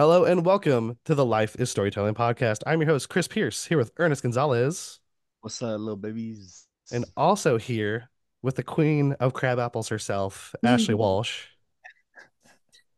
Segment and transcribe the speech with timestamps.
[0.00, 2.62] Hello and welcome to the Life is Storytelling podcast.
[2.66, 4.98] I'm your host, Chris Pierce, here with Ernest Gonzalez,
[5.42, 6.66] What's up, little babies?
[6.90, 8.08] and also here
[8.40, 11.48] with the queen of crab apples herself, Ashley Walsh,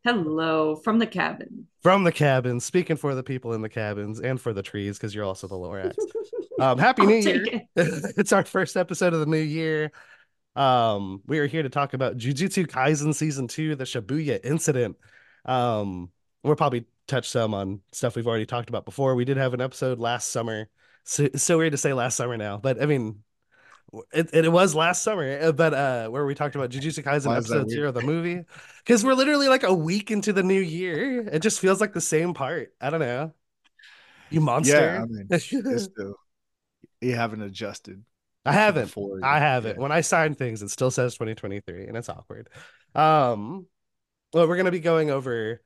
[0.04, 1.66] Hello from the cabin.
[1.82, 5.12] from the cabin, speaking for the people in the cabins and for the trees, because
[5.12, 5.96] you're also the Lorax.
[6.60, 7.44] Um, Happy I'll New Year.
[7.44, 7.66] it.
[8.16, 9.90] it's our first episode of the new year.
[10.54, 14.98] Um, we are here to talk about Jujutsu Kaisen season two, the Shibuya incident.
[15.44, 16.12] Um,
[16.44, 19.14] we're probably touch some on stuff we've already talked about before.
[19.14, 20.68] We did have an episode last summer.
[21.04, 23.24] So it's so weird to say last summer now, but I mean,
[24.12, 27.36] it, it was last summer, uh, but uh, where we talked about Jujutsu Kaisen Why
[27.36, 28.44] episode zero, the movie,
[28.78, 31.28] because we're literally like a week into the new year.
[31.28, 32.72] It just feels like the same part.
[32.80, 33.32] I don't know.
[34.30, 34.76] You monster.
[34.76, 36.14] Yeah, I mean, it's still
[37.02, 38.02] you haven't adjusted.
[38.44, 38.86] I haven't.
[38.86, 39.76] before I haven't.
[39.76, 39.82] yeah.
[39.82, 42.48] When I sign things, it still says 2023, and it's awkward.
[42.94, 43.66] Um,
[44.32, 45.60] well, we're gonna be going over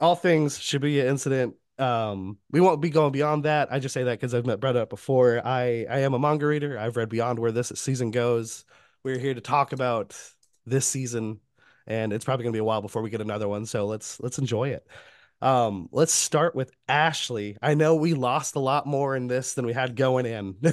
[0.00, 1.54] all things Shibuya incident.
[1.78, 3.72] Um, we won't be going beyond that.
[3.72, 5.40] I just say that because I've met Brett up before.
[5.44, 6.78] I I am a manga reader.
[6.78, 8.64] I've read beyond where this season goes.
[9.04, 10.16] We're here to talk about
[10.66, 11.40] this season,
[11.86, 13.66] and it's probably gonna be a while before we get another one.
[13.66, 14.86] So let's let's enjoy it.
[15.40, 17.56] Um, let's start with Ashley.
[17.62, 20.56] I know we lost a lot more in this than we had going in.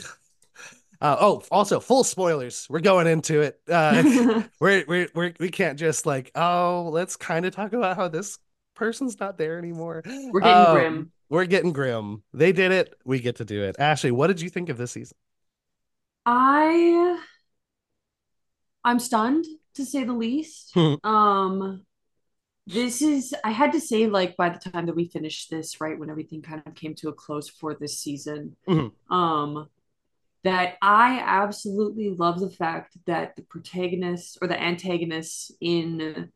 [1.01, 2.67] Uh, oh, also full spoilers.
[2.69, 3.59] We're going into it.
[3.69, 8.07] Uh, we're, we're, we're, we can't just like, oh, let's kind of talk about how
[8.07, 8.39] this
[8.75, 10.03] person's not there anymore.
[10.05, 11.11] We're getting Um, grim.
[11.29, 12.23] We're getting grim.
[12.33, 12.93] They did it.
[13.03, 13.75] We get to do it.
[13.79, 15.17] Ashley, what did you think of this season?
[16.25, 17.19] I
[18.83, 19.45] I'm stunned
[19.75, 20.71] to say the least.
[20.73, 20.95] Hmm.
[21.03, 21.81] Um
[22.67, 25.97] this is I had to say like by the time that we finished this, right,
[25.99, 28.91] when everything kind of came to a close for this season, Mhm.
[29.09, 29.67] um
[30.43, 36.31] that I absolutely love the fact that the protagonists or the antagonists in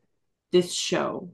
[0.52, 1.32] this show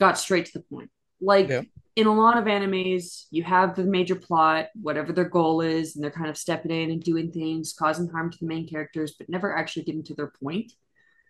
[0.00, 0.90] got straight to the point.
[1.20, 1.62] Like Yeah.
[1.96, 6.02] in a lot of animes, you have the major plot, whatever their goal is, and
[6.04, 9.28] they're kind of stepping in and doing things, causing harm to the main characters, but
[9.28, 10.72] never actually getting to their point.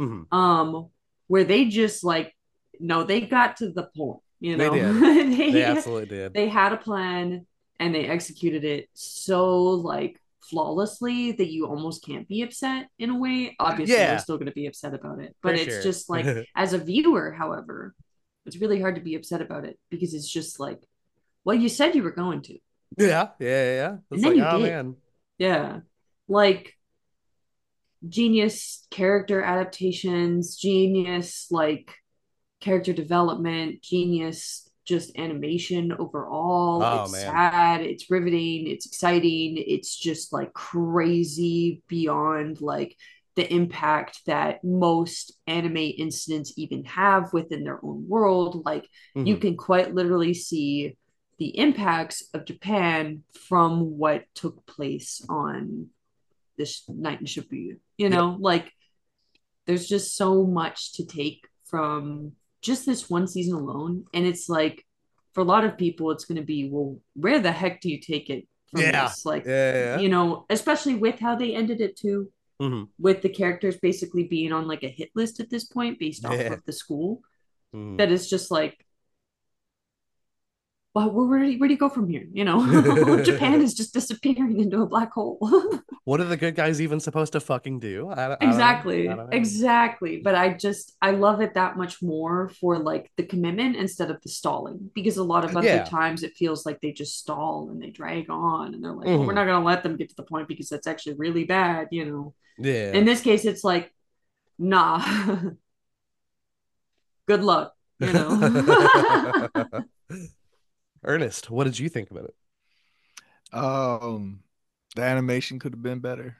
[0.00, 0.26] Mhm.
[0.32, 0.90] Um,
[1.26, 2.34] where they just like,
[2.80, 4.74] no, they got to the point, you They know.
[4.74, 5.32] did.
[5.38, 6.34] they, They absolutely did.
[6.34, 7.46] they had a plan
[7.80, 13.18] and they executed it so like flawlessly that you almost can't be upset in a
[13.18, 13.56] way.
[13.58, 14.12] Obviously, Yeah.
[14.12, 15.82] we're still going to be upset about it, but For it's sure.
[15.82, 17.94] just like as a viewer, however,
[18.48, 20.80] it's really hard to be upset about it because it's just like,
[21.44, 22.58] well, you said you were going to.
[22.96, 23.96] yeah, yeah, yeah, yeah.
[24.10, 24.60] It's And then like, you oh did.
[24.60, 24.96] man.
[25.38, 25.80] Yeah.
[26.28, 26.74] Like
[28.08, 31.94] genius character adaptations, genius like
[32.60, 36.82] character development, genius just animation overall.
[36.82, 37.22] Oh, it's man.
[37.22, 42.96] sad, it's riveting, it's exciting, it's just like crazy beyond like
[43.38, 48.62] the impact that most anime incidents even have within their own world.
[48.64, 48.84] Like
[49.14, 49.40] you Mhm.
[49.40, 50.96] can quite literally see
[51.38, 55.90] the impacts of Japan from what took place on
[56.56, 57.78] this night in Shibuya.
[57.96, 58.72] You know, like
[59.66, 64.06] there's just so much to take from just this one season alone.
[64.12, 64.84] And it's like
[65.32, 68.00] for a lot of people, it's going to be, well, where the heck do you
[68.00, 69.04] take it from Yeah.
[69.04, 69.24] this?
[69.24, 70.00] Like, Yeah, yeah, yeah.
[70.00, 72.88] you know, especially with how they ended it too, Mhm.
[72.98, 76.34] with the characters basically being on like a hit list at this point based off
[76.34, 76.54] Yeah.
[76.54, 77.22] of the school
[77.74, 77.98] Mhm.
[77.98, 78.84] that is just like
[81.06, 82.26] well, where, do you, where do you go from here?
[82.32, 85.38] You know, Japan is just disappearing into a black hole.
[86.04, 88.08] What are the good guys even supposed to fucking do?
[88.08, 90.22] I, I exactly, exactly.
[90.24, 94.18] But I just I love it that much more for like the commitment instead of
[94.22, 95.84] the stalling because a lot of other Yeah.
[95.84, 99.18] times it feels like they just stall and they drag on and they're like, well,
[99.18, 99.34] we're Mhm.
[99.34, 101.88] not gonna let them get to the point because that's actually really bad.
[101.90, 102.92] You know, Yeah.
[102.94, 103.92] in this case, it's like,
[104.58, 105.04] nah.
[107.26, 107.74] Good luck.
[108.00, 109.84] You know.
[111.04, 112.34] Ernest, what did you think about it?
[113.52, 114.40] Um,
[114.96, 116.36] the animation could have been better.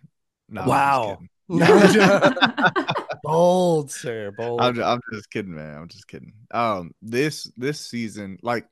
[0.48, 1.18] No, Wow.
[1.50, 2.34] Just.
[3.22, 4.30] Bold, sir.
[4.30, 4.60] Bold.
[4.60, 5.76] I'm, ju- I'm just kidding, man.
[5.76, 6.32] I'm just kidding.
[6.50, 8.66] Um, this this season, like,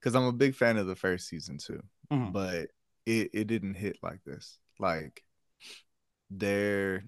[0.00, 2.32] because I'm a big fan of the first season too, Mhm.
[2.32, 2.68] but
[3.06, 4.58] it it didn't hit like this.
[4.78, 5.22] Like,
[6.30, 7.04] there,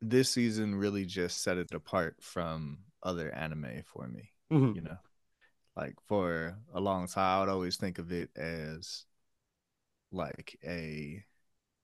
[0.00, 4.30] this season really just set it apart from other anime for me.
[4.50, 4.74] Mhm.
[4.74, 4.96] you know
[5.76, 9.04] like for a long time i would always think of it as
[10.12, 11.22] like a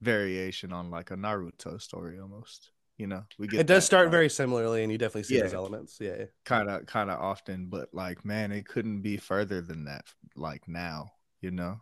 [0.03, 4.29] variation on like a naruto story almost you know we get It does start very
[4.29, 5.99] similarly, and you definitely see those elements.
[6.01, 6.25] Yeah.
[6.45, 10.05] kind of kind of often but like man it couldn't be further than that
[10.35, 11.11] like now
[11.43, 11.79] you know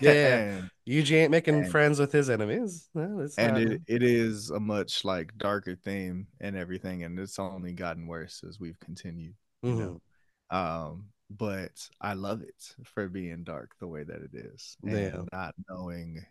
[0.00, 0.62] Yeah.
[0.88, 2.88] Yuji ain't making And- friends with his enemies.
[2.94, 7.38] It's and not- it, it is a much like darker theme and everything and it's
[7.38, 9.78] only gotten worse as we've continued you Mhm.
[9.78, 14.92] know um but I love it for being dark the way that it is, and
[14.92, 15.22] Yeah.
[15.32, 16.24] not knowing,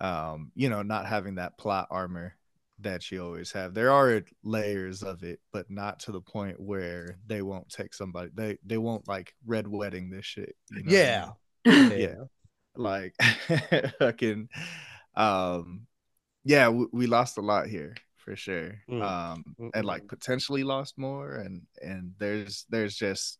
[0.00, 2.34] um, you know, not having that plot armor
[2.80, 3.72] that you always have.
[3.74, 8.30] There are layers of it, but not to the point where they won't take somebody.
[8.34, 10.56] They they won't like red wedding this shit.
[10.72, 11.30] you know yeah.
[11.64, 11.88] yeah.
[11.96, 12.24] Yeah.
[12.76, 13.14] like
[14.00, 14.48] fucking
[15.14, 15.86] um
[16.44, 19.02] yeah we, we lost a lot here for sure Mm.
[19.02, 23.38] um Mm, and like potentially lost more and and there's there's just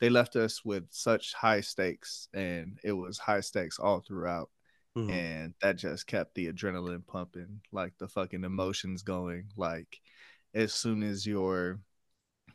[0.00, 4.50] they left us with such high stakes and it was high stakes all throughout
[4.96, 5.10] Mhm.
[5.10, 10.00] and that just kept the adrenaline pumping like the fucking emotions going like
[10.54, 11.80] as soon as you're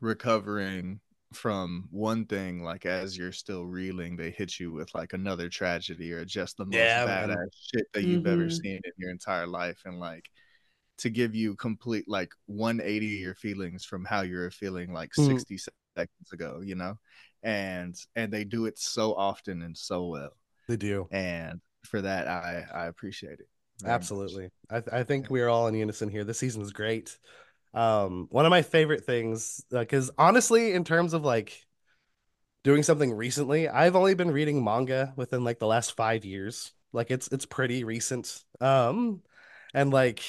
[0.01, 0.99] recovering
[1.33, 6.11] from one thing like as you're still reeling they hit you with like another tragedy
[6.11, 7.29] or just the most Yeah, man.
[7.29, 8.49] badass shit that you've ever Mhm.
[8.49, 10.29] seen in your entire life and like
[10.97, 15.43] to give you complete like 180 your feelings from how you were feeling like Mhm.
[15.43, 16.95] 60 seconds ago you know
[17.43, 20.31] and and they do it so often and so well
[20.67, 21.07] They do.
[21.11, 23.47] and for that i i appreciate it.
[23.83, 24.49] Absolutely.
[24.69, 26.23] I, I think we are all in unison here.
[26.23, 27.17] This season is great.
[27.73, 31.65] Um, one of my favorite things, because honestly, in terms of like
[32.63, 36.73] doing something recently, I've only been reading manga within like the last five years.
[36.93, 38.43] Like it's it's pretty recent.
[38.59, 39.21] Um,
[39.73, 40.21] and like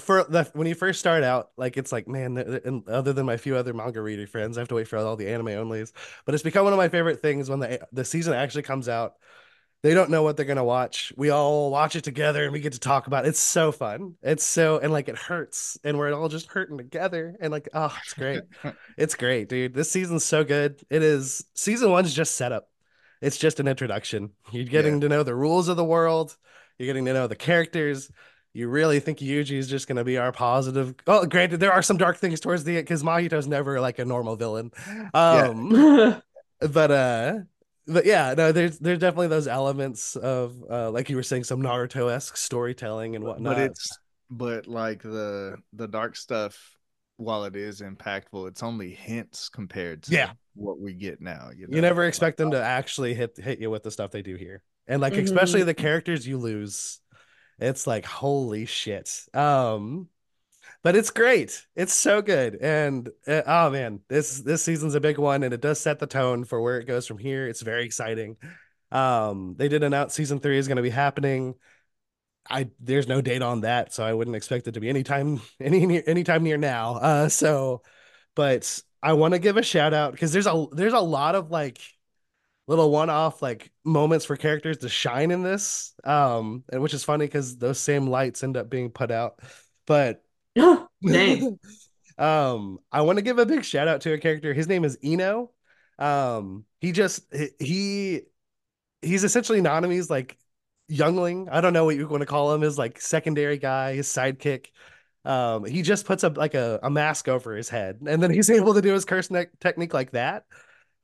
[0.00, 3.36] for the when you first start out, like it's like man, and other than my
[3.36, 5.92] few other manga reader friends, I have to wait for all the anime onlys.
[6.24, 9.14] But it's become one of my favorite things when the the season actually comes out
[9.84, 11.12] they don't know what they're gonna watch.
[11.16, 13.28] We all watch it together and we get to talk about it.
[13.28, 14.16] It's so fun.
[14.22, 17.96] It's so and like it hurts and we're all just hurting together and like oh
[18.02, 18.42] it's great.
[18.98, 19.74] it's great, dude.
[19.74, 20.80] This season's so good.
[20.90, 22.68] It is season one's just setup.
[23.22, 24.32] It's just an introduction.
[24.50, 25.00] You're getting Yeah.
[25.02, 26.36] to know the rules of the world.
[26.76, 28.10] You're getting to know the characters.
[28.54, 30.94] You really think Yuji is just gonna be our positive.
[31.06, 34.04] Oh, granted, there are some dark things towards the end because Mahito's never like a
[34.04, 34.72] normal villain.
[35.14, 36.20] Um
[36.60, 37.34] but uh
[37.86, 41.62] but yeah no there's there's definitely those elements of uh like you were saying some
[41.62, 43.96] naruto-esque storytelling and whatnot but it's
[44.28, 46.76] but like the the dark stuff
[47.16, 50.32] while it is impactful it's only hints compared to Yeah.
[50.54, 51.76] what we get now you, know?
[51.76, 54.34] you never Like, expect them to actually hit hit you with the stuff they do
[54.34, 57.00] here and like especially the characters you lose
[57.58, 59.26] it's like holy shit.
[59.34, 60.08] Um
[60.82, 61.66] but it's great.
[61.74, 62.56] It's so good.
[62.56, 66.06] And uh, oh man this this season's a big one and it does set the
[66.06, 67.46] tone for where it goes from here.
[67.48, 68.36] It's very exciting.
[68.92, 71.54] Um they did announce season three is going to be happening.
[72.50, 75.86] I there's no date on that, so I wouldn't expect it to be anytime any
[75.86, 76.94] near- anytime near now.
[76.96, 77.82] Uh, so,
[78.34, 81.50] but I want to give a shout out because there's a there's a lot of
[81.50, 81.78] like
[82.68, 87.26] little one-off like moments for characters to shine in this, um, and which is funny
[87.26, 89.40] because those same lights end up being put out.
[89.86, 90.22] But
[90.56, 90.88] um,
[92.92, 94.54] I want to give a big shout out to a character.
[94.54, 95.50] His name is Ino.
[95.98, 98.20] Um, he just he- he
[99.02, 100.36] he's essentially anonymous like
[100.88, 101.48] youngling.
[101.48, 102.60] I don't know what you want to call him.
[102.62, 104.66] His like secondary guy, his sidekick.
[105.24, 108.50] Um, he just puts up like a, a mask over his head, and then he's
[108.50, 110.44] able to do his curse ne- technique like that.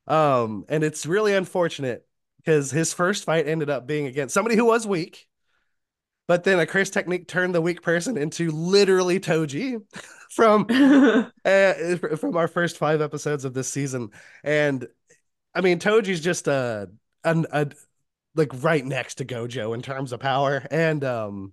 [0.07, 2.07] Um, and it's really unfortunate
[2.39, 5.29] because his first fight ended up being against somebody who was weak,
[6.27, 9.83] but then a curse technique turned the weak person into literally Toji
[10.31, 10.67] from
[11.45, 14.11] uh, from our first five episodes of this season.
[14.43, 14.87] And
[15.55, 16.91] I mean, Toji's just a,
[17.25, 17.69] a, a
[18.35, 20.67] like right next to Gojo in terms of power.
[20.71, 21.53] And um,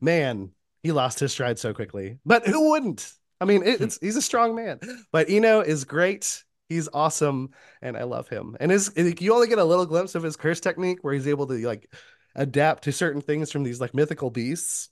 [0.00, 0.50] man,
[0.82, 2.18] he lost his stride so quickly.
[2.24, 3.12] But who wouldn't?
[3.40, 4.80] I mean, it, it's he's a strong man.
[5.12, 6.44] But Ino is great.
[6.68, 8.56] He's awesome, and I love him.
[8.60, 11.46] And his you only get a little glimpse of his curse technique where he's able
[11.46, 11.90] to like
[12.34, 14.90] adapt to certain things from these like mythical beasts.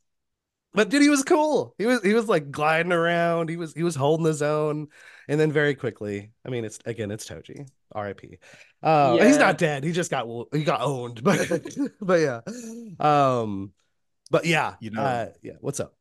[0.73, 1.75] But dude, he was cool.
[1.79, 3.49] He was he was like gliding around.
[3.49, 4.89] He was he was holding his own,
[5.29, 6.33] and then very quickly.
[6.45, 7.67] I mean, it's again, it's Toji.
[7.93, 8.39] R.I.P.
[8.83, 9.85] Uh, He's not dead.
[9.85, 11.23] He just got he got owned.
[11.25, 11.63] But
[12.01, 12.41] but yeah,
[13.01, 13.73] um,
[14.31, 15.55] but yeah, You know- uh, yeah.
[15.61, 15.95] What's up?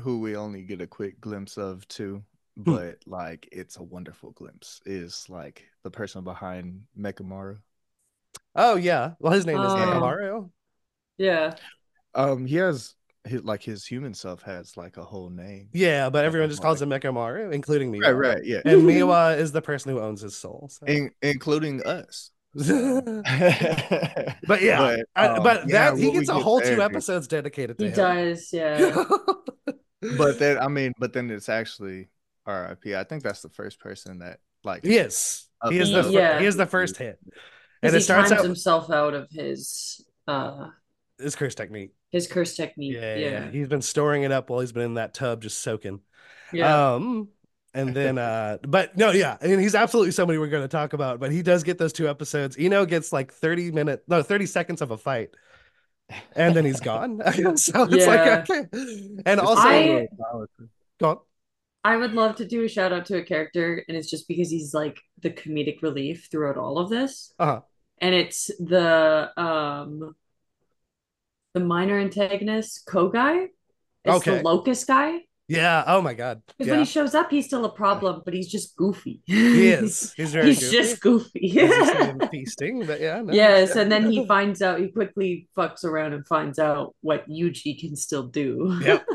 [0.00, 2.22] who we only get a quick glimpse of too.
[2.56, 7.58] But like it's a wonderful glimpse is like the person behind Mechamaru.
[8.54, 9.12] Oh yeah.
[9.20, 9.72] Well, his name is.
[9.72, 10.50] Nakamaru.
[11.18, 11.54] yeah.
[12.14, 12.94] um he has
[13.24, 16.80] his like his human self has like a whole name Yeah, but everyone just calls
[16.80, 18.00] him Mechamaru, including me.
[18.00, 20.70] right right yeah And Miwa is the person who owns his soul.
[20.72, 20.86] so.
[20.86, 22.64] In- including us but
[24.62, 27.26] yeah, But, I- um, but yeah, that he gets a get whole there- two episodes
[27.28, 27.96] dedicated to He him.
[27.96, 28.94] does, yeah.
[30.18, 32.08] but then i mean but then it's actually
[32.46, 36.10] rip i think that's the first person that like yes, Up he is the fir-
[36.10, 36.40] Yeah.
[36.40, 37.18] he is the first hit,
[37.82, 40.68] and it he starts out himself out of his uh
[41.20, 41.92] his curse technique.
[42.10, 42.94] his curse technique.
[42.94, 43.50] Yeah, Yeah.
[43.50, 46.00] he's been storing it up while he's been in that tub just soaking.
[46.52, 46.94] Yeah.
[46.94, 47.28] Um,
[47.74, 50.94] And then, uh, but no, yeah, I mean, he's absolutely somebody we're going to talk
[50.94, 51.20] about.
[51.20, 52.58] But he does get those two episodes.
[52.58, 55.30] Ino gets like thirty minutes, no, thirty seconds of a fight,
[56.34, 57.20] and then he's gone.
[57.56, 58.06] so it's Yeah.
[58.06, 58.66] like, okay.
[59.26, 60.06] and also, so I-
[60.98, 61.18] go on.
[61.86, 64.50] I would love to do a shout out to a character, and it's just because
[64.50, 67.32] he's like the comedic relief throughout all of this.
[67.38, 67.60] Uh-huh.
[68.00, 70.16] And it's the um
[71.54, 73.48] the minor antagonist, Kogai.
[74.04, 74.38] It's Okay.
[74.38, 75.20] the locust guy.
[75.48, 75.84] Yeah.
[75.86, 76.42] Oh my God.
[76.46, 76.72] Because Yeah.
[76.74, 79.22] when he shows up, he's still a problem, but he's just goofy.
[79.26, 80.12] he is.
[80.16, 80.76] He's very he's goofy.
[80.76, 81.48] just goofy.
[81.54, 83.22] He's feasting, but yeah.
[83.22, 83.32] no.
[83.32, 87.78] yes, and then he finds out he quickly fucks around and finds out what Yuji
[87.78, 88.76] can still do.
[88.82, 89.06] Yep.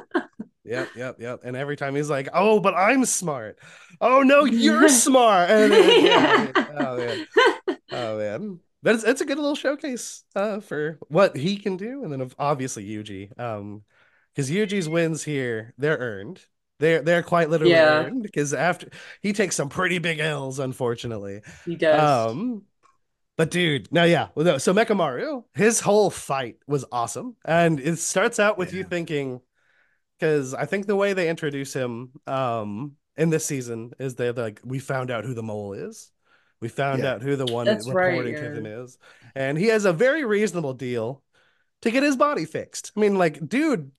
[0.72, 1.42] Yep, yep, yep.
[1.44, 3.60] And every time he's like, "Oh, but I'm smart."
[4.00, 5.50] Oh no, you're smart.
[5.50, 6.68] And then- yeah, Yeah.
[6.80, 7.28] oh man,
[7.92, 8.60] oh man.
[8.84, 12.32] But it's, it's a good little showcase uh, for what he can do, and then
[12.40, 13.84] obviously Yuji, um,
[14.34, 16.44] because Yuji's wins here, they're earned.
[16.80, 18.06] They're they're quite literally Yeah.
[18.06, 18.88] earned because after
[19.22, 21.42] he takes some pretty big L's, unfortunately.
[21.66, 22.32] he does.
[22.32, 22.64] Um,
[23.38, 24.30] but dude, no, yeah.
[24.36, 28.84] Well, no, so Mechamaru, his whole fight was awesome, and it starts out with you
[28.84, 29.42] thinking,
[30.22, 34.62] because I think the way they introduce him, um, in this season is they're like,
[34.64, 36.12] we found out who the mole is,
[36.62, 37.14] we found Yeah.
[37.14, 38.50] out who the one That's right, reporting to yeah.
[38.50, 38.98] them is,
[39.36, 41.24] and he has a very reasonable deal
[41.82, 42.92] to get his body fixed.
[42.96, 43.92] I mean, like, dude.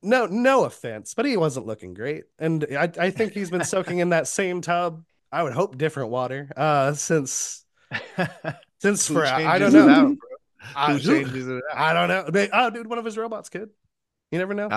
[0.00, 3.98] No, no offense, but he wasn't looking great, and I, I think he's been soaking
[3.98, 5.04] in that same tub.
[5.32, 7.66] I would hope different water, uh, since
[8.78, 9.88] since for I don't know.
[9.88, 10.16] out, bro?
[10.76, 11.76] I, Who it out?
[11.76, 12.30] I don't know.
[12.30, 13.70] They, oh, dude, one of his robots could.
[14.30, 14.68] You never know.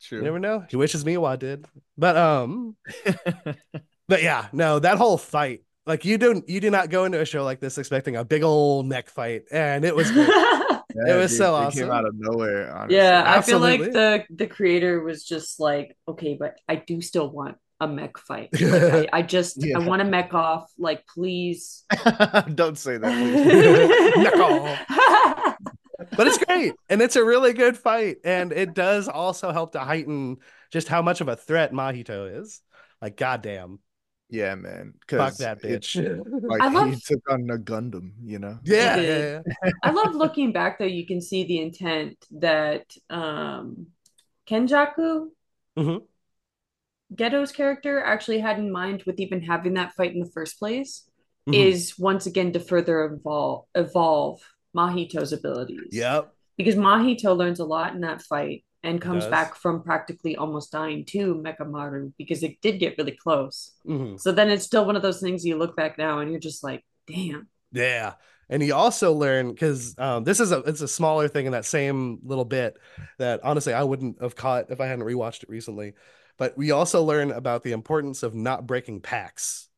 [0.00, 0.64] Ah, You never know.
[0.68, 1.66] He wishes Miwa did.
[1.96, 2.76] But um,
[4.08, 7.24] but yeah, no, that whole fight, like you don't you do not go into a
[7.24, 10.28] show like this expecting a big old mech fight, and it was great.
[11.06, 11.82] Yeah, was so It awesome.
[11.82, 12.74] came out of nowhere.
[12.74, 12.96] Honestly.
[12.96, 17.30] yeah, I feel like the the creator was just like, okay, but I do still
[17.30, 18.48] want a mech fight.
[18.58, 19.78] Like, I, I just Yeah.
[19.78, 20.72] I want to mech off.
[20.78, 21.84] Like, please.
[22.54, 23.12] Don't say that.
[23.12, 24.24] please.
[24.24, 24.34] Mech
[26.18, 29.78] but it's great, and it's a really good fight, and it does also help to
[29.80, 30.36] heighten
[30.70, 32.60] just how much of a threat Mahito is.
[33.00, 33.78] Like, goddamn,
[34.28, 34.92] yeah, man.
[35.08, 35.94] fuck 'cause that bitch.
[36.42, 38.58] Like I love- he took on a Gundam, you know.
[38.64, 39.70] yeah, He yeah, yeah.
[39.82, 40.84] I love looking back though.
[40.84, 43.86] You can see the intent that um
[44.46, 45.28] Kenjaku,
[45.78, 46.02] Mhm.
[47.14, 51.08] Geto's character, actually had in mind with even having that fight in the first place.
[51.48, 51.54] Mhm.
[51.54, 54.42] Is once again to further evolve evolve
[54.76, 55.88] Mahito's abilities.
[55.92, 56.32] Yep.
[56.56, 61.04] because Mahito learns a lot in that fight and comes back from practically almost dying
[61.04, 63.72] to Mechamaru because it did get really close.
[63.86, 64.20] Mhm.
[64.20, 66.62] So then it's still one of those things you look back now and you're just
[66.64, 67.48] like, damn.
[67.72, 68.14] Yeah.
[68.48, 71.64] And he also learned because um, this is a it's a smaller thing in that
[71.64, 72.76] same little bit
[73.18, 75.94] that honestly I wouldn't have caught if I hadn't rewatched it recently.
[76.38, 79.68] But we also learn about the importance of not breaking pacts.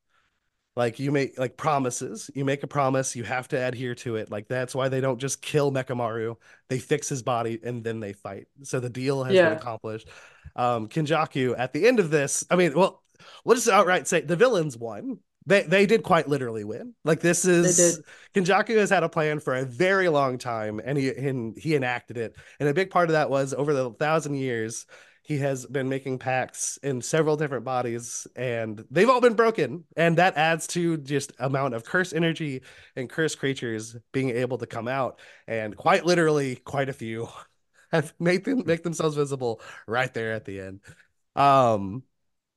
[0.80, 2.30] Like you make like promises.
[2.34, 4.30] You make a promise, you have to adhere to it.
[4.30, 6.36] Like that's why they don't just kill Mechamaru.
[6.70, 8.46] They fix his body and then they fight.
[8.62, 9.50] So the deal has Yeah.
[9.50, 10.08] been accomplished.
[10.56, 13.02] Um Kenjaku at the end of this, I mean, well,
[13.44, 15.18] we'll just outright say the villains won.
[15.46, 16.94] They they did quite literally win.
[17.04, 18.04] Like this is did.
[18.34, 22.16] Kenjaku has had a plan for a very long time, and he and he enacted
[22.16, 22.36] it.
[22.58, 24.86] And a big part of that was over the thousand years,
[25.30, 29.84] he has been making pacts in several different bodies, and they've all been broken.
[29.96, 32.62] And that adds to just amount of curse energy
[32.96, 35.20] and curse creatures being able to come out.
[35.46, 37.28] And quite literally, quite a few
[37.92, 40.80] have made them make themselves visible right there at the end.
[41.36, 42.02] Um,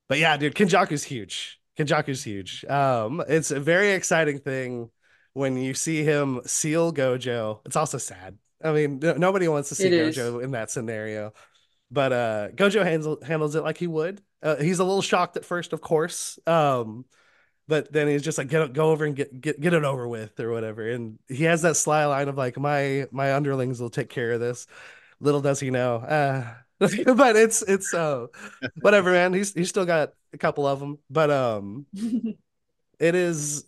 [0.10, 1.60] but yeah, dude, Kenjaku's huge.
[1.78, 2.66] Kenjaku's huge.
[2.66, 4.90] Um, it's a very exciting thing
[5.34, 7.60] when you see him seal Gojo.
[7.68, 8.40] It's also sad.
[8.64, 10.18] I mean, no- nobody wants to see It is.
[10.18, 11.34] Gojo in that scenario.
[11.94, 14.22] But uh Gojo handles handles it like he would.
[14.42, 16.40] Uh, he's a little shocked at first, of course.
[16.48, 17.06] Um,
[17.68, 20.40] but then he's just like, get go over and get get get it over with
[20.40, 20.90] or whatever.
[20.90, 24.40] And he has that sly line of like, my my underlings will take care of
[24.42, 24.68] this.
[25.20, 25.98] Little does he know.
[25.98, 28.28] Uh, but it's it's uh
[28.82, 29.34] whatever, man.
[29.34, 31.00] He's he's still got a couple of them.
[31.10, 31.86] But um
[33.00, 33.66] it is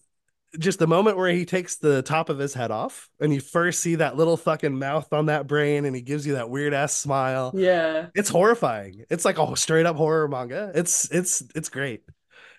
[0.60, 3.80] just the moment where he takes the top of his head off and you first
[3.80, 6.94] see that little fucking mouth on that brain and he gives you that weird ass
[6.96, 7.52] smile.
[7.56, 8.08] yeah.
[8.16, 9.06] It's horrifying.
[9.10, 10.72] It's like a straight up horror manga.
[10.76, 12.04] It's it's it's great.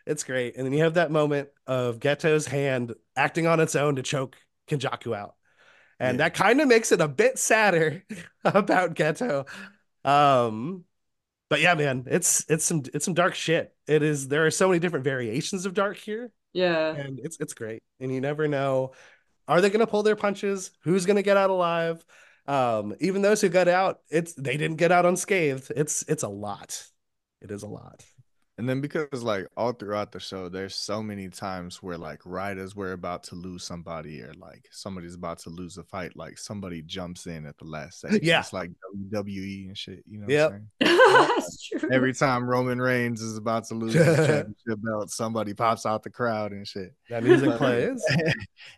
[0.06, 0.56] It's great.
[0.56, 4.36] And then you have that moment of Geto's hand acting on its own to choke
[4.68, 5.34] Kenjaku out.
[5.98, 6.24] And Yeah.
[6.24, 8.04] that kind of makes it a bit sadder
[8.44, 9.46] about Ghetto.
[10.04, 10.84] Um
[11.48, 13.72] but yeah, man, it's it's some it's some dark shit.
[13.86, 16.94] It is there are so many different variations of dark here Yeah.
[16.94, 17.82] and it's it's great.
[18.00, 18.92] And you never know
[19.48, 20.72] are they going to pull their punches?
[20.82, 22.04] Who's going to get out alive?
[22.46, 25.72] Um even those who got out, it's they didn't get out unscathed.
[25.76, 26.86] It's it's a lot.
[27.40, 28.04] It is a lot.
[28.58, 32.56] And then because like all throughout the show, there's so many times where like right
[32.56, 36.38] as we're about to lose somebody or like somebody's about to lose a fight, like
[36.38, 38.20] somebody jumps in at the last second.
[38.22, 38.40] Yeah.
[38.40, 38.70] It's like
[39.10, 40.04] WWE and shit.
[40.08, 40.50] You know Yep.
[40.50, 40.96] what I'm saying?
[41.36, 41.90] That's true.
[41.92, 46.10] Every time Roman Reigns is about to lose his championship belt, somebody pops out the
[46.10, 46.94] crowd and shit.
[47.10, 48.04] That music But- plays.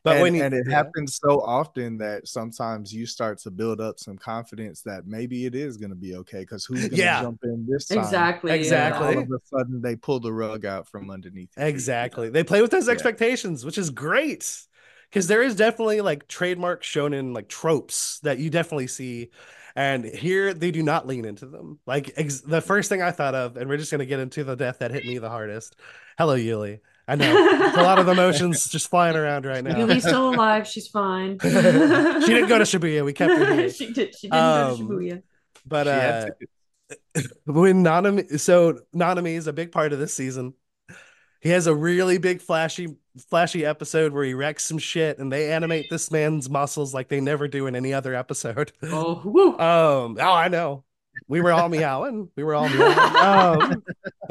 [0.03, 0.75] But and, when you, and it yeah.
[0.77, 5.55] happens so often that sometimes you start to build up some confidence that maybe it
[5.55, 7.23] is going to be okay because who's going to Yeah.
[7.23, 7.99] jump in this time?
[7.99, 8.51] Exactly.
[8.53, 9.07] And Exactly.
[9.07, 11.51] all of a sudden, they pull the rug out from underneath.
[11.57, 11.67] your.
[11.67, 12.31] Exactly.
[12.31, 12.93] They play with those Yeah.
[12.95, 14.61] expectations, which is great.
[15.11, 19.31] Because there is definitely like trademark shonen like tropes that you definitely see.
[19.75, 21.79] And here they do not lean into them.
[21.87, 24.57] Like ex- the first thing I thought of, and we're just gonna get into the
[24.57, 25.77] death that hit me the hardest.
[26.19, 26.81] Hello, Yuli.
[27.11, 27.33] I know
[27.75, 29.77] a lot of emotions just flying around right now.
[29.77, 30.67] Yuli's still alive.
[30.67, 31.39] She's fine.
[31.43, 33.03] she didn't go to Shibuya.
[33.03, 33.71] We kept her here.
[33.71, 34.15] she did.
[34.15, 35.23] She didn't Um, go to Shibuya.
[35.65, 36.53] But She had uh, tickets.
[37.45, 40.55] when Nanami, so Nanami is a big part of this season.
[41.41, 42.97] He has a really big flashy,
[43.31, 47.21] flashy episode where he wrecks some shit, and they animate this man's muscles like they
[47.21, 48.73] never do in any other episode.
[48.83, 49.49] Oh, woo.
[49.59, 50.85] Um, oh, I know.
[51.29, 52.31] We were all meowing.
[52.37, 52.99] We were all meowing.
[53.17, 53.85] Um,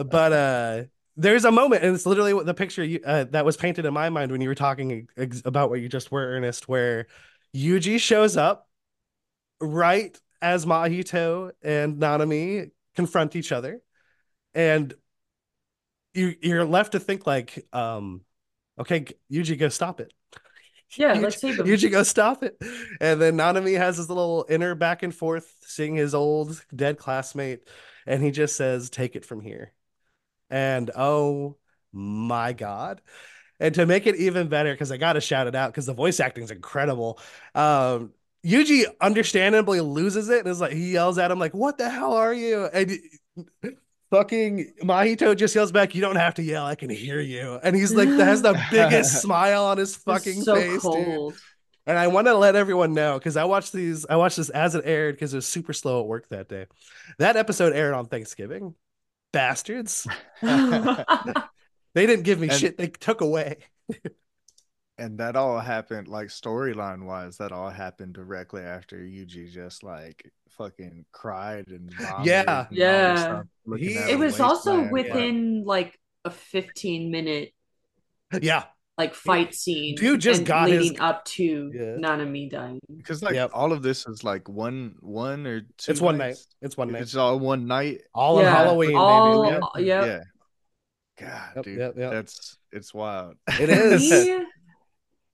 [0.06, 0.84] but uh,
[1.16, 4.10] there's a moment, and it's literally the picture you, uh, that was painted in my
[4.10, 7.08] mind when you were talking ex- about what you just were, Ernest, where
[7.56, 8.68] Yuji shows up
[9.60, 13.82] right as Mahito and Nanami confront each other,
[14.54, 14.94] and
[16.14, 18.22] you you're left to think like, um,
[18.80, 20.14] okay, Yuji, go stop it.
[20.96, 21.58] Yeah, Yuji- let's him.
[21.58, 22.58] Yuji, go stop it.
[23.02, 27.68] And then Nanami has his little inner back and forth, seeing his old dead classmate,
[28.06, 29.74] and he just says, "Take it from here."
[30.50, 31.58] And oh
[31.92, 33.02] my god.
[33.60, 36.20] And to make it even better, because I gotta shout it out because the voice
[36.20, 37.20] acting is incredible.
[37.56, 38.14] Um,
[38.48, 42.14] Yuji understandably loses it and is like he yells at him like, "What the hell
[42.14, 42.98] are you?" And
[44.10, 46.66] fucking Mahito just yells back, "You don't have to yell.
[46.66, 50.56] I can hear you." And he's like, has the biggest smile on his fucking so
[50.56, 51.34] face, dude.
[51.86, 54.76] And I want to let everyone know because I watched these, I watched this as
[54.76, 56.66] it aired because it was super slow at work that day.
[57.18, 58.76] That episode aired on Thanksgiving.
[59.32, 60.08] Bastards.
[61.98, 62.78] They didn't give me And- shit.
[62.78, 63.58] They took away.
[64.98, 67.38] And that all happened like storyline wise.
[67.38, 72.66] That all happened directly after Yuji just like fucking cried and Yeah.
[72.68, 73.44] and Yeah.
[73.78, 77.54] He- it was also wasteland, like- within like a 15 minute
[78.42, 78.64] Yeah.
[78.98, 79.96] like fight scene.
[79.96, 81.82] Dude just and got his- up to Yeah.
[82.02, 82.80] Nanami dying.
[82.96, 83.52] because like Yep.
[83.54, 85.92] all of this is like one one or two.
[85.92, 86.38] It's one night.
[86.64, 87.04] It's one night.
[87.04, 88.02] It's all one night.
[88.16, 89.86] All Yeah, of Halloween, all- baby.
[89.86, 89.86] Yep.
[89.86, 90.06] Yep.
[90.08, 90.20] Yeah.
[91.20, 92.12] God, Yep, dude, yep, yep.
[92.12, 93.36] that's it's wild.
[93.60, 94.12] It is.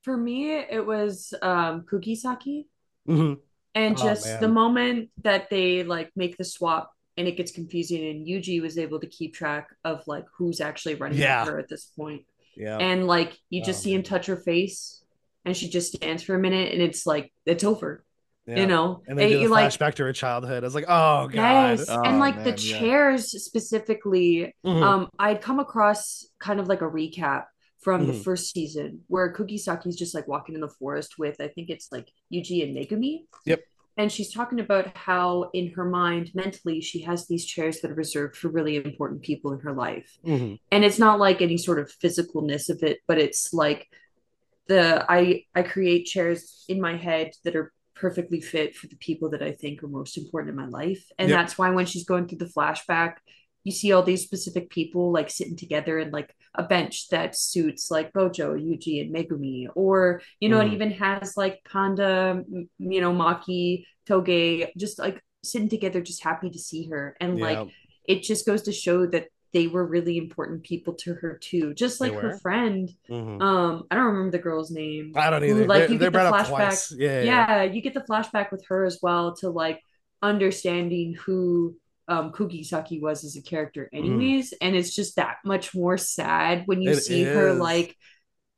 [0.04, 2.66] For me, it was um Kugisaki.
[3.08, 3.38] Mhm.
[3.76, 4.42] And Oh, just man.
[4.42, 8.78] the moment that they like make the swap and it gets confusing and Yuji was
[8.78, 11.46] able to keep track of like who's actually running Yeah.
[11.46, 12.26] her at this point.
[12.56, 12.78] Yeah.
[12.78, 15.04] And like you just Oh, see him touch her face
[15.46, 18.04] and she just stands for a minute and it's like it's over.
[18.46, 18.58] yeah.
[18.60, 19.02] You know?
[19.08, 20.64] And then It- the you, like flashback to her childhood.
[20.64, 21.80] I was like, oh god.
[21.80, 21.86] Yes.
[21.90, 22.80] Oh, and like the man, yeah.
[22.80, 24.84] chairs specifically Mhm.
[24.84, 27.46] um I'd come across kind of like a recap
[27.84, 28.24] from the Mhm.
[28.24, 32.10] first season where Kugisaki's just like walking in the forest with I think it's like
[32.32, 33.26] Yuji and Megumi.
[33.46, 33.62] Yep.
[33.96, 37.96] And she's talking about how in her mind mentally she has these chairs that are
[37.96, 40.18] reserved for really important people in her life.
[40.26, 40.60] Mhm.
[40.72, 43.88] And it's not like any sort of physicalness of it, but it's like
[44.68, 49.30] the I I create chairs in my head that are perfectly fit for the people
[49.30, 51.06] that I think are most important in my life.
[51.20, 51.38] And Yep.
[51.40, 53.18] that's why when she's going through the flashback,
[53.64, 57.90] you see all these specific people like sitting together in like a bench that suits
[57.90, 59.68] like Gojo, Yuji, and Megumi.
[59.76, 60.68] Or, you know, Mhm.
[60.68, 62.44] it even has like Panda,
[62.78, 67.16] you know, Maki, Toge, just like sitting together, just happy to see her.
[67.20, 67.46] And Yeah.
[67.46, 67.68] like
[68.06, 71.74] it just goes to show that they were really important people to her too.
[71.74, 72.90] Just like her friend.
[73.10, 73.42] Mhm.
[73.42, 75.14] Um, I don't remember the girl's name.
[75.16, 75.68] I don't who, either.
[75.68, 77.22] like, they're you get the flashback- Yeah.
[77.22, 77.24] Yeah.
[77.24, 79.80] yeah, you get the flashback with her as well to like
[80.22, 81.76] understanding who
[82.08, 86.82] um Kugisaki was as a character anyways and it's just that much more sad when
[86.82, 86.98] you Mm.
[86.98, 87.96] It see her like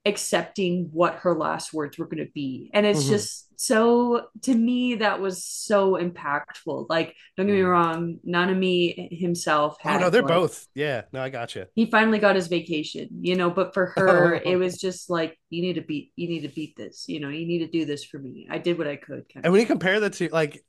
[0.06, 3.08] accepting what her last words were going to be and it's Mhm.
[3.08, 7.64] just so to me that was so impactful like don't get me Mhm.
[7.64, 10.68] wrong Nanami himself Oh had no, they're like, both.
[10.76, 11.04] Yeah.
[11.12, 11.68] No, I got you.
[11.76, 15.62] he finally got his vacation you know but for her it was just like you
[15.62, 18.04] need to beat you need to beat this you know you need to do this
[18.04, 20.64] for me i did what i could kind And when you compare the two, like,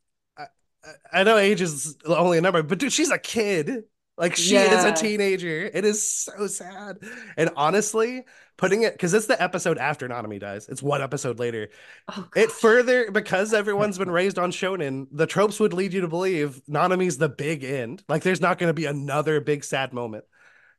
[0.87, 3.85] I, I- I know age is only a number, but dude, she's a kid.
[4.19, 5.71] Like she is a teenager.
[5.73, 6.99] It is so sad.
[7.37, 8.25] And honestly,
[8.57, 10.69] putting it because it's the episode after Nanami dies.
[10.71, 11.69] It's one episode later.
[12.09, 16.09] oh, It further because everyone's been raised on shonen, the tropes would lead you to
[16.09, 18.03] believe Nanami's the big end.
[18.09, 20.25] Like there's not going to be another big sad moment.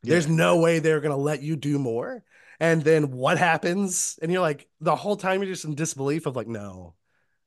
[0.04, 2.24] There's no way they're gonna let you do more.
[2.60, 4.18] And then what happens?
[4.22, 6.96] And you're like, the whole time you're just in disbelief of like, no,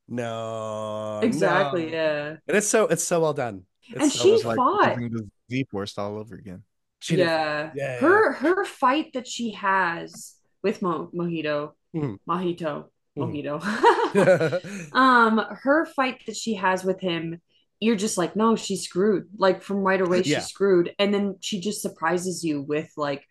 [0.07, 1.85] no, exactly.
[1.85, 1.91] no.
[1.91, 2.27] Yeah.
[2.47, 3.63] And it's so it's so well done.
[3.89, 5.01] It's And so she well like fought.
[5.01, 6.63] using the Z Force all over again.
[6.99, 7.23] She did.
[7.25, 7.71] yeah.
[7.75, 12.17] Yeah, Her her fight that she has with Mo- Mojito, Mhm.
[12.29, 12.85] Mojito,
[13.17, 13.61] Mhm.
[13.61, 14.91] Mojito.
[14.95, 17.41] um, her fight that she has with him,
[17.79, 19.27] you're just like, no, she's screwed.
[19.37, 20.39] Like from right away, she's Yeah.
[20.41, 23.25] screwed, and then she just surprises you with like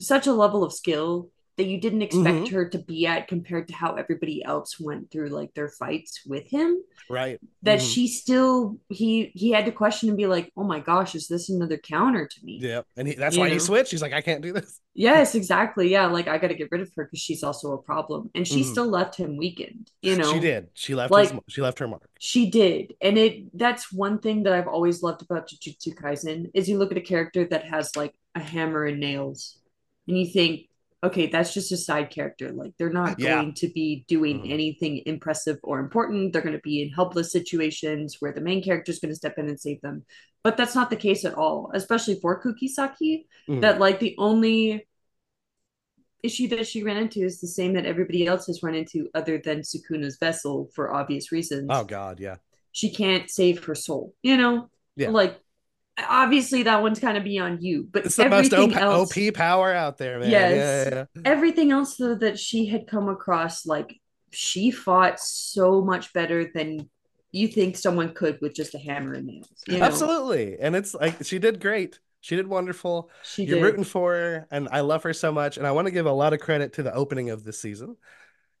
[0.00, 2.50] such a level of skill that you didn't expect Mhm.
[2.50, 6.46] her to be at compared to how everybody else went through like their fights with
[6.48, 7.40] him right.
[7.62, 7.94] that Mhm.
[7.94, 11.48] she still he he had to question and be like oh my gosh is this
[11.48, 12.82] another counter to me Yeah.
[12.96, 13.58] And he, that's You why he know?
[13.58, 13.90] switched.
[13.90, 14.80] He's like, I can't do this.
[14.94, 17.78] yes exactly yeah like i got to get rid of her because she's also a
[17.90, 18.70] problem and she Mhm.
[18.72, 20.68] still left him weakened you know She did.
[20.74, 22.08] She left Like- his, she left her mark.
[22.18, 26.68] she did and it that's one thing that i've always loved about jujutsu kaisen is
[26.68, 29.58] you look at a character that has like a hammer and nails
[30.08, 30.52] and you think
[31.06, 33.34] okay that's just a side character like they're not Yeah.
[33.36, 34.50] going to be doing Mhm.
[34.56, 38.90] anything impressive or important they're going to be in helpless situations where the main character
[38.92, 39.96] is going to step in and save them
[40.44, 43.12] but that's not the case at all especially for Kugisaki
[43.48, 43.60] Mhm.
[43.62, 44.86] that like the only
[46.22, 49.36] issue that she ran into is the same that everybody else has run into other
[49.38, 52.36] than sukuna's vessel for obvious reasons Oh God, yeah.
[52.72, 54.14] she can't save her soul.
[54.22, 54.54] You know,
[54.96, 55.10] Yeah.
[55.10, 55.38] like
[55.98, 59.34] obviously that one's kind of beyond you, but It's the most everything OP, else, OP
[59.34, 60.30] power out there, man.
[60.30, 60.52] Yes.
[60.52, 61.22] Yeah, yeah, yeah.
[61.24, 64.00] everything else though that she had come across, like
[64.32, 66.88] she fought so much better than
[67.32, 69.48] you think someone could with just a hammer and nails.
[69.66, 69.84] You know?
[69.84, 70.58] Absolutely.
[70.58, 71.98] And it's like she did great.
[72.20, 73.10] She did wonderful.
[73.22, 73.64] she You're did.
[73.64, 75.58] rooting for her, and I love her so much.
[75.58, 77.96] And I want to give a lot of credit to the opening of this season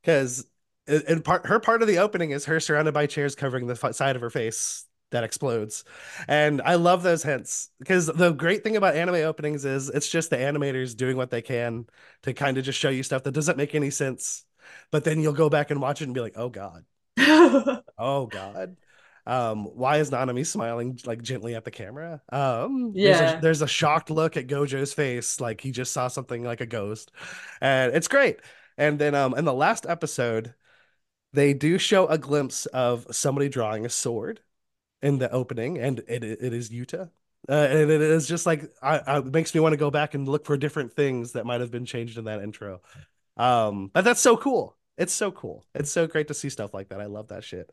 [0.00, 0.46] because
[0.86, 3.78] in uh, part her part of the opening is her surrounded by chairs covering the
[3.82, 5.84] f- side of her face that explodes.
[6.28, 10.30] And I love those hints because the great thing about anime openings is it's just
[10.30, 11.86] the animators doing what they can
[12.22, 14.44] to kind of just show you stuff that doesn't make any sense.
[14.90, 16.84] But then you'll go back and watch it and be like, oh God.
[17.98, 18.76] Oh God.
[19.26, 22.22] Um, why is Nanami smiling like gently at the camera?
[22.30, 23.38] Um, there's Yeah.
[23.38, 26.66] a, there's a shocked look at Gojo's face, like he just saw something like a
[26.66, 27.10] ghost,
[27.60, 28.40] and it's great.
[28.78, 30.54] And then, um, in the last episode,
[31.32, 34.40] they do show a glimpse of somebody drawing a sword
[35.02, 37.10] in the opening, and it it is Yuta.
[37.48, 40.14] Uh, and it is just like I, I it makes me want to go back
[40.14, 42.80] and look for different things that might have been changed in that intro.
[43.36, 44.76] Um, but that's so cool.
[44.98, 45.64] It's so cool.
[45.74, 47.00] It's so great to see stuff like that.
[47.00, 47.70] I love that shit.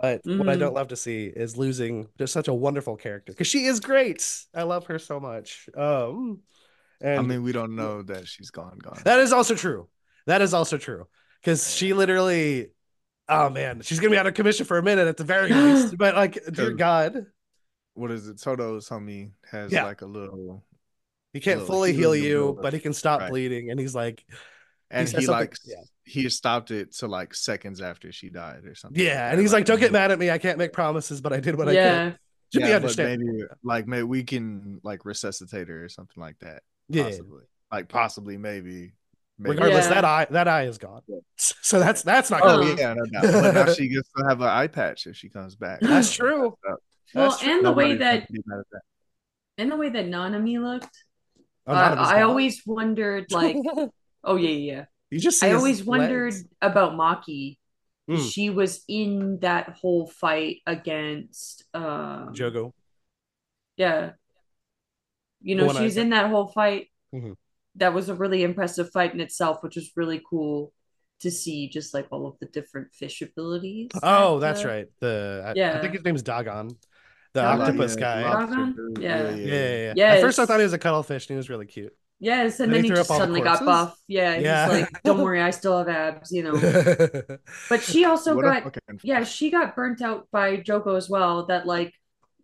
[0.00, 0.60] But what I Mhm.
[0.60, 4.22] don't love to see is losing just such a wonderful character because she is great.
[4.54, 5.70] I love her so much.
[5.74, 6.40] Um,
[7.00, 9.00] and I mean, we don't know that she's gone, gone.
[9.04, 9.88] that is also true.
[10.26, 11.06] That is also true
[11.40, 12.68] because she literally,
[13.28, 15.96] oh man, she's gonna be out of commission for a minute at the very least.
[15.98, 17.26] But like, dear God,
[17.94, 18.40] what is it?
[18.40, 19.84] Toto's homie has Yeah.
[19.84, 20.64] like a little,
[21.32, 22.62] he can't Well, fully heal you, builder.
[22.62, 23.30] but he can stop Right.
[23.30, 23.70] bleeding.
[23.70, 24.24] And he's like,
[24.90, 25.82] and said he, something- like yeah.
[26.04, 29.02] he stopped it to like seconds after she died or something.
[29.04, 30.30] yeah, like and he's like, don't get mad at me.
[30.30, 31.76] I can't make promises, but I did what I could.
[31.76, 32.12] yeah.
[32.52, 33.32] Should be yeah, but understandable.
[33.32, 36.62] maybe like maybe we can like resuscitate her or something like that.
[36.88, 37.04] Yeah.
[37.04, 37.42] Possibly.
[37.72, 38.92] Like possibly, maybe.
[39.38, 39.54] Maybe.
[39.54, 39.94] Regardless, Yeah.
[39.94, 41.02] that eye that eye is gone.
[41.06, 41.18] Yeah.
[41.38, 42.78] So that's that's not Oh good.
[42.78, 43.22] Yeah, no doubt.
[43.42, 45.80] But now she gets to have an eye patch if she comes back.
[45.82, 46.56] That's true.
[46.64, 46.80] that's.
[47.14, 47.52] Well, That's true.
[47.52, 48.80] and the way that gonna be mad at that.
[49.58, 50.96] and the way that Nanami looked,
[51.66, 53.56] Oh, uh, none of us I always wondered like,
[54.24, 54.72] oh yeah, yeah.
[54.74, 54.84] yeah.
[55.10, 57.58] you just I his always wondered about Maki.
[58.08, 58.30] Mm.
[58.30, 62.72] She was in that whole fight against um Jogo.
[63.76, 64.12] Yeah.
[65.42, 66.88] You know, one I- she was in that whole fight.
[67.14, 67.34] Mhm.
[67.76, 70.72] That was a really impressive fight in itself, which was really cool
[71.20, 73.90] to see just like all of the different fish abilities.
[74.02, 74.86] Oh, that, that's uh, right.
[75.00, 76.70] The I, I think his name's Dagon,
[77.32, 77.60] the Dagon?
[77.60, 78.22] octopus Yeah, guy.
[78.46, 78.74] Dagon?
[78.76, 79.02] dude.
[79.02, 79.30] Yeah.
[79.30, 80.12] Yeah, yeah, yeah.
[80.14, 81.96] At first, I thought he was a cuttlefish, and he was really cute.
[82.18, 83.98] Yes, and Then then he he threw just up suddenly got buff.
[84.08, 84.64] Yeah, Yeah.
[84.64, 86.54] he's like, "Don't worry, I still have abs," you know.
[87.68, 88.68] But she also What got
[89.02, 91.46] yeah, she got burnt out by Jogo as well.
[91.46, 91.92] That like,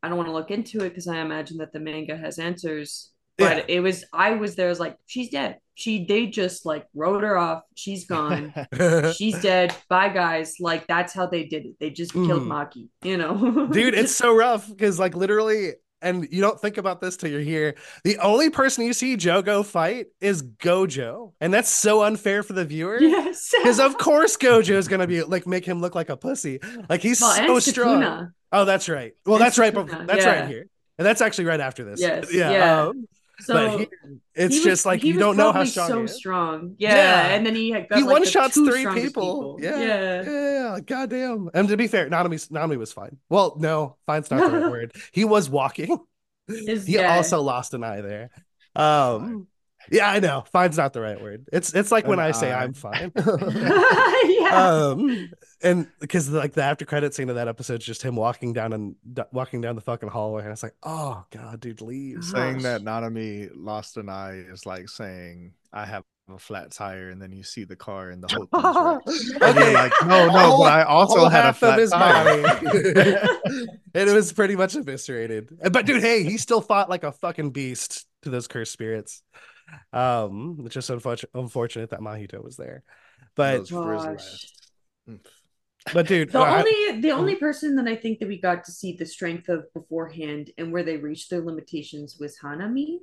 [0.03, 3.12] I don't want to look into it because I imagine that the manga has answers.
[3.39, 3.77] But Yeah.
[3.77, 4.67] it was I was there.
[4.67, 5.59] I was like, she's dead.
[5.75, 7.63] She they just like wrote her off.
[7.75, 8.53] She's gone.
[9.17, 9.75] she's dead.
[9.89, 10.57] Bye guys.
[10.61, 11.75] Like that's how they did it.
[11.81, 12.49] They just killed Mhm.
[12.49, 12.89] Maki.
[13.03, 17.17] You know, Dude, it's so rough because, like, literally, and you don't think about this
[17.17, 17.77] till you're here.
[18.05, 22.65] The only person you see Jogo fight is Gojo, and that's so unfair for the
[22.67, 23.01] viewer.
[23.01, 23.53] yes.
[23.63, 26.59] Because of course Gojo is gonna be like make him look like a pussy.
[26.91, 28.03] Like he's well, so strong.
[28.03, 28.33] Sukuna.
[28.53, 29.15] Oh, that's right.
[29.25, 29.73] Well, And that's right.
[29.73, 30.41] But that's yeah.
[30.41, 30.67] right here,
[30.99, 31.99] and that's actually right after this.
[32.01, 32.51] Yes, Yeah.
[32.51, 32.83] yeah.
[32.89, 33.07] um,
[33.45, 33.89] So but here,
[34.35, 36.15] it's he was- just like you don't know how strong so he is.
[36.17, 36.75] strong.
[36.79, 36.95] Yeah.
[36.95, 37.35] Yeah.
[37.35, 39.59] and then he had got He like, one the shots three strongest people.
[39.61, 39.79] Yeah.
[39.81, 40.23] yeah.
[40.31, 40.81] Yeah.
[40.85, 41.51] Goddamn.
[41.55, 43.17] And to be fair, Nanami Nanami was fine.
[43.29, 44.93] Well, no, fine's not the right word.
[45.13, 45.99] He was walking.
[46.47, 47.17] His- He yeah.
[47.17, 48.31] also lost an eye there.
[48.75, 49.47] Um,
[49.91, 50.45] yeah, I know.
[50.53, 51.47] Fine's not the right word.
[51.53, 52.53] It's it's like when An I say.
[52.53, 53.11] I'm fine.
[53.17, 54.91] yeah.
[54.95, 55.31] um,
[55.63, 58.73] and because like the after credit scene of that episode is just him walking down
[58.73, 62.25] and d- walking down the fucking hallway, and it's like, oh god, dude, leave.
[62.25, 62.63] saying Gosh.
[62.63, 67.33] that Nanami lost an eye is like saying I have a flat tire, and then
[67.33, 69.43] you see the car and the whole thing's wrecked.
[69.43, 72.47] And you're okay, like, no, no, Whole- but I also had a flat tire.
[73.95, 75.59] and it was pretty much eviscerated.
[75.71, 79.23] But dude, hey, he still fought like a fucking beast to those cursed spirits.
[79.93, 82.83] Um, it's just unfortunate, unfortunate that Mahito was there.
[83.35, 83.71] But
[85.87, 85.95] Those frizzle Gosh.
[85.95, 88.41] ass- but dude, The uh, I- only the only person that I think that we
[88.41, 92.99] got to see the strength of beforehand and where they reached their limitations was Hanami,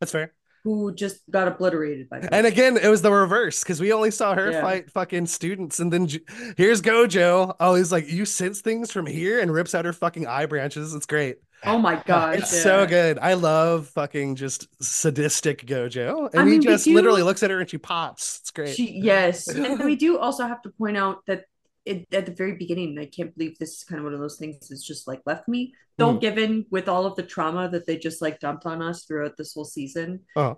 [0.00, 0.32] that's fair.
[0.64, 4.34] who just got obliterated by And again, it was the reverse because we only saw
[4.34, 4.60] her Yeah.
[4.62, 6.08] fight fucking students, and then
[6.56, 7.56] here's Gojo.
[7.58, 10.94] Oh, he's like, you sense things from here, and rips out her fucking eye branches.
[10.94, 11.38] It's great.
[11.64, 12.38] Oh my gosh.
[12.38, 12.62] It's yeah.
[12.62, 13.18] so good.
[13.20, 17.42] I love fucking just sadistic Gojo, and I he mean, we just do- literally looks
[17.42, 18.38] at her and she pops.
[18.42, 18.74] It's great.
[18.76, 21.44] She yes, and we do also have to point out that
[21.84, 24.38] it, at the very beginning, I can't believe this is kind of one of those
[24.38, 25.74] things that's just like left me.
[25.98, 29.04] Don't give in with all of the trauma that they just like dumped on us
[29.04, 30.20] throughout this whole season.
[30.34, 30.54] Uh-huh.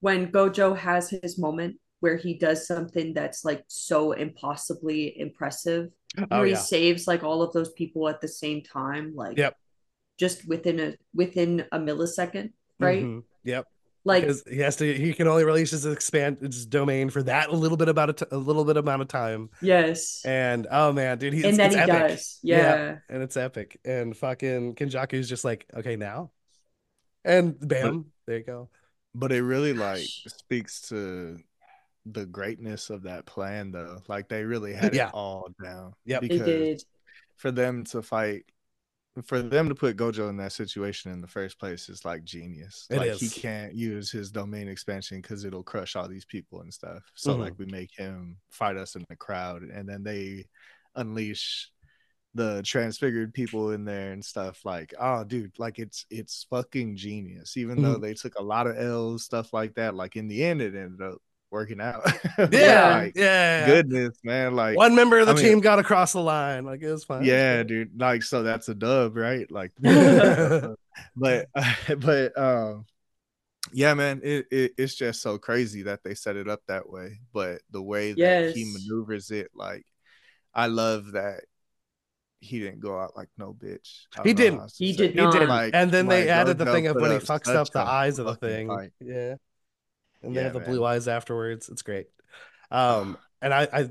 [0.00, 6.38] When Gojo has his moment where he does something that's like so impossibly impressive, Oh,
[6.38, 9.56] where he saves like all of those people at the same time, like Yep.
[10.18, 13.04] just within a within a millisecond, right?
[13.04, 13.24] Mhm.
[13.44, 13.66] Yep.
[14.06, 14.94] Like Because he has to.
[14.94, 18.12] He can only release his expand his domain for that a little bit about a,
[18.14, 19.50] t- a little bit amount of time.
[19.60, 22.08] yes, And oh man, dude, he's and then it's he epic.
[22.10, 22.98] does, yeah.
[23.08, 23.80] and it's epic.
[23.84, 26.30] And fucking Kenjaku's just like, okay, now,
[27.24, 28.68] and bam, there you go.
[29.14, 31.38] But it really like speaks to
[32.04, 34.00] the greatness of that plan, though.
[34.08, 35.08] Like they really had Yeah.
[35.08, 35.94] it all down.
[36.04, 36.20] Yep.
[36.28, 36.84] They Because did.
[37.36, 38.44] for them to fight,
[39.24, 42.86] for them to put Gojo in that situation in the first place is like genius.
[42.90, 43.20] It like is.
[43.20, 47.02] he can't use his domain expansion because it'll crush all these people and stuff.
[47.14, 47.40] So Mhm.
[47.40, 50.46] like we make him fight us in the crowd, and then they
[50.94, 51.70] unleash
[52.34, 57.56] the transfigured people in there and stuff like oh dude like it's it's fucking genius
[57.56, 58.02] even though Mhm.
[58.02, 61.00] they took a lot of l's stuff like that like in the end it ended
[61.00, 61.18] up
[61.50, 62.02] working out
[62.52, 63.66] Yeah, like, yeah.
[63.66, 66.64] goodness man like One member of the I mean- team got across the line.
[66.64, 67.24] Like it was fine.
[67.24, 69.72] yeah dude like so that's a dub right like
[71.16, 71.48] but
[71.98, 72.84] but um
[73.72, 77.18] yeah man it, it it's just so crazy that they set it up that way
[77.32, 79.84] but the way that he maneuvers it like
[80.54, 81.40] i love that
[82.40, 84.58] he didn't go out like no bitch He didn't.
[84.58, 85.10] how else to He did.
[85.12, 85.24] He did.
[85.24, 85.48] not.
[85.48, 88.18] Like- and then they like, added the thing of when he fucks up the eyes
[88.18, 88.70] of the thing.
[89.00, 89.36] Yeah.
[90.26, 90.68] And they Yeah, have the man.
[90.68, 91.68] blue eyes afterwards.
[91.68, 92.06] It's great.
[92.70, 93.90] Um, and I, I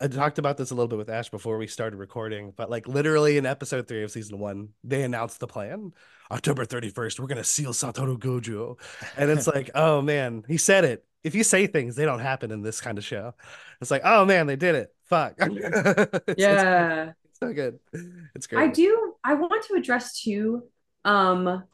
[0.00, 2.86] I talked about this a little bit with Ash before we started recording, but like
[2.86, 5.92] literally in episode three of season one, they announced the plan.
[6.30, 8.78] October 31st, we're gonna seal Satoru Gojo.
[9.16, 11.04] And it's like, oh man, he said it.
[11.24, 13.34] If you say things, they don't happen in this kind of show.
[13.80, 14.94] It's like, oh man, they did it.
[15.06, 15.34] Fuck.
[15.40, 17.12] It's- it's- Yeah.
[17.24, 17.78] It's so good.
[18.36, 18.62] It's great.
[18.62, 19.14] I do.
[19.24, 20.62] I want to address too.
[21.04, 21.64] Um,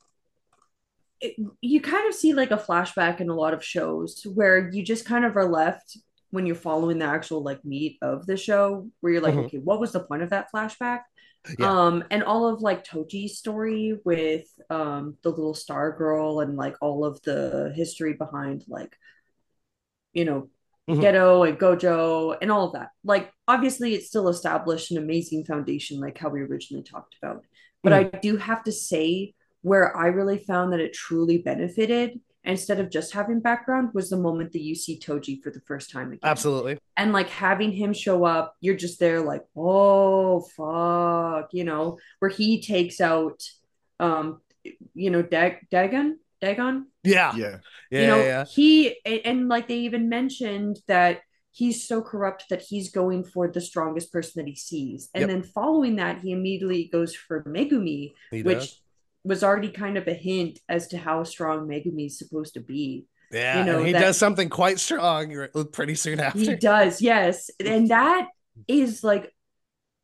[1.24, 4.82] it, you kind of see like a flashback in a lot of shows where you
[4.84, 5.96] just kind of are left
[6.30, 9.46] when you're following the actual like meat of the show, where you're like, Mhm.
[9.46, 11.02] okay, what was the point of that flashback?
[11.58, 11.70] Yeah.
[11.70, 16.76] Um, and all of like Toji's story with um the little star girl and like
[16.80, 18.96] all of the history behind like,
[20.12, 20.48] you know,
[20.88, 21.00] Mhm.
[21.00, 22.90] Geto and Gojo and all of that.
[23.04, 27.44] Like, obviously, it's still established an amazing foundation, like how we originally talked about.
[27.82, 29.34] But I do have to say,
[29.64, 34.18] where I really found that it truly benefited, instead of just having background, was the
[34.18, 36.20] moment that you see Toji for the first time again.
[36.22, 36.78] Absolutely.
[36.96, 42.30] And like having him show up, you're just there, like, oh, fuck, you know, where
[42.30, 43.42] he takes out,
[43.98, 44.40] um,
[44.94, 46.18] you know, Dag- Dagon?
[46.42, 46.88] Dagon?
[47.02, 47.32] Yeah.
[47.34, 47.56] yeah
[47.90, 48.00] Yeah.
[48.00, 48.44] you know yeah.
[48.44, 51.20] he and, and like they even mentioned that
[51.52, 55.28] he's so corrupt that he's going for the strongest person that he sees and Yep.
[55.30, 58.80] then following that he immediately goes for megumi He which does.
[59.24, 63.06] Was already kind of a hint as to how strong megumi is supposed to be
[63.32, 65.34] Yeah, you know, he that- does something quite strong
[65.72, 66.38] pretty soon after.
[66.38, 68.28] he does yes and that
[68.68, 69.34] is like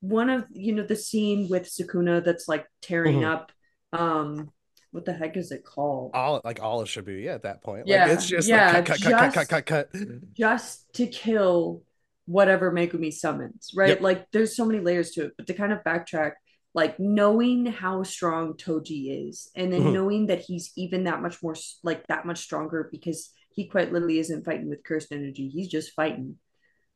[0.00, 3.30] one of you know the scene with Sukuna that's like tearing Mhm.
[3.33, 3.52] up
[3.92, 4.50] um
[4.92, 7.87] what the heck is it called all like all of Shibuya at that point.
[7.87, 10.02] Yeah, like it's just yeah, like cut, cut, cut, cut, cut, cut, cut.
[10.33, 11.83] just to kill
[12.26, 13.90] whatever Megumi summons, right?
[13.90, 14.00] Yep.
[14.00, 16.33] Like there's so many layers to it, but to kind of backtrack,
[16.74, 19.92] like knowing how strong Toji is, and then Mhm.
[19.92, 24.18] knowing that he's even that much more like that much stronger because he quite literally
[24.20, 26.37] isn't fighting with cursed energy, he's just fighting.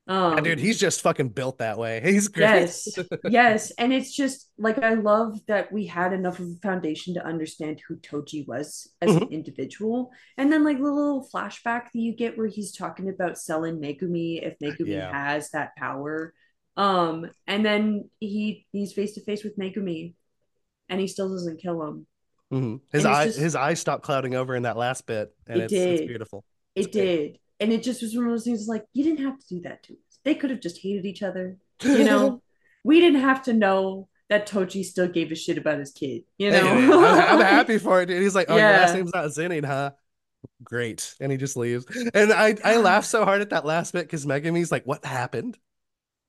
[0.08, 2.00] Um, Yeah, dude, he's just fucking built that way.
[2.04, 2.70] He's great.
[2.72, 7.14] yes, yes, and it's just like I love that we had enough of a foundation
[7.14, 9.30] to understand who Toji was as an Mhm.
[9.30, 13.80] individual, and then like the little flashback that you get where he's talking about selling
[13.80, 15.10] Megumi if Megumi Yeah.
[15.10, 16.34] has that power,
[16.76, 20.14] um, and then he he's face to face with Megumi,
[20.88, 22.06] and he still doesn't kill him.
[22.52, 22.80] Mhm.
[22.92, 25.60] His And it's eye, just- his eyes stopped clouding over in that last bit, and
[25.60, 26.08] It it's it's did.
[26.08, 26.44] beautiful.
[26.74, 26.92] It great.
[26.92, 27.38] did.
[27.60, 29.82] And it just was one of those things like, you didn't have to do that
[29.84, 30.18] to us.
[30.24, 31.56] They could have just hated each other.
[31.82, 32.42] You know,
[32.84, 36.24] we didn't have to know that Toji still gave a shit about his kid.
[36.38, 38.22] You Hey, know, I'm, I'm happy for it, dude.
[38.22, 38.96] He's like, "Oh, your last Yeah.
[38.96, 39.92] name's not Zinning, huh?"
[40.62, 41.87] Great, and he just leaves.
[42.12, 45.56] And I I laughed so hard at that last bit because Megumi's like, "What happened?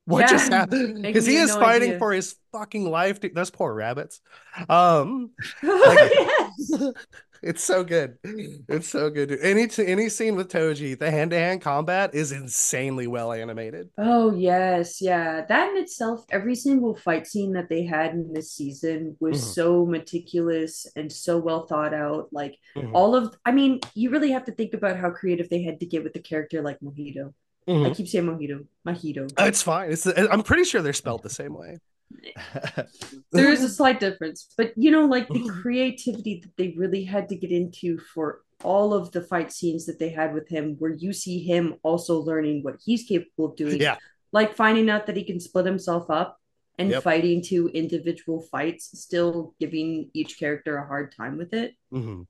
[0.06, 0.28] What Yeah.
[0.28, 2.00] just happened?" Because he is no fighting idea.
[2.00, 3.36] for his fucking life, dude.
[3.36, 4.22] Those poor rabbits.
[4.70, 5.32] Um,
[5.64, 6.72] Yes.
[7.44, 8.18] it's so good.
[8.24, 9.30] It's so good.
[9.30, 9.40] Dude.
[9.42, 13.90] Any any scene with Toji, the hand to hand combat is insanely well animated.
[13.98, 15.46] Oh yes, yeah.
[15.46, 19.54] That in itself, every single fight scene that they had in this season was Mhm.
[19.54, 22.30] so meticulous and so well thought out.
[22.32, 22.92] Like Mhm.
[22.94, 25.86] all of, I mean, you really have to think about how creative they had to
[25.86, 27.34] get with the character like Mojito.
[27.68, 27.96] I Mhm.
[27.96, 29.32] keep saying Mojito, Mojito.
[29.40, 29.92] It's fine.
[29.92, 31.80] It's I'm pretty sure they're spelled the same way.
[33.32, 37.28] there is a slight difference but you know like the creativity that they really had
[37.28, 40.92] to get into for all of the fight scenes that they had with him where
[40.92, 43.98] you see him also learning what he's capable of doing Yeah.
[44.32, 46.40] like finding out that he can split himself up
[46.78, 47.04] and Yep.
[47.04, 52.28] fighting two individual fights still giving each character a hard time with it Mhm.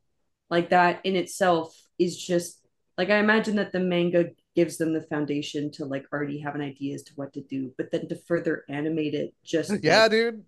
[0.50, 2.66] like that in itself is just
[2.98, 6.62] like i imagine that the manga gives them the foundation to like already have an
[6.62, 10.08] idea as to what to do but then to further animate it just Yeah, like,
[10.08, 10.46] dude.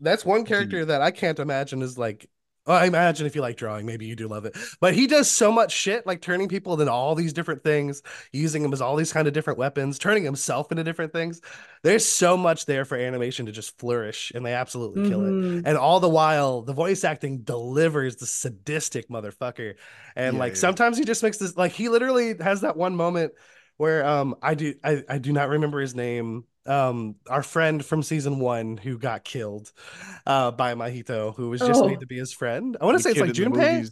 [0.00, 2.28] That's one character that I can't imagine is like.
[2.68, 4.56] Well, I imagine if you like drawing, maybe you do love it.
[4.80, 8.02] But he does so much shit, like turning people into all these different things,
[8.32, 11.40] using them as all these kind of different weapons, turning himself into different things.
[11.82, 15.36] There's so much there for animation to just flourish, and they absolutely kill it.
[15.40, 15.64] mhm.
[15.64, 19.74] And all the while, the voice acting delivers the sadistic motherfucker.
[20.16, 20.56] And Yeah, like yeah.
[20.56, 23.32] sometimes he just makes this like he literally has that one moment
[23.76, 26.44] where um I do I, I do not remember his name.
[26.68, 29.72] Um our friend from season one who got killed
[30.26, 31.88] uh by Mahito, who was just Oh.
[31.88, 32.76] made to be his friend.
[32.80, 33.90] I want to say it's like in the Junpei.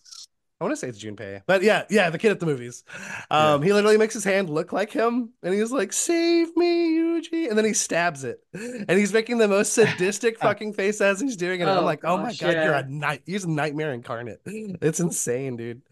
[0.58, 1.42] I want to say it's Junpei.
[1.46, 2.82] But yeah, yeah, the kid at the movies.
[3.30, 7.48] Um, he literally makes his hand look like him, and he's like, "Save me, Yuji!"
[7.50, 11.36] And then he stabs it, and he's making the most sadistic fucking face as he's
[11.36, 11.64] doing it.
[11.64, 14.40] And I'm Oh, like, "Oh my gosh, god, you're a night, he's a nightmare incarnate.
[14.46, 15.82] It's insane, dude."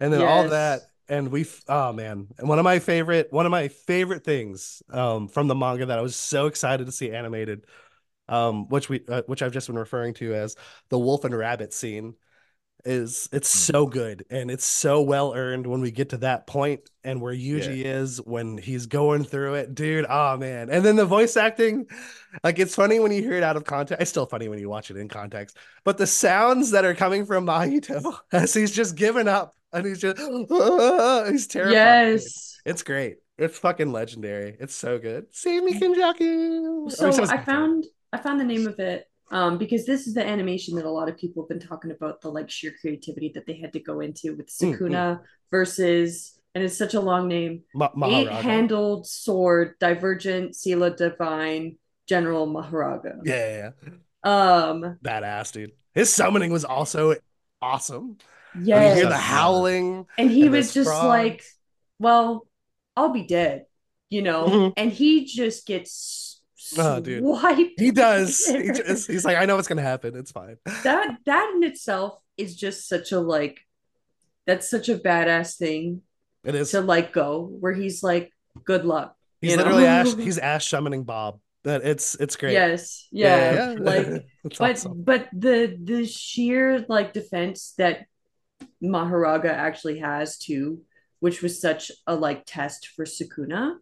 [0.00, 3.50] And then all that, and we, oh man, and one of my favorite, one of
[3.50, 7.64] my favorite things, um, from the manga that I was so excited to see animated,
[8.28, 10.56] um, which we, uh, which I've just been referring to as
[10.90, 12.14] the wolf and rabbit scene
[12.84, 13.58] is it's Mm.
[13.58, 17.34] so good and it's so well earned when we get to that point and where
[17.34, 20.06] Yuji is when he's going through it, dude.
[20.08, 20.70] Oh man.
[20.70, 21.86] And then the voice acting,
[22.44, 24.00] like it's funny when you hear it out of context.
[24.00, 27.26] It's still funny when you watch it in context, but the sounds that are coming
[27.26, 30.18] from Mahito as he's just given up and he's just
[31.30, 31.74] he's terrified.
[31.74, 33.16] yes It's great.
[33.38, 34.56] It's fucking legendary.
[34.58, 35.26] It's so good.
[35.34, 36.90] See me Kenjaku.
[36.90, 40.26] so says- i found i found the name of it um because this is the
[40.26, 43.46] animation that a lot of people have been talking about the like sheer creativity that
[43.46, 47.62] they had to go into with Mm, sakuna versus and it's such a long name
[47.74, 51.76] Ma- Eight handled sword divergent sila divine
[52.08, 53.90] general Mahoraga Yeah, yeah,
[54.24, 55.72] um badass, dude.
[55.94, 57.14] His summoning was also
[57.60, 58.16] awesome.
[58.58, 60.06] And you hear the howling.
[60.16, 61.06] and he and was just frog.
[61.06, 61.44] like
[61.98, 62.46] well
[62.96, 63.66] i'll be dead
[64.10, 64.72] you know Mhm.
[64.76, 66.24] and he just gets
[66.76, 67.24] Oh, dude.
[67.78, 68.44] He does.
[68.44, 70.14] He just, he's like, I know what's gonna happen.
[70.14, 70.58] It's fine.
[70.84, 73.60] that that in itself is just such a like
[74.46, 76.02] that's such a badass thing
[76.44, 76.72] It is.
[76.72, 78.32] to like go where he's like
[78.64, 79.62] good luck He's you know?
[79.64, 80.14] literally Ash.
[80.16, 81.40] He's Ash summoning Bob.
[81.64, 82.52] That it's it's great.
[82.52, 84.26] yes yeah, like
[84.58, 85.02] but awesome.
[85.02, 88.04] but the the sheer like defense that
[88.82, 90.80] Mahoraga actually has too
[91.20, 93.74] which was such a like test for sukuna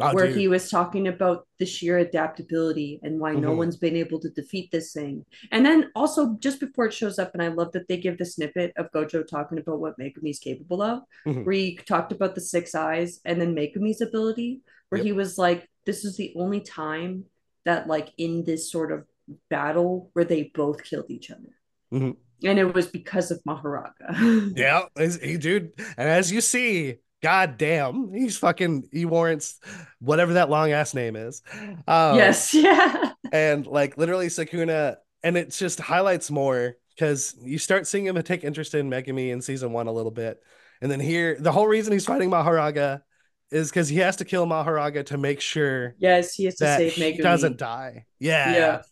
[0.00, 0.36] Oh, where dude.
[0.36, 3.56] he was talking about the sheer adaptability and why no Mhm.
[3.58, 5.24] one's been able to defeat this thing.
[5.50, 8.24] And then also just before it shows up, and I love that they give the
[8.24, 11.44] snippet of Gojo talking about what Megumi's capable of, Mhm.
[11.44, 15.04] where he talked about the six eyes and then Megumi's ability, where Yep.
[15.06, 17.26] he was like, this is the only time
[17.64, 19.06] that like in this sort of
[19.50, 21.54] battle where they both killed each other.
[21.92, 22.16] Mhm.
[22.44, 24.52] And it was because of Mahoraga.
[24.56, 24.82] Yeah,
[25.22, 25.72] he dude.
[25.78, 29.60] And as you see, god damn, he's fucking he warrants
[30.00, 31.42] whatever that long ass name is.
[31.86, 33.12] Um, yes, yeah.
[33.32, 38.44] and like literally Sakuna, and it just highlights more because you start seeing him take
[38.44, 40.38] interest in Megumi in season one a little bit,
[40.80, 43.02] and then here the whole reason he's fighting Mahoraga
[43.50, 46.92] is because he has to kill Mahoraga to make sure Yes, he has to save
[46.94, 47.22] he Megumi.
[47.22, 48.06] doesn't die.
[48.18, 48.52] Yeah.
[48.54, 48.82] Yeah.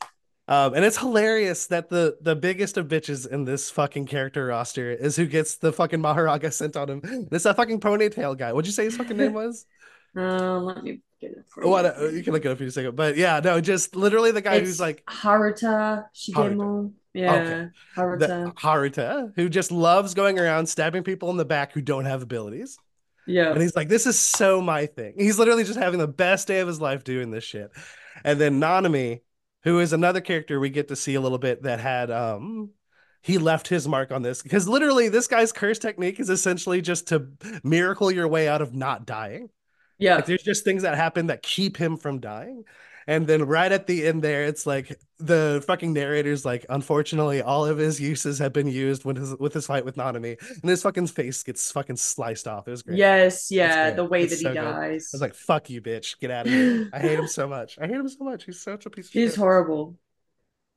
[0.50, 4.90] Um, and it's hilarious that the the biggest of bitches in this fucking character roster
[4.90, 7.28] is who gets the fucking Mahoraga sent on him.
[7.30, 8.52] This that fucking ponytail guy.
[8.52, 9.64] What'd you say his fucking name was?
[10.16, 12.06] Uh, let me get it for What you.
[12.06, 12.96] uh, you can look it up in a second.
[12.96, 16.92] But yeah, no, just literally the guy It's who's like Haruta Shigemo.
[17.14, 17.68] Yeah, Okay.
[17.96, 18.18] Haruta.
[18.18, 22.22] the Haruta, who just loves going around stabbing people in the back who don't have
[22.22, 22.76] abilities.
[23.26, 25.14] yeah, And he's like, this is so my thing.
[25.18, 27.70] He's literally just having the best day of his life doing this shit.
[28.24, 29.20] And then Nanami,
[29.64, 32.70] who is another character we get to see a little bit that had um
[33.22, 37.08] he left his mark on this because literally this guy's curse technique is essentially just
[37.08, 37.28] to
[37.62, 39.50] miracle your way out of not dying.
[39.98, 42.64] yeah, Like there's just things that happen that keep him from dying.
[43.06, 47.66] And then right at the end there, it's like the fucking narrator's like, unfortunately, all
[47.66, 50.82] of his uses have been used with his with his fight with Nanami, and his
[50.82, 52.68] fucking face gets fucking sliced off.
[52.68, 52.98] It was great.
[52.98, 53.90] yes, yeah.
[53.90, 54.54] The way It's that he good.
[54.54, 55.10] dies.
[55.12, 56.18] I was like, fuck you, bitch.
[56.20, 56.88] Get out of here.
[56.92, 57.78] I hate him so much.
[57.80, 58.44] I hate him so much.
[58.44, 59.38] He's such a piece of He's shit.
[59.38, 59.96] horrible.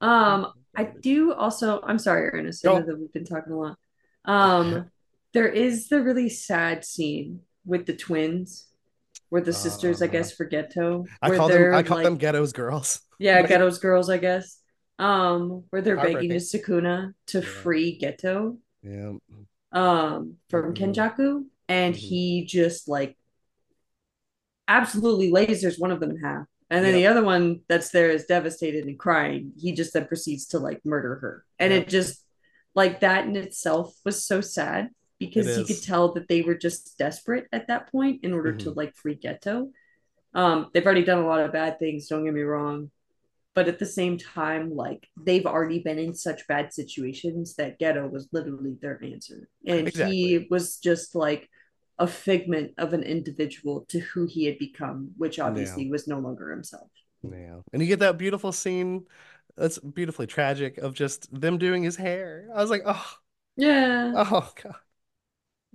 [0.01, 1.82] Um, I do also.
[1.84, 2.65] I'm sorry, Ernest.
[2.67, 3.78] I know that we've been talking a lot.
[4.26, 4.89] Um,
[5.34, 8.65] there is the really sad scene with the twins,
[9.34, 12.53] where the sisters, I guess, for Geto, I call them I call like, them Geto's
[12.53, 13.01] girls.
[13.17, 14.59] yeah, Geto's girls, I guess.
[14.99, 16.38] Um, where they're begging Heartbreaking.
[16.38, 17.47] Sukuna to Yeah.
[17.49, 19.13] free Geto, Yeah.
[19.71, 20.77] um, from Mhm.
[20.77, 21.97] Kenjaku, and Mhm.
[21.97, 23.17] he just like
[24.67, 26.45] absolutely lasers one of them in half.
[26.69, 26.99] And then Yep.
[27.01, 29.53] the other one that's there is devastated and crying.
[29.57, 31.45] He just then proceeds to like murder her.
[31.59, 31.84] And Yep.
[31.84, 32.23] it just
[32.75, 34.89] like that in itself was so sad
[35.26, 38.71] because you could tell that they were just desperate at that point in order to
[38.71, 38.76] Mhm.
[38.76, 39.71] like free Geto.
[40.34, 42.91] Um, they've already done a lot of bad things, don't get me wrong.
[43.55, 48.09] But at the same time, like they've already been in such bad situations that Geto
[48.09, 49.47] was literally their answer.
[49.65, 50.15] And Exactly.
[50.15, 51.49] he was just like
[51.99, 56.49] a figment of an individual to who he had become, which obviously was no longer
[56.49, 56.89] himself.
[57.21, 57.59] Yeah.
[57.71, 59.05] And you get that beautiful scene
[59.55, 62.49] that's beautifully tragic of just them doing his hair.
[62.53, 63.05] I was like, oh,
[63.55, 64.76] Yeah, oh god.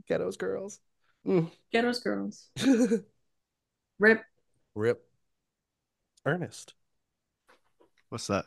[0.08, 0.80] Geto's girls.
[1.26, 1.50] Mm.
[1.72, 2.48] Geto's girls.
[3.98, 4.22] Rip.
[4.74, 5.04] Rip.
[6.24, 6.74] Ernest.
[8.08, 8.44] What's that?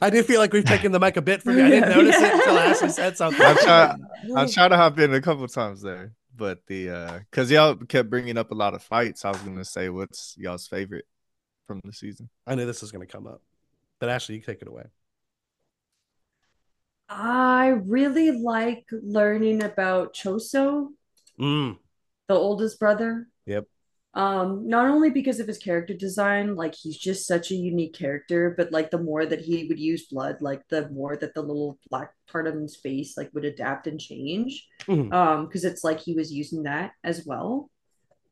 [0.00, 1.64] I do feel like we've taken the mic a bit from you.
[1.64, 1.96] I didn't Yeah.
[1.96, 3.44] notice it until Ashley said something.
[3.44, 4.06] I'm trying.
[4.36, 8.08] I'm trying to hop in a couple times there, but the uh, cause y'all kept
[8.08, 9.24] bringing up a lot of fights.
[9.24, 11.06] I was gonna say, what's y'all's favorite
[11.66, 12.28] from the season?
[12.46, 13.42] I knew this was going to come up.
[13.98, 14.84] But Ashley, you take it away.
[17.08, 20.88] I really like learning about Choso,
[21.38, 21.78] Mm.
[22.28, 23.28] the oldest brother.
[23.46, 23.66] Yep.
[24.14, 28.54] Um, not only because of his character design, like he's just such a unique character,
[28.56, 31.78] but like the more that he would use blood, like the more that the little
[31.90, 34.68] black part of his face like would adapt and change.
[34.82, 35.12] Mhm.
[35.12, 37.70] Um, because it's like he was using that as well.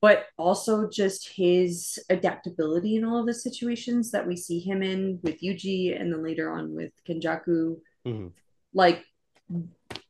[0.01, 5.18] But also just his adaptability in all of the situations that we see him in
[5.23, 7.81] with Yuji and then later on with Kenjaku.
[8.07, 8.33] Mhm.
[8.75, 9.05] Like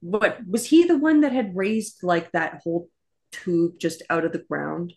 [0.00, 2.88] what was he the one that had raised like that whole
[3.30, 4.94] tube just out of the ground?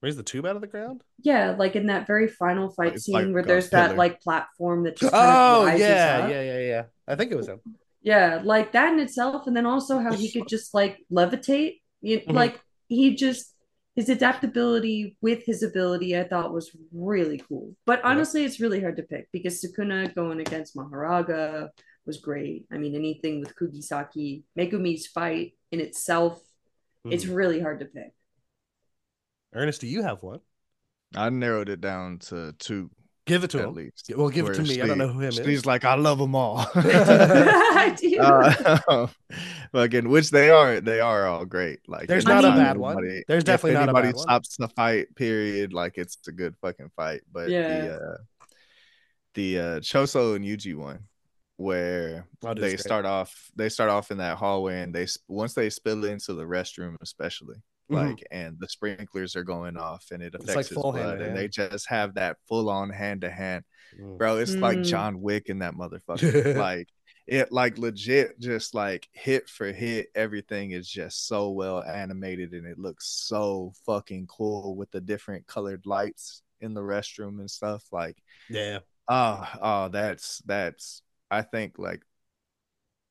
[0.00, 1.02] Raise the tube out of the ground?
[1.22, 4.84] Yeah, like in that very final fight It's scene like where there's that like platform
[4.84, 6.30] that just kind of Oh, yeah, up.
[6.30, 6.82] yeah, yeah, yeah.
[7.08, 7.60] I think it was him.
[8.02, 11.80] Yeah, like that in itself, and then also how he could just like levitate.
[12.00, 12.32] You, Mhm.
[12.34, 13.54] Like he just
[13.96, 17.74] his adaptability with his ability, I thought was really cool.
[17.84, 21.70] But honestly, it's really hard to pick because Sukuna going against Mahoraga
[22.08, 22.66] was great.
[22.72, 26.42] I mean, anything with Kugisaki, Megumi's fight in itself,
[27.04, 27.36] it's Mhm.
[27.36, 28.12] really hard to pick.
[29.54, 30.40] Ernest, do you have one?
[31.14, 32.90] I narrowed it down to two
[33.26, 33.74] Give it to at him.
[33.74, 34.10] least.
[34.16, 34.80] Well, give it to where me.
[34.80, 35.46] I don't know who him She's is.
[35.46, 36.66] He's like, I love them all.
[36.74, 38.18] I do.
[38.18, 39.06] uh,
[39.72, 41.80] fucking, which they are, they are all great.
[41.86, 43.22] Like, There's not a anytime bad one.
[43.28, 44.02] There's definitely not a bad one.
[44.04, 45.14] Anybody stops the fight.
[45.14, 45.74] Period.
[45.74, 47.20] Like, it's a good fucking fight.
[47.30, 47.68] But Yeah.
[47.86, 48.16] the uh,
[49.34, 51.00] the uh, Choso and Yuji one,
[51.58, 52.80] where Oh, they great.
[52.80, 56.44] start off, they start off in that hallway, and they once they spill into the
[56.44, 57.56] restroom, especially.
[57.90, 57.94] Mhm.
[58.08, 61.08] Like and the sprinklers are going off and it affects like his full blood and
[61.22, 61.36] hand-to-hand.
[61.38, 63.64] they just have that full on hand to hand
[63.98, 64.18] Mm.
[64.18, 64.84] bro it's like Mm.
[64.84, 66.86] john wick in that motherfucker like
[67.26, 72.66] it like legit just like hit for hit everything is just so well animated and
[72.66, 77.82] it looks so fucking cool with the different colored lights in the restroom and stuff
[77.90, 78.18] like
[78.50, 78.80] Yeah.
[79.08, 81.00] oh oh that's that's
[81.30, 82.02] i think like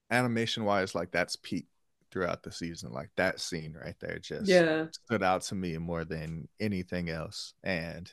[0.09, 1.67] animation wise like that's peak
[2.11, 4.85] throughout the season like that scene right there just yeah.
[4.91, 8.11] stood out to me more than anything else and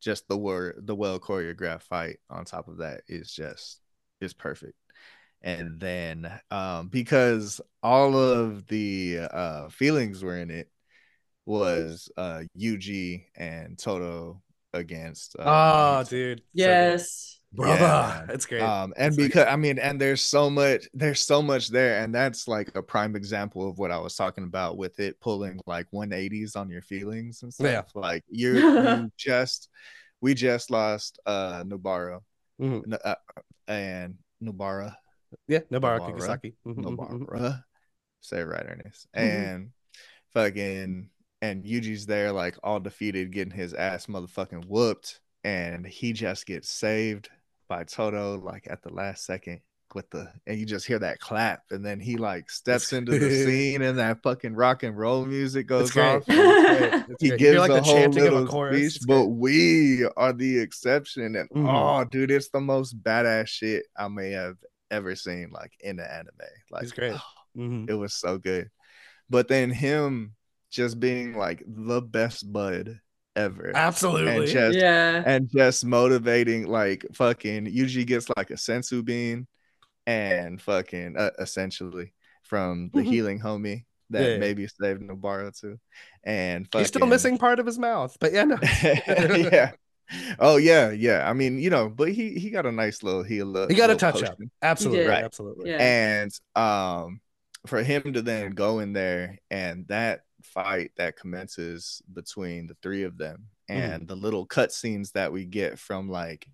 [0.00, 3.80] just the word the well choreographed fight on top of that is just
[4.20, 4.76] is perfect
[5.40, 10.68] and then um because all of the uh feelings were in it
[11.46, 16.38] was uh Yuji and Todo against uh, oh, dude.
[16.38, 16.44] So good.
[16.54, 17.40] yes.
[17.52, 17.82] Brother.
[17.84, 18.62] Yeah, it's great.
[18.62, 19.28] um and great.
[19.28, 22.82] because i mean and there's so much there's so much there and that's like a
[22.82, 26.82] prime example of what i was talking about with it pulling like 180s on your
[26.82, 28.00] feelings and stuff Yeah.
[28.00, 29.68] like you're you just
[30.20, 32.20] we just lost uh nobara
[32.60, 32.96] Mhm.
[33.04, 33.14] Uh,
[33.66, 34.94] and nobara
[35.48, 36.08] Yeah, Nobara Nobara.
[36.14, 36.54] Kikisaki.
[36.66, 37.26] Mhm, mhm, mhm.
[37.26, 37.64] nobara
[38.20, 39.20] say it right ernest Mhm.
[39.22, 39.70] and
[40.32, 41.10] fucking
[41.42, 46.70] and yuji's there like all defeated getting his ass motherfucking whooped and he just gets
[46.70, 47.28] saved
[47.72, 49.60] by Todo like at the last second
[49.94, 53.30] with the and you just hear that clap and then he like steps into the
[53.46, 56.22] scene and that fucking rock and roll music goes It's off.
[56.28, 57.08] It's.
[57.12, 58.94] It's He gives like a the whole chanting of a little chorus.
[58.96, 61.34] speech, but we are the exception.
[61.36, 61.66] And Mhm.
[61.66, 64.56] oh, dude, it's the most badass shit I may have
[64.90, 66.28] ever seen, like in the anime.
[66.70, 67.16] Like, He's great.
[67.56, 67.88] Mhm.
[67.88, 68.68] it was so good.
[69.30, 70.34] But then him
[70.70, 73.00] just being like the best bud
[73.36, 74.36] ever, Absolutely.
[74.36, 75.22] and just yeah.
[75.26, 79.46] and just motivating like fucking usually gets like a senzu bean
[80.06, 82.12] and fucking uh, essentially
[82.44, 83.06] from the Mhm.
[83.06, 84.38] healing homie that Yeah, yeah.
[84.38, 85.78] maybe saved Nobara too
[86.24, 88.58] and He's still missing part of his mouth, but yeah, no.
[89.02, 89.72] yeah
[90.40, 93.56] oh yeah yeah i mean you know but he he got a nice little heal
[93.56, 94.36] up He got a little touch up.
[94.60, 95.06] Absolutely.
[95.06, 95.24] Right.
[95.24, 95.70] Absolutely.
[95.70, 95.78] Yeah.
[95.80, 97.20] and um
[97.66, 103.02] for him to then go in there and that fight that commences between the three
[103.02, 103.74] of them mm.
[103.74, 106.46] and the little cutscenes that we get from like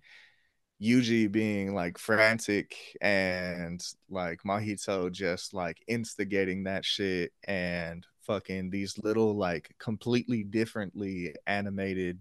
[0.81, 8.97] Yuji being like frantic and like Mahito just like instigating that shit and fucking these
[9.03, 12.19] little like completely differently animated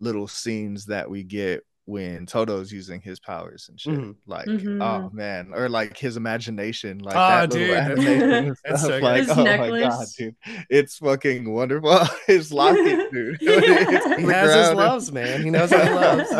[0.00, 3.94] little scenes that we get when Todo's using his powers and shit.
[3.98, 4.14] Mhm.
[4.26, 4.82] Like, Mhm.
[4.82, 7.60] oh man, or like his imagination, like Oh, that dude.
[7.70, 8.80] little animation and It's stuff.
[8.80, 10.36] so like, His oh my god, dude,
[10.68, 11.98] it's fucking wonderful.
[12.26, 13.38] his locket, dude.
[13.40, 15.42] He has his loves, man.
[15.42, 16.30] He knows what he loves.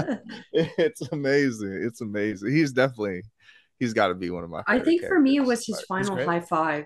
[0.53, 1.81] it's amazing.
[1.83, 2.53] It's amazing.
[2.53, 3.23] He's definitely
[3.79, 4.63] he's got to be one of my.
[4.67, 6.85] I think for me it was his final high five.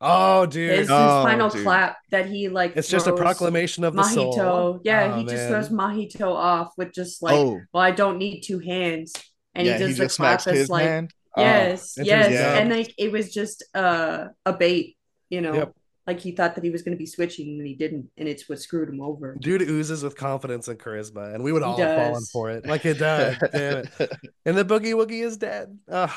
[0.00, 0.70] Oh, dude.
[0.70, 1.62] His, his Oh, final dude.
[1.62, 4.34] clap that he like it's just a proclamation of the Mahito.
[4.34, 4.80] soul.
[4.84, 8.42] Yeah, Oh, he just throws Mahito off with just like, oh, well, I don't need
[8.42, 9.12] two hands.
[9.54, 11.14] And yeah, he he, the just clap smacks as his like hand.
[11.36, 12.28] Oh, Yes, into yes.
[12.28, 14.96] his And like it was just uh, a bait,
[15.30, 15.54] you know.
[15.54, 15.72] Yep.
[16.06, 18.60] Like he thought that he was gonna be switching and he didn't, and it's what
[18.60, 19.36] screwed him over.
[19.40, 22.64] Dude oozes with confidence and charisma, and we would He all have fallen for it.
[22.66, 23.36] Like it does.
[23.52, 24.12] Damn it.
[24.44, 25.76] And the boogie woogie is dead.
[25.90, 26.10] Ugh.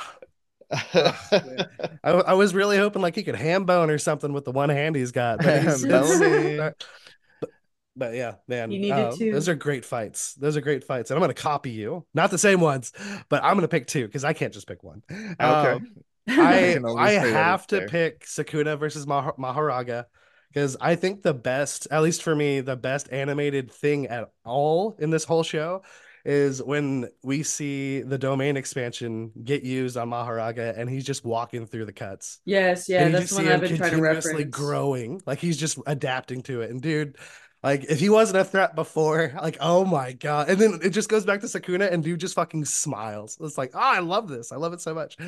[0.71, 1.65] I,
[2.03, 4.95] I was really hoping like he could ham bone or something with the one hand
[4.95, 5.39] he's got.
[5.39, 6.57] But, he's, Ham it's- bone.
[7.41, 7.49] but,
[7.95, 8.69] but yeah, man.
[8.69, 9.31] He needed um.
[9.31, 10.33] Those are great fights.
[10.35, 11.09] Those are great fights.
[11.09, 12.05] And I'm going to copy you.
[12.13, 12.91] Not the same ones,
[13.29, 15.01] but I'm going to pick two because I can't just pick one.
[15.11, 15.37] Okay.
[15.39, 15.87] Um,
[16.27, 17.87] I I have to there.
[17.87, 20.05] pick Sakuna versus Mah- Mahoraga
[20.53, 24.95] because I think the best, at least for me, the best animated thing at all
[24.99, 25.81] in this whole show
[26.25, 31.65] is when we see the domain expansion get used on Mahoraga and he's just walking
[31.65, 32.39] through the cuts.
[32.45, 34.49] yes, yeah, that's one I've been trying to reference.
[34.49, 35.21] growing.
[35.25, 36.69] Like he's just adapting to it.
[36.71, 37.17] And dude,
[37.63, 40.49] like if he wasn't a threat before, like oh my god.
[40.49, 43.37] And then it just goes back to Sakuna and dude just fucking smiles.
[43.41, 44.51] It's like, oh, I love this.
[44.51, 45.17] I love it so much.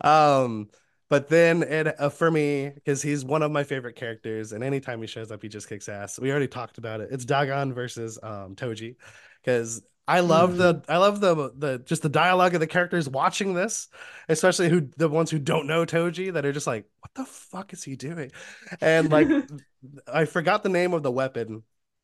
[0.00, 0.68] Um,
[1.08, 4.98] but then it uh, for me, because he's one of my favorite characters, and anytime
[5.00, 6.18] he shows up, he just kicks ass.
[6.18, 7.10] We already talked about it.
[7.12, 8.96] It's Dagon versus um Toji.
[9.44, 13.54] Because I love the I love the the just the dialogue of the characters watching
[13.54, 13.88] this,
[14.28, 17.72] especially who the ones who don't know Toji that are just like, what the fuck
[17.72, 18.32] is he doing?
[18.80, 19.36] And like
[20.12, 21.62] I forgot the name of the weapon.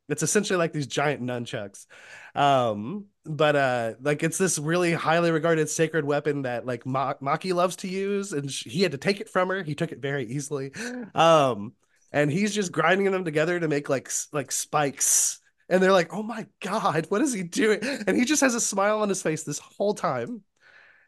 [0.08, 1.86] It's essentially like these giant nunchucks.
[2.34, 7.52] Um, but uh like it's this really highly regarded sacred weapon that like Ma- Maki
[7.52, 9.62] loves to use and sh- he had to take it from her.
[9.62, 10.72] He took it very easily.
[11.14, 11.74] Um
[12.12, 15.40] and he's just grinding them together to make like like spikes.
[15.68, 18.60] And they're like, "Oh my god, what is he doing?" And he just has a
[18.60, 20.42] smile on his face this whole time.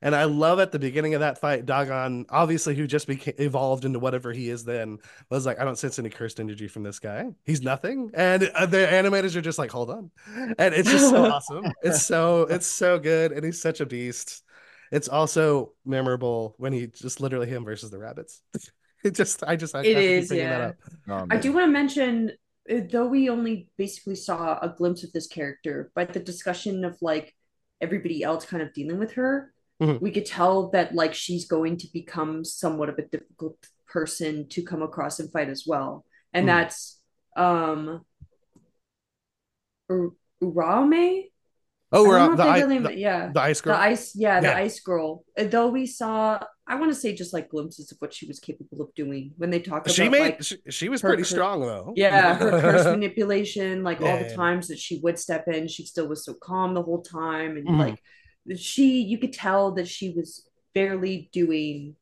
[0.02, 3.84] And I love at the beginning of that fight, Dagon, obviously who just became evolved
[3.84, 4.98] into whatever he is then,
[5.28, 7.26] was like, I don't sense any cursed energy from this guy.
[7.44, 8.10] He's nothing.
[8.14, 10.10] And uh, the animators are just like, hold on.
[10.58, 11.74] And it's just so awesome.
[11.82, 13.32] It's so it's so good.
[13.32, 14.42] And he's such a beast.
[14.90, 18.42] It's also memorable when he just literally him versus the rabbits.
[19.02, 20.68] It just I just I It have to keep is, bringing that yeah.
[20.68, 20.76] up.
[21.08, 22.32] Oh, I do want to mention,
[22.68, 27.34] though we only basically saw a glimpse of this character, but the discussion of like
[27.80, 30.00] everybody else kind of dealing with her, Mhm.
[30.00, 33.56] we could tell that like she's going to become somewhat of a difficult
[33.88, 36.04] person to come across and fight as well.
[36.32, 36.48] And Mhm.
[36.48, 37.00] that's
[37.36, 38.04] um?
[41.92, 43.32] Oh, I we're don't on know the, I, the, yeah.
[43.32, 43.74] the ice girl.
[43.74, 44.56] The ice, yeah, the Yeah.
[44.56, 45.24] ice girl.
[45.36, 46.38] Uh, Though we saw,
[46.70, 49.50] I want to say just like glimpses of what she was capable of doing when
[49.50, 51.92] they talk about she made like she, she was her pretty cur- strong though.
[51.96, 54.36] yeah her curse manipulation like all the Yeah.
[54.36, 57.66] times that she would step in she still was so calm the whole time and
[57.68, 57.78] Mhm.
[57.78, 58.02] like
[58.56, 61.96] she you could tell that she was barely doing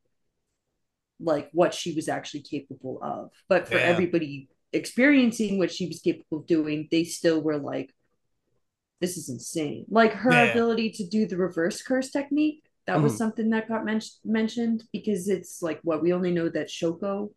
[1.18, 3.80] like what she was actually capable of but for Yeah.
[3.92, 7.94] everybody experiencing what she was capable of doing they still were like
[9.00, 10.50] this is insane like her Yeah.
[10.50, 13.18] ability to do the reverse curse technique that was Mhm.
[13.18, 17.30] something that got men- mentioned because it's like what we only know that shoko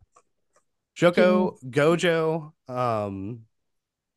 [0.96, 3.46] Shoko, Gojo, um,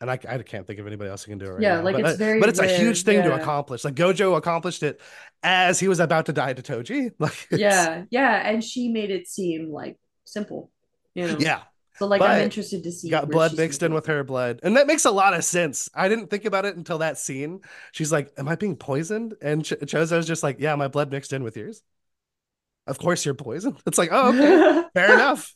[0.02, 1.84] and I, I can't think of anybody else who can do it right Yeah, now,
[1.84, 3.86] like, but, it's very but it's a huge thing to accomplish.
[3.86, 5.00] Like Gojo accomplished it
[5.42, 7.12] as he was about to die to Toji.
[7.20, 10.72] Like it's- yeah yeah and she made it seem like simple
[11.14, 11.62] you know yeah,
[11.98, 14.78] so like But i'm interested to see got blood mixed in with her blood, and
[14.78, 15.90] that makes a lot of sense.
[15.94, 17.62] I didn't think about it until that scene.
[17.92, 21.34] She's like, "Am I being poisoned?" And Ch- Choso's just like, "Yeah, my blood mixed
[21.34, 21.84] in with yours."
[22.88, 23.78] Of course, you're poisoned.
[23.88, 25.54] It's like, oh, okay, fair enough.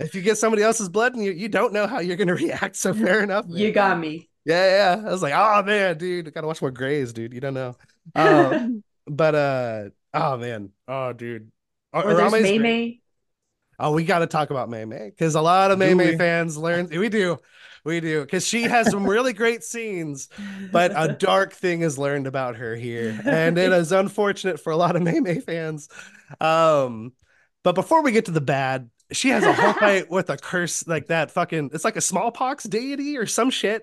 [0.00, 2.76] If you get somebody else's blood and you, you don't know how you're gonna react,
[2.76, 3.46] so fair enough.
[3.48, 5.06] you got me Yeah, yeah.
[5.06, 7.32] I was like, oh man, dude, I gotta watch more Grays, dude.
[7.32, 7.76] You don't know.
[8.14, 9.84] Um, but uh,
[10.14, 11.50] oh man, oh dude.
[11.92, 12.32] or there's.
[12.32, 13.00] May.
[13.78, 16.56] Oh, we got to talk about Mei Mei because a lot of Mei Mei fans
[16.56, 16.88] learn.
[16.96, 17.38] We do,
[17.84, 20.28] we do, because she has some really great scenes,
[20.72, 24.76] but a dark thing is learned about her here, and it is unfortunate for a
[24.76, 25.88] lot of Mei Mei fans.
[26.40, 27.12] Um,
[27.62, 30.86] but before we get to the bad, she has a whole fight with a curse
[30.86, 31.30] like that.
[31.30, 33.82] Fucking, it's like a smallpox deity or some shit.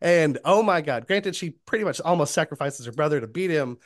[0.00, 1.06] And oh my god!
[1.06, 3.78] Granted, she pretty much almost sacrifices her brother to beat him.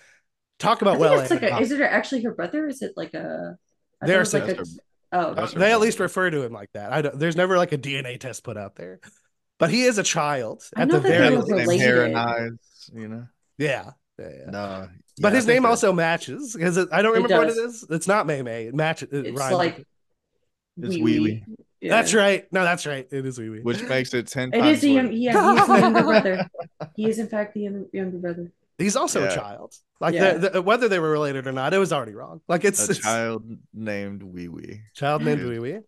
[0.59, 1.19] Talk about well.
[1.19, 2.67] like a, is it actually her brother?
[2.67, 3.57] Is it like a?
[4.01, 4.65] They're like a.
[5.13, 5.61] oh, That's okay.
[5.61, 6.93] they at least refer to him like that.
[6.93, 9.01] I don't, there's never like a DNA test put out there,
[9.59, 11.67] but he is a child I at the that They they very have were the
[11.67, 13.27] same hair and eyes, you know.
[13.59, 13.91] yeah.
[14.19, 14.51] yeah, yeah.
[14.51, 14.89] No,
[15.21, 17.83] But yeah, his name also matches because I don't remember what it does.
[17.83, 17.87] is.
[17.91, 18.67] It's not Mei Mei.
[18.67, 19.09] It matches.
[19.13, 19.87] It It's rhymes like.
[20.81, 21.21] It's wee wee wee.
[21.21, 21.45] wee.
[21.83, 21.91] Yeah.
[21.97, 22.47] That's right.
[22.53, 23.07] No, that's right.
[23.11, 23.61] It is Wee Wee.
[23.61, 24.77] which makes it ten It times.
[24.77, 26.51] is the young, yeah, he is the younger brother.
[26.95, 27.61] He is in fact the
[27.93, 28.53] younger brother.
[28.83, 29.75] He's also a child.
[30.01, 30.35] Like Yeah.
[30.35, 32.41] the, the, whether they were related or not, it was already wrong.
[32.49, 34.83] Like it's, a it's child named Wee Wee.
[34.95, 35.79] child named Wee Wee.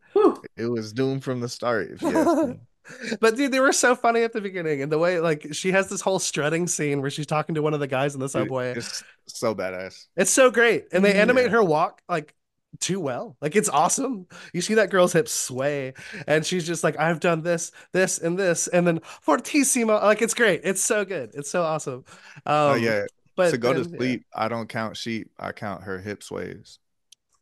[0.56, 1.90] It was doomed from the start.
[1.92, 2.60] If you
[3.20, 5.88] but dude, they were so funny at the beginning, and the way like she has
[5.88, 8.72] this whole strutting scene where she's talking to one of the guys in the subway.
[8.72, 10.04] It's so badass.
[10.16, 10.84] It's so great.
[10.92, 11.52] And they animate Yeah.
[11.52, 12.34] her walk like
[12.80, 13.36] too well.
[13.40, 14.26] Like it's awesome.
[14.52, 15.94] You see that girl's hips sway,
[16.26, 19.94] and she's just like, I've done this, this, and this, and then fortissimo.
[20.02, 20.60] Like it's great.
[20.64, 21.30] It's so good.
[21.34, 22.04] It's so awesome.
[22.46, 23.04] Um, oh yeah.
[23.36, 25.30] But to go to then, yeah, sleep, I don't count sheep.
[25.38, 26.78] I count her hip sways.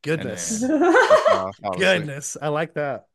[0.02, 0.60] goodness.
[0.60, 1.78] then- That's I.
[1.78, 2.36] Goodness.
[2.40, 3.06] I like that.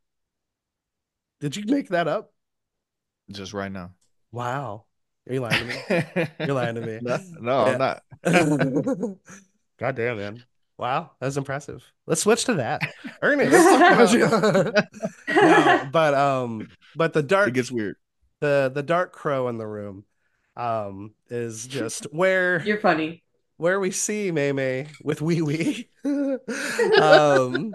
[1.40, 2.32] Did you make that up?
[3.32, 3.92] Just right now.
[4.32, 4.86] Wow.
[5.28, 6.28] Are you lying to me?
[6.46, 7.00] You're lying to me.
[7.02, 8.04] No, no I'm not.
[9.80, 10.44] God damn, man.
[10.78, 11.84] Wow, that's impressive.
[12.06, 12.82] Let's switch to that.
[13.22, 13.52] Ernest.
[13.52, 14.86] let's talk about
[15.28, 17.96] no, but um, but the dark It gets weird.
[18.42, 20.06] the the dark crow in the room
[20.56, 23.24] um is just where You're funny.
[23.58, 25.90] where we see Mei Mei with Wee Wee.
[27.02, 27.74] um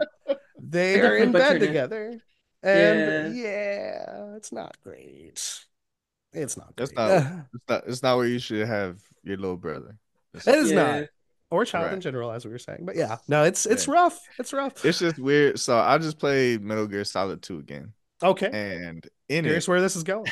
[0.59, 1.67] they are in bed butchered it.
[1.67, 2.21] together.
[2.63, 4.37] And yeah.
[4.37, 5.65] it's not great.
[6.33, 7.09] It's not That's great.
[7.09, 7.83] not- It's not.
[7.89, 9.99] It's not where you should have your little brother.
[10.35, 11.01] It's, It is Yeah.
[11.01, 11.09] not.
[11.53, 12.81] Or child in general, as we were saying.
[12.85, 13.95] But yeah, no, it's it's Yeah.
[13.95, 14.21] rough.
[14.39, 14.85] It's rough.
[14.85, 15.61] it's just weird.
[15.61, 17.93] So I just played Metal Gear Solid 2 again,
[18.23, 18.51] okay.
[18.53, 20.27] and in Curious it, where this is going.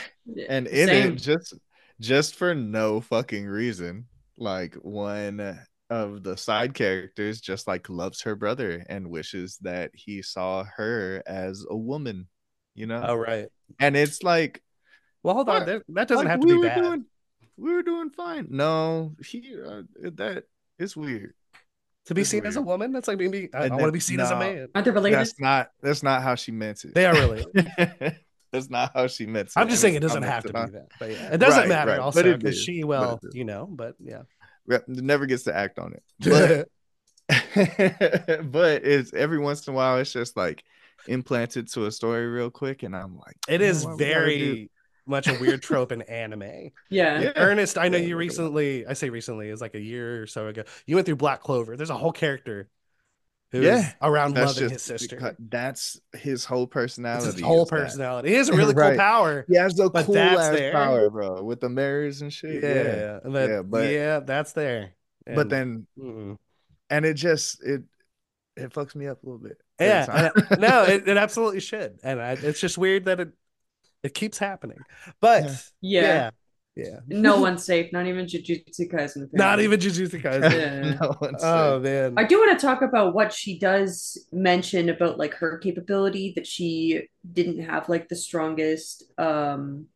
[0.48, 1.12] and in Same.
[1.12, 1.54] it, just
[2.00, 4.06] just for no fucking reason,
[4.38, 5.58] like one
[5.90, 11.22] of the side characters just like loves her brother and wishes that he saw her
[11.26, 12.28] as a woman,
[12.74, 13.02] you know.
[13.06, 13.48] Oh right.
[13.78, 14.62] And it's like
[15.22, 15.56] Well, hold on.
[15.60, 15.66] What?
[15.66, 16.80] That, that doesn't like, have to we be bad.
[16.82, 17.04] Doing,
[17.56, 18.46] we were doing fine.
[18.50, 19.82] No, he uh,
[20.14, 20.44] that
[20.80, 21.34] it's weird.
[22.06, 23.48] to be it's seen as a woman, that's like being.
[23.54, 24.68] I, And want to be seen as a man.
[24.74, 25.18] Aren't they related?
[25.18, 26.94] That's not that's not how she meant it.
[26.94, 28.16] They are related.
[28.52, 29.52] that's not how she meant it.
[29.56, 30.88] I'm just saying it doesn't have to be that.
[30.98, 31.96] But yeah, it doesn't Right, matter right.
[31.98, 34.22] But also because she, well, you know, but yeah.
[34.86, 36.02] Never gets to act on it.
[37.28, 37.30] But
[38.50, 40.64] but it's every once in a while it's just like
[41.06, 44.04] implanted to a story real quick and I'm like it "Oh, is why we gotta
[44.04, 44.70] do-" very
[45.06, 46.70] much a weird trope in anime.
[46.88, 47.20] yeah.
[47.20, 47.32] Yeah.
[47.36, 50.64] Ernest, I know you recently, I say recently, is like a year or so ago.
[50.86, 51.76] You went through Black Clover.
[51.76, 52.68] There's a whole character
[53.52, 55.36] who's Yeah, around that's loving just his sister.
[55.38, 57.32] that's his whole It's personality.
[57.32, 57.76] his whole is that.
[57.76, 58.28] personality.
[58.28, 59.44] He has a really cool power.
[59.48, 60.72] He has a But cool ass there.
[60.72, 62.62] power, bro, with the mirrors and shit.
[62.62, 63.18] yeah, Yeah.
[63.28, 63.46] yeah.
[63.48, 64.92] Yeah, but- yeah, that's there.
[65.32, 66.36] But then mm-mm.
[66.88, 67.82] and it just it
[68.56, 69.58] it fucks me up a little bit.
[69.80, 70.32] yeah, time.
[70.36, 73.28] and it- no, it, it absolutely should, and I, it's just weird that it
[74.02, 74.86] it keeps happening.
[75.20, 75.44] But
[75.80, 76.02] Yeah.
[76.02, 76.30] yeah.
[76.76, 77.00] Yeah.
[77.08, 77.18] Yeah.
[77.20, 77.92] No one's safe.
[77.92, 79.28] Not even Jujutsu Kaisen.
[79.32, 79.64] Not apparently.
[79.64, 80.50] even Jujutsu Kaisen.
[80.52, 80.94] Yeah.
[81.00, 81.82] no one's oh safe.
[81.82, 82.14] man.
[82.16, 86.46] I do want to talk about what she does mention about like her capability that
[86.46, 89.86] she didn't have like the strongest um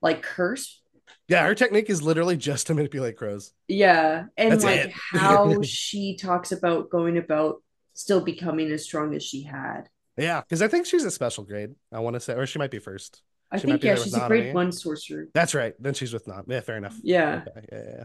[0.00, 0.80] like curse.
[1.28, 3.52] Yeah, her technique is literally just to manipulate crows.
[3.68, 4.24] Yeah.
[4.36, 4.92] And That's like it.
[4.92, 7.62] how she talks about going about
[7.94, 9.88] still becoming as strong as she had.
[10.16, 11.70] Yeah, because I think she's a special grade.
[11.92, 13.22] I want to say, or she might be first.
[13.50, 15.26] I She might think be yeah, she's a grade one sorcerer.
[15.34, 15.74] That's right.
[15.78, 16.44] Then she's with Nam.
[16.48, 16.96] Yeah, fair enough.
[17.02, 17.42] Yeah.
[17.48, 18.04] Okay, yeah, yeah, yeah.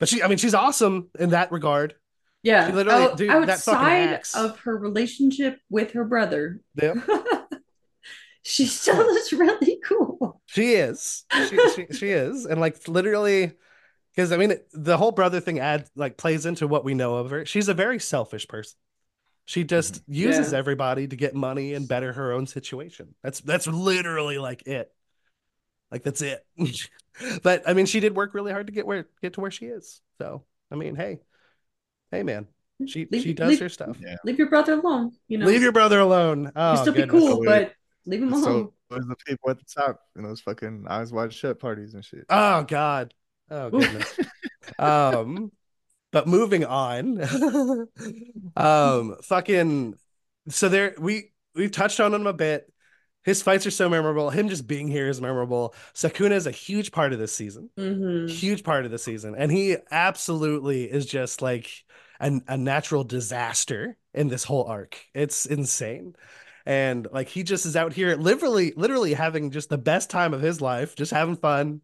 [0.00, 1.94] But she, I mean, she's awesome in that regard.
[2.42, 2.66] Yeah.
[2.68, 6.98] She literally- Out- dude, outside of her relationship with her brother, Yep.
[8.42, 10.40] she still is really cool.
[10.46, 11.24] She is.
[11.48, 12.46] She, she, she is.
[12.46, 13.52] And like literally,
[14.14, 17.30] because I mean, the whole brother thing ad like plays into what we know of
[17.30, 17.44] her.
[17.44, 18.78] She's a very selfish person.
[19.48, 20.58] She just uses Yeah.
[20.58, 23.14] everybody to get money and better her own situation.
[23.22, 24.92] That's that's literally like it.
[25.90, 26.44] Like that's it.
[27.42, 29.64] but I mean, she did work really hard to get where get to where she
[29.64, 30.02] is.
[30.18, 31.20] So I mean, hey,
[32.10, 32.46] hey, man,
[32.86, 33.96] she Leave- she does leave- her stuff.
[34.02, 34.16] Yeah.
[34.22, 35.12] Leave your brother alone.
[35.28, 36.52] You know, Leave your brother alone.
[36.54, 37.72] Oh, you still be cool, So but
[38.04, 38.44] leave him alone.
[38.90, 42.04] So was the people at the top in those fucking eyes wide shut parties and
[42.04, 42.26] shit.
[42.28, 43.14] Oh God.
[43.50, 44.14] Oh goodness.
[44.78, 45.52] um
[46.12, 47.20] but moving on.
[48.56, 49.94] um fucking
[50.48, 52.72] so there we we've touched on him a bit.
[53.24, 54.30] His fights are so memorable.
[54.30, 55.74] Him just being here is memorable.
[55.92, 57.68] Sakuna is a huge part of this season.
[57.78, 58.30] Mhm.
[58.30, 59.34] Huge part of the season.
[59.36, 61.68] And he absolutely is just like
[62.20, 65.04] an, a natural disaster in this whole arc.
[65.14, 66.14] It's insane.
[66.64, 70.40] And like he just is out here literally, literally having just the best time of
[70.40, 71.82] his life, just having fun.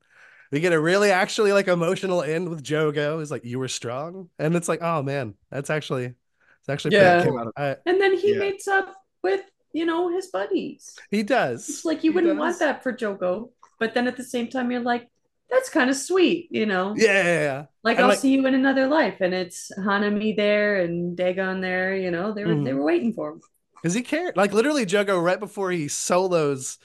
[0.53, 3.18] We get a really actually like emotional end with Jogo.
[3.18, 7.22] He's like, "You were strong," and it's like, "Oh man, that's actually, it's actually Yeah.
[7.22, 8.38] pretty cool." I- And then he Yeah.
[8.38, 9.42] mates up with,
[9.72, 10.97] you know, his buddies.
[11.11, 11.68] he does.
[11.68, 12.38] It's like you He wouldn't does.
[12.38, 15.09] want that for Jogo, but then at the same time, you're like,
[15.51, 16.95] that's kind of sweet, you know.
[16.97, 17.64] Yeah, yeah, yeah.
[17.82, 21.61] Like And, I'll like- see you in another life, and it's Hanami there and Dagon
[21.61, 21.97] there.
[21.97, 22.76] You know, they were they Mhm.
[22.76, 23.40] were waiting for him.
[23.76, 24.36] Because he cared.
[24.36, 26.78] Like literally, Jogo right before he solos,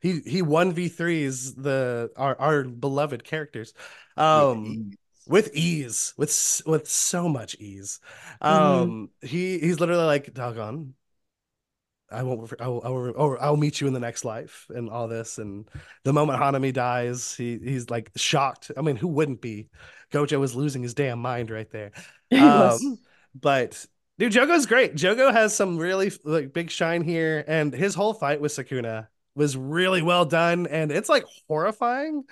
[0.00, 3.74] he he one v threes the our our beloved characters,
[4.16, 4.92] um,
[5.26, 8.00] with ease, with with so much ease.
[8.40, 10.94] Um, he he's literally like, doggone.
[12.10, 12.52] I won't.
[12.60, 13.12] I will, I will.
[13.16, 15.38] Or I'll meet you in the next life, and all this.
[15.38, 15.68] And
[16.02, 18.72] the moment Hanami dies, he he's like shocked.
[18.76, 19.68] I mean, who wouldn't be?
[20.12, 21.92] Gojo was losing his damn mind right there.
[22.32, 23.00] Um,
[23.34, 23.84] but
[24.20, 24.94] dude, Jogo's great.
[24.94, 29.56] Jogo has some really like big shine here, and his whole fight with Sakuna was
[29.56, 32.24] really well done, and it's like horrifying.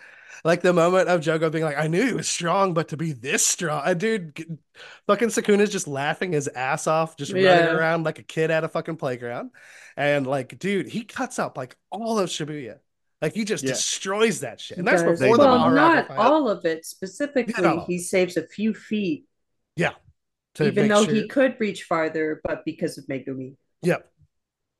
[0.44, 3.12] Like the moment of Jogo being like, "I knew he was strong, but to be
[3.12, 4.46] this strong, uh, dude." g-
[5.08, 8.68] Fucking Sakuna's just laughing his ass off, just running around like a kid at a
[8.68, 9.50] fucking playground,
[9.96, 12.78] and like, dude, he cuts up like all of Shibuya.
[13.20, 13.70] Like he just Yeah.
[13.70, 15.18] destroys that shit, and that's does.
[15.18, 16.18] before the well, Mahoraga not fight.
[16.18, 17.60] all of it specifically.
[17.62, 17.86] Not.
[17.86, 19.24] He saves a few feet,
[19.76, 19.92] yeah
[20.60, 23.54] even though sure- he could reach farther, but because of Megumi.
[23.82, 24.10] Yep.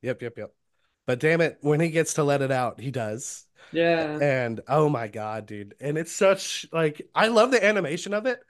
[0.03, 0.51] Yep, yep, yep.
[1.09, 3.47] But damn it, when he gets to let it out, he does.
[3.73, 4.19] Yeah.
[4.21, 5.75] And oh my god, dude.
[5.81, 8.41] And it's such like I love the animation of it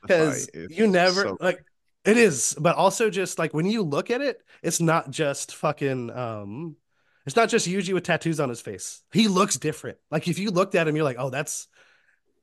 [0.00, 1.62] because you never like
[2.06, 6.10] it is, but also just like when you look at it, it's not just fucking
[6.10, 6.76] um
[7.26, 9.02] it's not just Yuji with tattoos on his face.
[9.12, 9.98] He looks different.
[10.10, 11.68] Like if you looked at him, you're like, oh, that's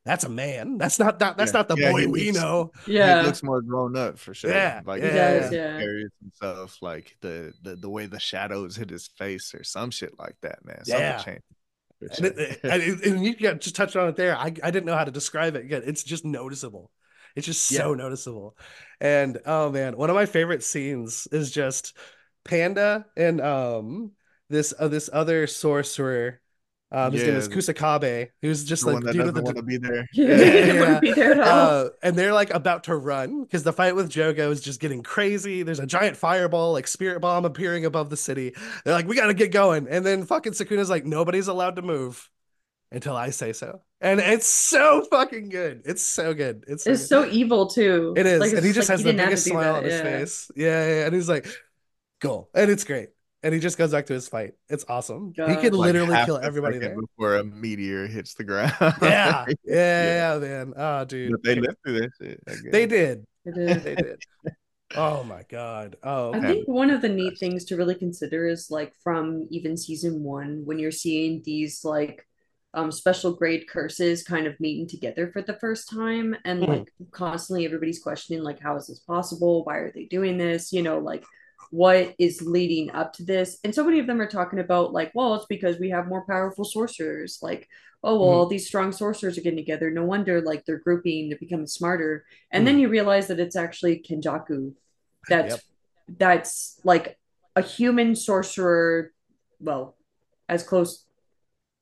[0.06, 0.78] that's a man.
[0.78, 1.58] That's not that, that's Yeah.
[1.60, 2.72] not the Yeah, boy we looks- know.
[2.88, 3.22] Yeah.
[3.22, 4.52] He looks more grown up for sure.
[4.52, 5.80] Yeah, like He does, the yeah.
[5.80, 10.18] carries himself, like the, the the way the shadows hit his face or some shit
[10.20, 10.82] like that, man.
[10.86, 11.18] Yeah.
[11.20, 11.42] Changed.
[12.00, 12.26] for And, sure.
[12.28, 14.36] it, and, it- and you got just touched on it there.
[14.38, 15.84] I, I didn't know how to describe it yet.
[15.86, 16.92] It's just noticeable.
[17.36, 18.56] It's just so noticeable.
[19.02, 21.98] And oh man, one of my favorite scenes is just
[22.46, 24.12] Panda and um
[24.50, 26.42] this uh, this other sorcerer.
[26.94, 29.56] Um, his name is Kusakabe, who's just the like one that dude doesn't with want
[29.56, 30.08] the to be there.
[30.14, 30.96] Yeah, Yeah, he didn't want yeah.
[30.96, 31.70] to be there at all.
[31.88, 35.02] uh, and they're like about to run because the fight with Jogo is just getting
[35.02, 35.64] crazy.
[35.64, 38.54] There's a giant fireball, like spirit bomb appearing above the city.
[38.86, 39.88] They're like, we got to get going.
[39.90, 42.30] And then fucking Sakuna's like, nobody's allowed to move
[42.92, 43.82] until I say so.
[44.00, 45.82] And it's so fucking good.
[45.86, 46.64] It's so good.
[46.68, 47.08] It's so, it's good.
[47.08, 48.14] so evil too.
[48.16, 48.40] It is.
[48.40, 50.04] Like, and he just like, has he the biggest smile that, on his yeah.
[50.04, 50.52] face.
[50.56, 51.06] Yeah, yeah.
[51.08, 51.48] And he's like,
[52.22, 52.50] cool.
[52.54, 53.10] And it's great.
[53.44, 54.54] And he just goes back to his fight.
[54.70, 55.34] It's awesome.
[55.36, 55.60] He God.
[55.62, 56.96] could Like literally kill everybody there.
[56.96, 58.74] before a meteor hits the ground.
[59.02, 59.46] Yeah.
[59.66, 60.74] Yeah, man.
[60.78, 61.32] Oh, dude.
[61.32, 62.40] But they lived through that shit.
[62.48, 63.26] I They did.
[63.46, 64.20] They did.
[64.96, 65.98] Oh my god.
[66.04, 69.76] Oh, I think one of the neat things to really consider is like from even
[69.76, 72.26] season one, when you're seeing these like
[72.76, 76.68] um special grade curses kind of meeting together for the first time and Mhm.
[76.68, 79.64] like constantly everybody's questioning like how is this possible?
[79.66, 80.72] Why are they doing this?
[80.72, 81.24] You know, like
[81.74, 83.58] what is leading up to this.
[83.64, 86.24] And so many of them are talking about like, well, it's because we have more
[86.28, 87.40] powerful sorcerers.
[87.42, 87.68] Like,
[88.04, 88.34] oh well, Mhm.
[88.34, 89.90] all these strong sorcerers are getting together.
[89.90, 92.26] No wonder like they're grouping, they're becoming smarter.
[92.52, 92.66] And Mhm.
[92.68, 94.74] then you realize that it's actually Kenjaku.
[95.30, 95.62] That's Yep.
[96.20, 97.18] that's like
[97.56, 99.12] a human sorcerer.
[99.60, 99.96] Well,
[100.48, 101.06] as close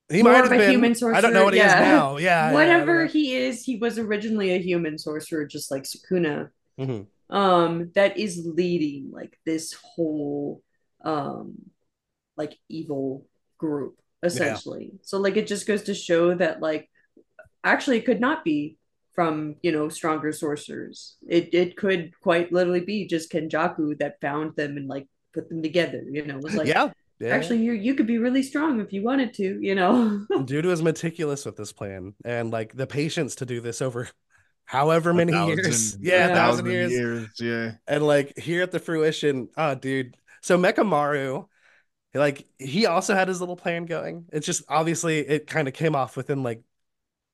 [0.10, 0.72] He More might of have a been.
[0.72, 1.80] human I don't know sorcerer, what he is yeah.
[1.82, 2.18] now.
[2.18, 2.24] Yeah.
[2.50, 3.12] yeah, whatever know.
[3.12, 6.50] he is, he was originally a human sorcerer, just like Sukuna.
[6.80, 7.08] Mhm.
[7.32, 10.62] Um, that is leading like this whole
[11.04, 11.56] um
[12.38, 13.26] like evil
[13.58, 14.94] group essentially.
[15.02, 16.90] So like it just goes to show that like
[17.64, 18.78] actually it could not be
[19.14, 21.18] from you know stronger sorcerers.
[21.28, 25.62] It it could quite literally be just Kenjaku that found them and like put them
[25.62, 26.04] together.
[26.10, 26.90] You know, it was like yeah.
[27.20, 27.36] Yeah.
[27.36, 29.60] actually you you could be really strong if you wanted to.
[29.62, 30.26] You know.
[30.46, 34.10] dude was meticulous with this plan and like the patience to do this over
[34.72, 35.96] however many thousand- years.
[35.96, 37.30] a Yeah, a thousand thousand years.
[37.40, 37.72] Yeah.
[37.88, 40.16] And like here at the fruition, oh dude.
[40.42, 41.46] So Mechamaru,
[42.14, 44.26] like he also had his little plan going.
[44.32, 46.62] It's just obviously it kind of came off within like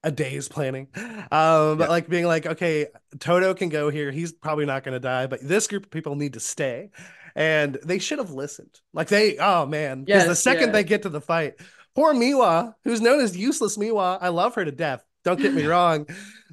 [0.04, 0.88] a day's planning.
[0.96, 1.88] Um, but Yeah.
[1.90, 2.88] like being like, okay,
[3.20, 4.12] Todo can go here.
[4.12, 6.90] He's probably not gonna die, but this group of people need to stay.
[7.36, 8.80] And they should have listened.
[8.94, 10.72] Like they, oh man, because the second yeah.
[10.74, 11.56] they get to the fight,
[11.96, 15.04] poor Miwa, who's known as useless Miwa, I love her to death.
[15.24, 16.08] Don't get me wrong.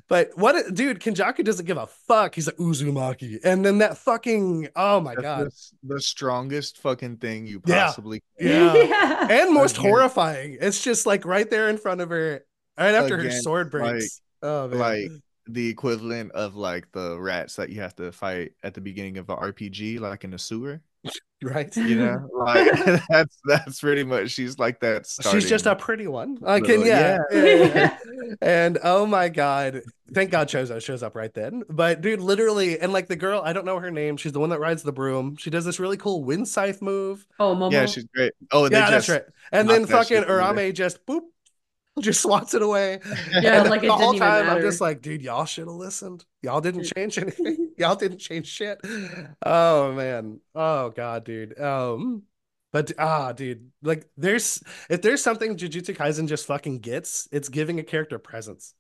[0.09, 2.35] But what, a- dude, Kenjaku doesn't give a fuck.
[2.35, 3.39] He's like Uzumaki.
[3.43, 5.47] And then that fucking, oh my That's God.
[5.83, 7.87] The, the strongest fucking thing you Yeah.
[7.87, 9.27] possibly Yeah.
[9.31, 9.91] And most Again.
[9.91, 10.59] horrifying.
[10.61, 12.45] It's just like right there in front of her,
[12.79, 14.21] right after her sword breaks.
[14.43, 14.79] oh, man.
[14.79, 15.11] like
[15.47, 19.29] the equivalent of like the rats that you have to fight at the beginning of
[19.31, 20.81] an RPG, like in the sewer.
[21.45, 21.75] Right?
[21.77, 25.07] You know, like that's that's pretty much she's like that.
[25.31, 26.39] She's just a pretty one.
[26.45, 27.19] I can, little- yeah.
[27.33, 27.97] yeah.
[28.43, 29.83] and oh my god,
[30.13, 31.63] thank God Choso shows up right then.
[31.69, 34.17] But dude, literally, and like the girl, I don't know her name.
[34.17, 35.37] She's the one that rides the broom.
[35.37, 37.27] She does this really cool wind scythe move.
[37.39, 37.73] oh, Momo.
[37.73, 38.33] yeah, she's great.
[38.51, 39.25] Oh, and yeah, they that's right.
[39.53, 40.41] And then fucking shit over.
[40.41, 41.23] Uraume just boop,
[42.01, 43.01] just swats it away.
[43.31, 45.67] Yeah, And like it the whole didn't even time I'm just like, dude, y'all should
[45.67, 46.25] have listened.
[46.43, 47.73] Y'all didn't change anything.
[47.79, 48.81] y'all didn't change shit.
[49.45, 50.41] Oh man.
[50.55, 51.59] Oh god, dude.
[51.61, 52.23] Um,
[52.73, 57.79] but ah, dude, like there's if there's something Jujutsu Kaisen just fucking gets, it's giving
[57.79, 58.75] a character presence.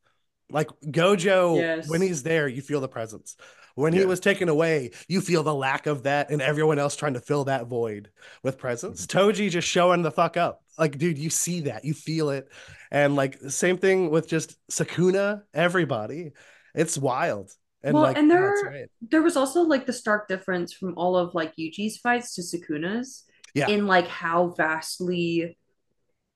[0.50, 1.88] Like Gojo, Yes.
[1.88, 3.36] when he's there, you feel the presence.
[3.76, 7.14] When he was taken away, you feel the lack of that, and everyone else trying
[7.14, 8.08] to fill that void
[8.44, 9.04] with presence.
[9.04, 10.62] Toji just showing the fuck up.
[10.78, 12.48] Like, dude, you see that, you feel it.
[12.94, 16.30] And like same thing with just Sakuna, everybody.
[16.76, 17.50] It's wild.
[17.82, 21.34] And Well, like and there- there was also like the stark difference from all of
[21.34, 23.68] like Yuji's fights to Sakuna's Yeah.
[23.68, 25.58] in like how vastly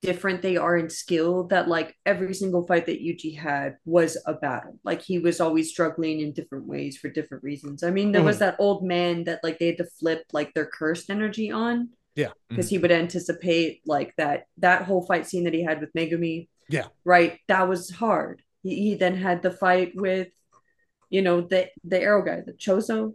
[0.03, 4.35] different they are in skill that like every single fight that Yuji had was a
[4.35, 4.81] battle.
[4.83, 7.85] Like he was always struggling in different ways for different reasons.
[7.85, 8.47] I mean, there was mm-hmm.
[8.47, 11.91] that old man that like they had to flip like their cursed energy on.
[12.19, 12.33] Yeah.
[12.49, 12.83] Because he mm-hmm.
[12.83, 16.49] would anticipate like that that whole fight scene that he had with Megumi.
[16.69, 16.89] Yeah.
[17.05, 17.39] Right.
[17.47, 18.43] That was hard.
[18.65, 20.27] He, he then had the fight with,
[21.11, 23.15] you know, the the arrow guy, the Choso,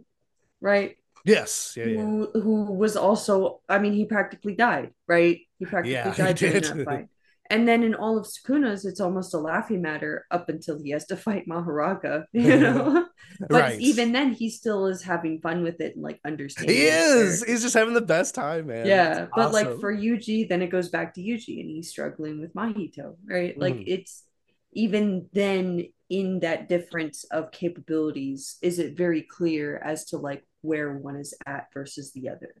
[0.62, 0.96] right?
[1.26, 1.74] Yes.
[1.76, 2.00] Yeah, yeah.
[2.00, 5.40] Who who was also, I mean, he practically died, right?
[5.58, 6.64] He practically Yeah, he died during did.
[6.64, 7.08] that fight.
[7.54, 11.06] And then in all of Sukuna's, it's almost a laughing matter up until he has
[11.06, 13.06] to fight Mahoraga, you know.
[13.48, 13.78] but Right.
[13.78, 16.74] even then, he still is having fun with it and like understanding.
[16.74, 17.44] He is.
[17.44, 18.86] He's just having the best time, man.
[18.86, 22.40] Yeah, It's but like for Yuji, then it goes back to Yuji and he's struggling
[22.40, 23.58] with Mahito, right?
[23.58, 23.88] Like Mhm.
[23.88, 24.24] it's
[24.72, 30.92] even then in that difference of capabilities, is it very clear as to like where
[30.98, 32.54] one is at versus the other?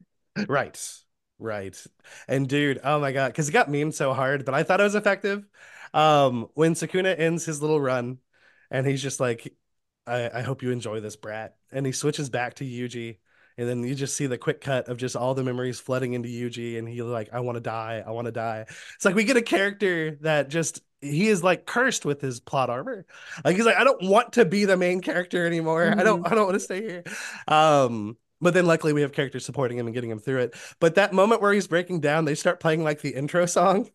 [0.48, 0.80] Right.
[1.44, 1.86] Right.
[2.26, 4.84] And dude, oh my God, because it got memed so hard, but I thought it
[4.84, 5.46] was effective.
[5.92, 8.18] Um, when Sakuna ends his little run
[8.70, 9.54] and he's just like,
[10.06, 11.56] I, I hope you enjoy this, brat.
[11.70, 13.18] And he switches back to Yuji.
[13.56, 16.28] And then you just see the quick cut of just all the memories flooding into
[16.28, 18.02] Yuji, and he's like, I want to die.
[18.04, 18.64] I want to die.
[18.96, 22.68] It's like we get a character that just he is like cursed with his plot
[22.68, 23.06] armor.
[23.44, 25.94] Like he's like, I don't want to be the main character anymore.
[25.96, 27.04] I don't, I don't want to stay here.
[27.46, 30.54] Um, but then luckily we have characters supporting him and getting him through it.
[30.78, 33.90] But that moment where he's breaking down, they start playing like the intro song.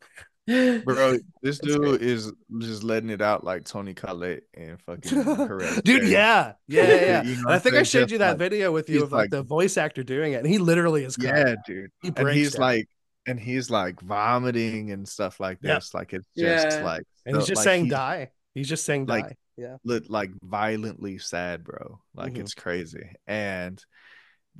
[0.47, 2.01] Bro, this dude great.
[2.01, 5.81] is just letting it out like Toni Collette and fucking Hereditary.
[5.85, 6.95] Dude, yeah, yeah, yeah.
[6.95, 7.21] yeah.
[7.29, 9.11] You know I I'm think I showed Just you that like- video with you of
[9.11, 11.47] like, like- the voice actor doing it, and he literally is crying.
[11.47, 11.91] Yeah, dude.
[12.01, 12.61] he And breaks he's down.
[12.61, 12.89] like
[13.27, 15.75] and he's like vomiting and stuff like Yeah.
[15.75, 15.93] this.
[15.93, 16.83] Like it's just Yeah.
[16.83, 18.31] like and he's just like, saying he's die.
[18.55, 19.35] He's just saying like- die.
[19.55, 19.75] Yeah.
[19.83, 21.99] lit- like violently sad, bro.
[22.15, 22.39] Like Mhm.
[22.39, 23.11] it's crazy.
[23.27, 23.83] And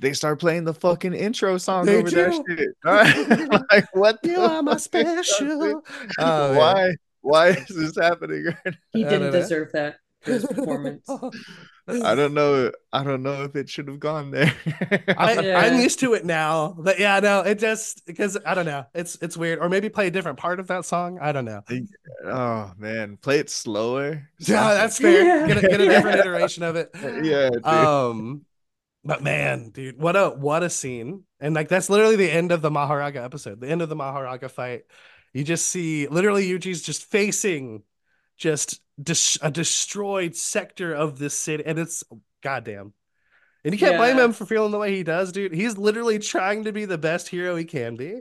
[0.00, 2.56] they start playing the fucking intro song They over that do.
[2.56, 3.64] shit.
[3.70, 5.60] like what the You are my fuck is that, special.
[5.60, 5.76] dude?
[6.18, 6.56] Oh, man.
[6.56, 6.94] why?
[7.22, 8.46] Why is this happening?
[8.64, 9.96] right He didn't deserve that.
[10.22, 11.06] his performance.
[11.88, 12.70] I don't know.
[12.92, 14.54] I don't know if it should have gone there.
[15.18, 15.58] I, Yeah.
[15.58, 16.76] I'm used to it now.
[16.78, 18.84] But yeah, no, it just because I don't know.
[18.94, 19.58] It's it's weird.
[19.58, 21.18] Or maybe play a different part of that song.
[21.20, 21.62] I don't know.
[22.26, 24.28] oh man, play it slower.
[24.38, 25.24] Yeah, that's fair.
[25.24, 25.46] Yeah.
[25.48, 26.90] Get a, get a different iteration of it.
[27.24, 27.50] yeah.
[27.50, 27.66] Dude.
[27.66, 28.44] Um,
[29.04, 31.24] but man, dude, what a what a scene!
[31.40, 33.60] And like that's literally the end of the Mahoraga episode.
[33.60, 34.82] The end of the Mahoraga fight.
[35.32, 37.82] You just see literally Yuji's just facing
[38.36, 42.02] just dis- a destroyed sector of this city, and it's
[42.42, 42.92] goddamn.
[43.64, 45.52] And you can't blame him for feeling the way he does, dude.
[45.52, 48.20] He's literally trying to be the best hero he can be.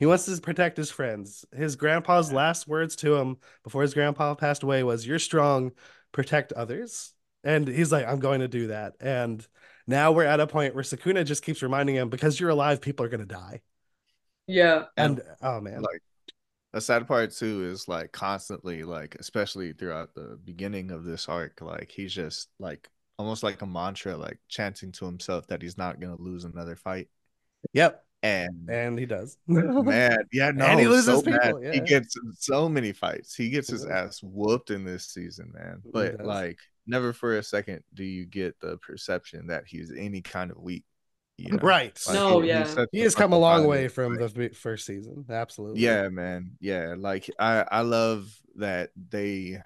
[0.00, 1.44] He wants to protect his friends.
[1.54, 5.72] His grandpa's last words to him before his grandpa passed away was, You're strong,
[6.10, 7.12] protect others.
[7.44, 8.94] And he's like, I'm going to do that.
[9.00, 9.46] And
[9.90, 13.04] now we're at a point where Sukuna just keeps reminding him, Because you're alive, people
[13.04, 13.60] are going to die.
[14.46, 14.84] Yeah.
[14.96, 15.82] And oh, man.
[15.82, 16.02] like
[16.72, 21.60] the sad part too is like constantly like especially throughout the beginning of this arc
[21.60, 22.88] like he's just like
[23.18, 27.08] almost like a mantra like chanting to himself that he's not gonna lose another fight
[27.72, 28.04] Yep.
[28.22, 29.36] and And he does.
[29.48, 31.74] man yeah no And he loses so people, bad.
[31.74, 36.24] he gets so many fights he gets his ass whooped in this season man but
[36.24, 40.58] like never for a second do you get the perception that he's any kind of
[40.58, 40.84] weak
[41.38, 41.58] you know?
[41.62, 41.98] Right.
[42.06, 42.64] Like, No, he- yeah.
[42.66, 45.24] he's He has come a long way from Like, the first season.
[45.30, 45.80] Absolutely.
[45.80, 49.58] yeah man yeah like i i love that they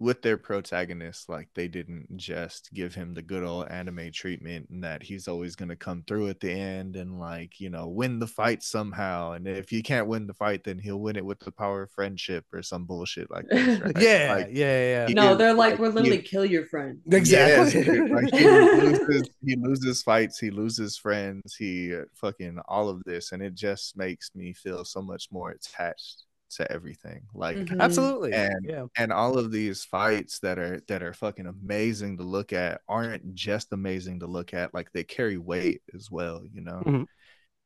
[0.00, 4.82] with their protagonist like they didn't just give him the good old anime treatment and
[4.82, 8.18] that he's always going to come through at the end and like you know win
[8.18, 11.38] the fight somehow and if he can't win the fight then he'll win it with
[11.40, 13.96] the power of friendship or some bullshit like this right?
[14.00, 14.34] Yeah.
[14.38, 14.80] Like, yeah.
[14.80, 15.06] Yeah.
[15.08, 16.98] he No, is, they're like, like, we're he- literally kill your friend.
[17.12, 17.82] Exactly.
[17.82, 23.02] Yes, like he loses, he loses fights, he loses friends, he uh, fucking all of
[23.04, 26.24] this, and it just makes me feel so much more attached
[26.56, 27.22] to everything.
[27.34, 27.80] Like, Mhm.
[27.80, 28.32] Absolutely.
[28.32, 28.86] And- yeah.
[28.96, 33.34] and all of these fights that are that are fucking amazing to look at aren't
[33.34, 34.74] just amazing to look at.
[34.74, 36.82] Like they carry weight as well, you know.
[36.84, 37.06] Mhm.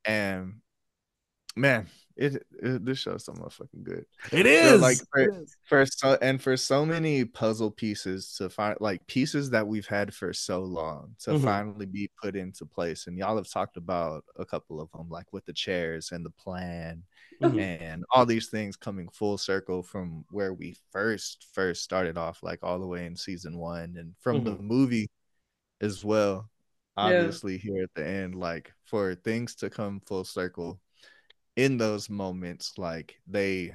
[0.05, 0.61] And
[1.57, 5.57] man, it, it this is so motherfucking good it is So, like, for- It is.
[5.65, 10.15] for so and for so many puzzle pieces to find like pieces that we've had
[10.15, 11.43] for so long to Mhm.
[11.43, 15.33] finally be put into place and y'all have talked about a couple of them like
[15.33, 17.03] with the chairs and the plan
[17.53, 17.81] Mhm.
[17.83, 22.61] and all these things coming full circle from where we first first started off like
[22.63, 24.61] all the way in season 1 and from the Mhm.
[24.61, 25.11] movie
[25.81, 26.51] as well
[26.97, 27.03] Yeah.
[27.09, 30.81] obviously here at the end like for things to come full circle
[31.57, 33.75] in those moments like they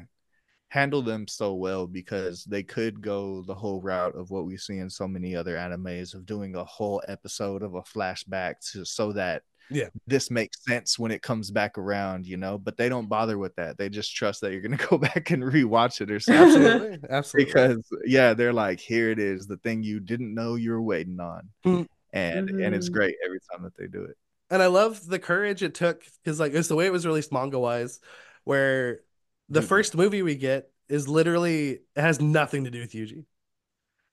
[0.70, 4.78] handle them so well because they could go the whole route of what we see
[4.80, 9.12] in so many other animes of doing a whole episode of a flashback to so
[9.14, 9.90] that Yeah.
[10.08, 13.56] this makes sense when it comes back around you know but they don't bother with
[13.58, 17.10] that they just trust that you're gonna go back and rewatch it or something Absolutely.
[17.10, 17.46] Absolutely.
[17.46, 21.20] because yeah they're like here it is the thing you didn't know you were waiting
[21.20, 21.88] on Mm.
[22.14, 22.94] and and it's Mhm.
[22.94, 24.18] great every time that they do it
[24.52, 27.32] and I love the courage it took because like it's the way it was released
[27.32, 28.00] manga wise,
[28.46, 29.02] where
[29.48, 29.66] the Mhm.
[29.68, 33.26] first movie we get is literally it has nothing to do with Yuji.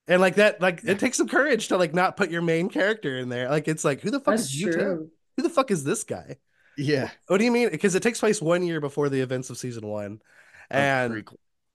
[0.07, 0.91] And like that, like Yeah.
[0.91, 3.49] it takes some courage to like not put your main character in there.
[3.49, 5.09] Like it's like who the fuck That's is Yuta?
[5.37, 5.43] True.
[5.43, 6.37] Who the fuck is this guy?
[6.77, 7.69] yeah What do you mean?
[7.71, 10.21] Because it takes place one year before the events of season one.
[10.69, 11.27] And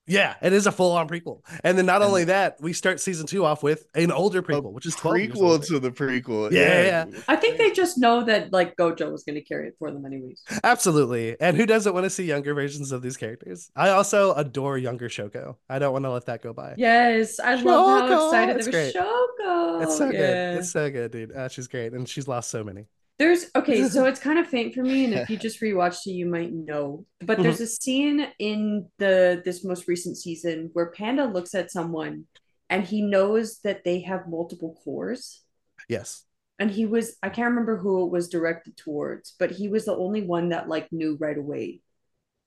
[0.06, 1.40] yeah, it is a full on prequel.
[1.64, 4.72] And then not And- only that, we start season two off with an older prequel,
[4.72, 7.20] which is 12 years prequel to the prequel Yeah, yeah.
[7.28, 10.04] I think they just know that like Gojo was going to carry it for them
[10.04, 10.42] anyways.
[10.62, 11.36] Absolutely.
[11.40, 13.70] And who doesn't want to see younger versions of these characters?
[13.74, 15.56] I also adore younger Shoko.
[15.68, 16.74] I don't want to let that go by.
[16.76, 19.04] Yes, I love how Shoko, excited it's there was great.
[19.04, 19.82] Shoko.
[19.84, 20.12] It's so Yeah.
[20.18, 20.58] good.
[20.60, 21.32] It's so good, dude.
[21.32, 21.92] Uh, she's great.
[21.92, 22.86] And she's lost so many.
[23.22, 26.10] There's okay, so it's kind of faint for me, and if you just rewatched it,
[26.12, 27.06] you might know.
[27.20, 27.62] But there's Mm-hmm.
[27.62, 32.26] a scene in the this most recent season where Panda looks at someone
[32.68, 35.40] and he knows that they have multiple cores.
[35.88, 36.24] Yes.
[36.58, 39.96] And he was I can't remember who it was directed towards, but he was the
[39.96, 41.80] only one that like knew right away.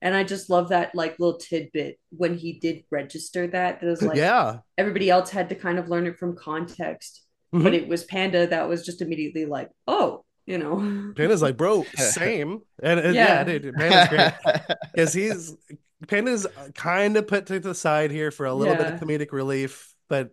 [0.02, 3.80] And I just love that like little tidbit when he did register that.
[3.80, 4.58] That was like yeah.
[4.76, 7.22] everybody else had to kind of learn it from context.
[7.54, 7.62] Mhm.
[7.64, 11.12] But it was Panda that was just immediately like, oh, you know.
[11.16, 12.62] Panda's like, bro, same.
[12.82, 13.44] And, and yeah.
[13.46, 13.58] Yeah.
[13.58, 14.56] dude, Panda's great.
[14.94, 15.54] Because he's
[16.08, 19.92] Panda's kind of put to the side here for a little bit of comedic relief,
[20.08, 20.30] but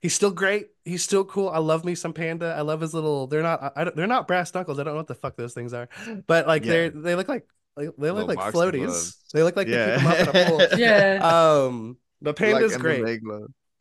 [0.00, 0.68] he's still great.
[0.84, 1.48] He's still cool.
[1.48, 2.54] I love me some Panda.
[2.56, 3.26] I love his little.
[3.26, 3.62] They're not.
[3.62, 4.78] I, I don't, they're not brass knuckles.
[4.78, 5.88] I don't know what the fuck those things are,
[6.26, 6.72] but like Yeah.
[6.72, 7.46] they're they look like.
[7.74, 8.84] Like, they look Little like floaties.
[8.84, 9.16] gloves.
[9.32, 9.96] They look like they Yeah.
[9.96, 10.66] keep them up in a pool.
[10.78, 11.20] yeah.
[11.64, 13.20] Um, but Panda's Like great.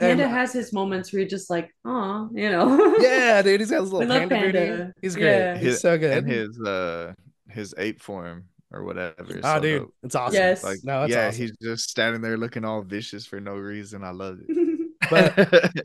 [0.02, 0.18] MMA glove.
[0.18, 2.98] Panda And- has his moments where you're just like, oh, you know.
[3.00, 4.58] yeah, dude, he's got his We little love panda, booty.
[4.68, 4.94] Panda.
[5.02, 5.26] He's great.
[5.26, 5.58] Yeah.
[5.58, 6.18] He's so good.
[6.20, 7.14] and his uh
[7.50, 9.16] his ape form or whatever.
[9.44, 9.94] oh, so dude, dope.
[10.04, 10.36] it's awesome.
[10.36, 10.64] Yes.
[10.64, 11.42] Like No, it's yeah, awesome.
[11.42, 14.04] he's just standing there looking all vicious for no reason.
[14.04, 14.58] I love it.
[15.10, 15.34] But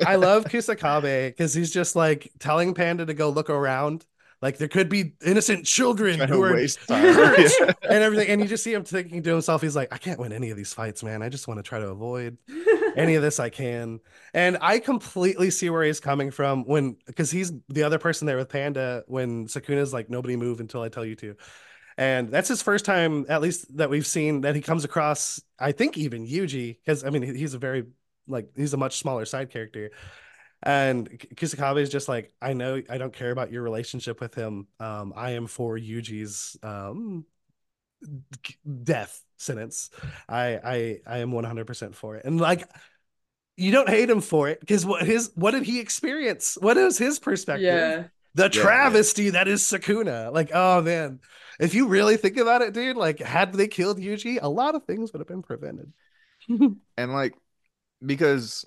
[0.06, 4.04] I love Kusakabe because he's just like telling Panda to go look around.
[4.42, 7.72] Like there could be innocent children who are hurt Yeah.
[7.82, 8.28] and everything.
[8.28, 10.56] And you just see him thinking to himself, he's like, I can't win any of
[10.56, 11.22] these fights, man.
[11.22, 12.36] I just want to try to avoid
[12.96, 14.00] any of this I can.
[14.34, 18.36] And I completely see where he's coming from when because he's the other person there
[18.36, 21.34] with Panda when Sukuna's like, nobody move until I tell you to.
[21.98, 25.72] And that's his first time, at least that we've seen that he comes across, I
[25.72, 27.84] think even Yuji, because I mean he's a very
[28.28, 29.92] like he's a much smaller side character.
[30.62, 34.66] And Kusakabe is just like, I know I don't care about your relationship with him.
[34.80, 37.26] Um, I am for Yuji's um
[38.84, 39.90] death sentence.
[40.28, 42.24] I I I am 100% for it.
[42.24, 42.68] And like
[43.56, 46.58] you don't hate him for it because what his what did he experience?
[46.60, 47.64] What is his perspective?
[47.64, 48.04] yeah.
[48.34, 48.48] The yeah.
[48.62, 50.32] travesty that is Sukuna.
[50.32, 51.20] Like, oh man.
[51.58, 54.84] If you really think about it, dude, like had they killed Yuji, a lot of
[54.84, 55.90] things would have been prevented.
[56.48, 57.34] and like
[58.04, 58.66] because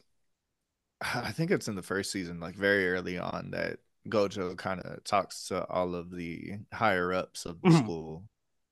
[1.01, 3.79] I think it's in the first season, like very early on, that
[4.09, 7.79] Gojo kind of talks to all of the higher ups of the Mhm.
[7.83, 8.23] school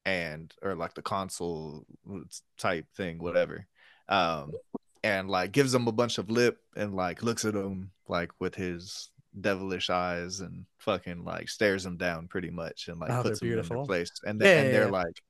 [0.06, 1.86] and or like the console
[2.58, 3.66] type thing, whatever.
[4.10, 4.52] Um
[5.04, 8.56] and like gives them a bunch of lip and like looks at them like with
[8.56, 9.10] his
[9.40, 13.48] devilish eyes and fucking like stares them down pretty much and like Oh, puts them
[13.50, 13.78] in beautiful.
[13.78, 14.12] their place.
[14.26, 14.92] And, Yeah, they, and yeah, they're yeah.
[14.92, 15.22] like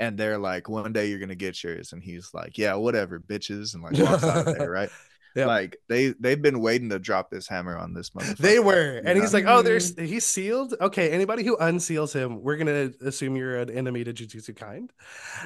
[0.00, 3.74] and they're like, one day you're gonna get yours, and he's like, yeah, whatever, bitches,
[3.74, 4.90] and like walks out of there, right?
[5.34, 5.46] Yep.
[5.46, 8.36] Like they they've been waiting to drop this hammer on this motherfucker.
[8.36, 10.74] They were, you and he's like, "Oh, there's he's sealed.
[10.80, 14.92] Okay, anybody who unseals him, we're gonna assume you're an enemy to Jujutsu kind."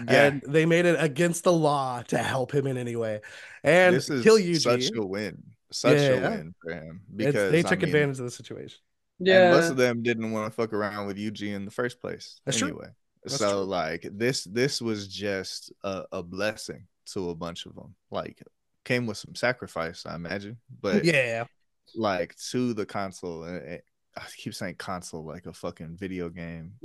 [0.09, 3.20] yeah, And they made it against the law to help him in any way,
[3.62, 4.61] and this is kill Yuji.
[4.61, 6.09] such a win, such Yeah.
[6.09, 8.78] a win for him It's- because they I took mean, advantage of the situation.
[9.20, 9.51] And Yeah.
[9.53, 12.41] most of them didn't want to fuck around with Yuji in the first place.
[12.45, 12.68] That's true.
[12.68, 12.89] anyway,
[13.22, 13.70] That's so true.
[13.70, 17.95] like this this was just a, a blessing to a bunch of them.
[18.11, 18.43] Like
[18.87, 21.45] came with some sacrifice, I imagine, but yeah,
[21.95, 23.45] like to the console.
[24.18, 26.72] I keep saying console like a fucking video game.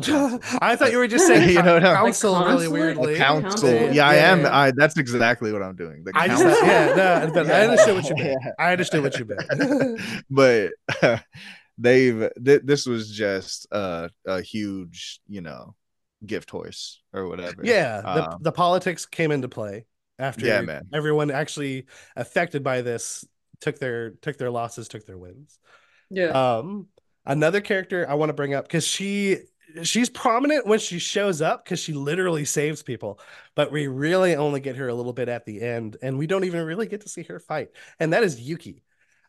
[0.61, 3.13] I thought you were just saying You you know what I'm- council Like really weirdly.
[3.13, 3.69] A council.
[3.71, 3.93] Council.
[3.93, 4.41] Yeah, I am.
[4.41, 4.57] Yeah.
[4.63, 6.03] I that's exactly what I'm doing.
[6.03, 7.69] The I just yeah, no, but I Yeah.
[7.71, 8.39] understood what you meant.
[8.43, 8.51] Yeah.
[8.59, 10.01] I understood what you meant.
[10.29, 10.71] but
[11.77, 15.75] they've th- this was just a, a huge, you know,
[16.25, 17.61] gift horse or whatever.
[17.63, 19.85] yeah, the, Um, the politics came into play
[20.19, 20.87] after Yeah, man.
[20.93, 21.85] everyone actually
[22.15, 23.25] affected by this
[23.59, 25.59] took their took their losses, took their wins.
[26.09, 26.57] yeah.
[26.57, 26.87] Um,
[27.25, 29.37] another character I want to bring up because she
[29.83, 33.19] she's prominent when she shows up because she literally saves people,
[33.55, 36.43] but we really only get her a little bit at the end, and we don't
[36.43, 38.83] even really get to see her fight, and that is Yuki.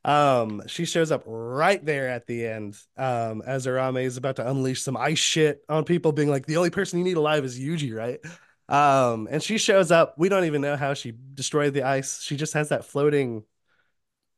[0.05, 2.77] Um, she shows up right there at the end.
[2.97, 6.57] Um, as Uraume is about to unleash some ice shit on people, being like, the
[6.57, 8.19] only person you need alive is Yuji, right?
[8.73, 10.15] Um, and she shows up.
[10.19, 12.23] We don't even know how she destroyed the ice.
[12.23, 13.45] She just has that floating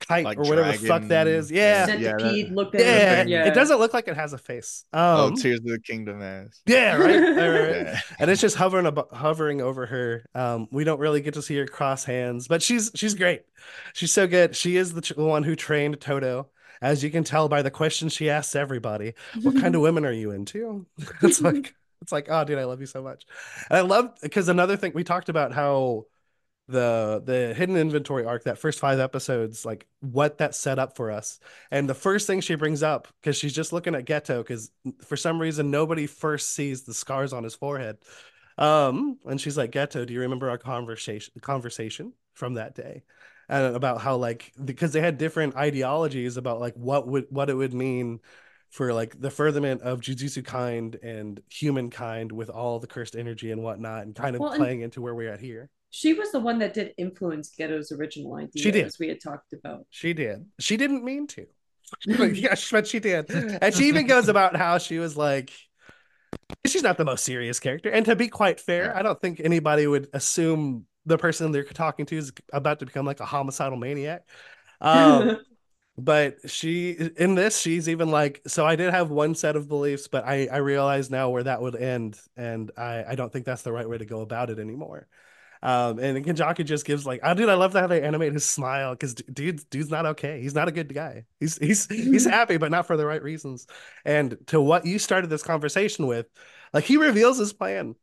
[0.01, 1.51] kite Like or whatever the fuck that dragon- is.
[1.53, 1.87] Yeah.
[1.97, 2.81] yeah, that- looking.
[2.81, 3.29] Yeah, thing.
[3.29, 3.47] yeah.
[3.47, 4.85] it doesn't look like it has a face.
[4.93, 6.61] oh, Um, Tears of the Kingdom ass.
[6.67, 7.71] yeah, right, right, right.
[7.87, 8.01] Yeah.
[8.19, 10.27] and it's just hovering abo- hovering over her.
[10.35, 13.43] Um, we don't really get to see her cross hands, but she's she's great.
[13.95, 14.57] She's so good.
[14.57, 16.49] She is the ch- one who trained Todo,
[16.83, 19.15] as you can tell by the questions she asks everybody.
[19.43, 20.87] What kind of women are you into?
[21.23, 21.75] it's like
[22.05, 23.25] it's like, oh, dude, I love you so much.
[23.71, 26.05] And I love because another thing we talked about how
[26.69, 31.11] the the hidden inventory arc that first five episodes like what that set up for
[31.11, 31.39] us.
[31.71, 34.71] And the first thing she brings up because she's just looking at Geto because
[35.03, 37.99] for some reason nobody first sees the scars on his forehead.
[38.57, 43.03] Um and she's like Geto do you remember our conversation conversation from that day?
[43.49, 47.55] And about how like because they had different ideologies about like what would what it
[47.55, 48.21] would mean
[48.75, 53.63] for like the furtherment of Jujutsu kind and humankind with all the cursed energy and
[53.63, 56.59] whatnot and kind of Well, playing into where we're at here She was the one
[56.59, 58.61] that did influence Geto's original idea.
[58.61, 58.87] She did.
[58.87, 59.87] as we had talked about.
[59.91, 60.47] She did.
[60.59, 61.47] She didn't mean to.
[62.35, 63.31] Yeah, but she did.
[63.31, 65.53] And she even goes about how she was like,
[66.67, 67.91] she's not the most serious character.
[67.91, 68.97] And to be quite fair.
[68.97, 73.07] I don't think anybody would assume the person they're talking to is about to become
[73.07, 74.23] like a homicidal maniac.
[74.81, 75.39] Um,
[75.97, 80.09] but she in this, she's even like, so I did have one set of beliefs,
[80.09, 83.63] but I I realize now where that would end, and I I don't think that's
[83.63, 85.07] the right way to go about it anymore.
[85.63, 88.93] Um, and Kenjaku just gives like, oh, dude, I love how they animate his smile
[88.93, 90.41] because dude, dude's not okay.
[90.43, 91.25] He's not a good guy.
[91.41, 93.67] He's he's he's happy, but not for the right reasons.
[94.05, 96.27] And to what you started this conversation with,
[96.75, 97.97] like he reveals his plan.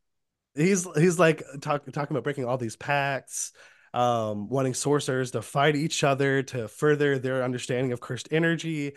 [0.55, 3.53] He's he's like talk, talking about breaking all these pacts,
[3.93, 8.93] um, wanting sorcerers to fight each other to further their understanding of cursed energy.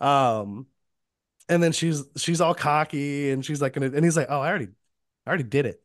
[0.00, 0.66] Um,
[1.48, 4.68] and then she's she's all cocky and she's like, and he's like, oh, I already,
[5.26, 5.82] I already did it.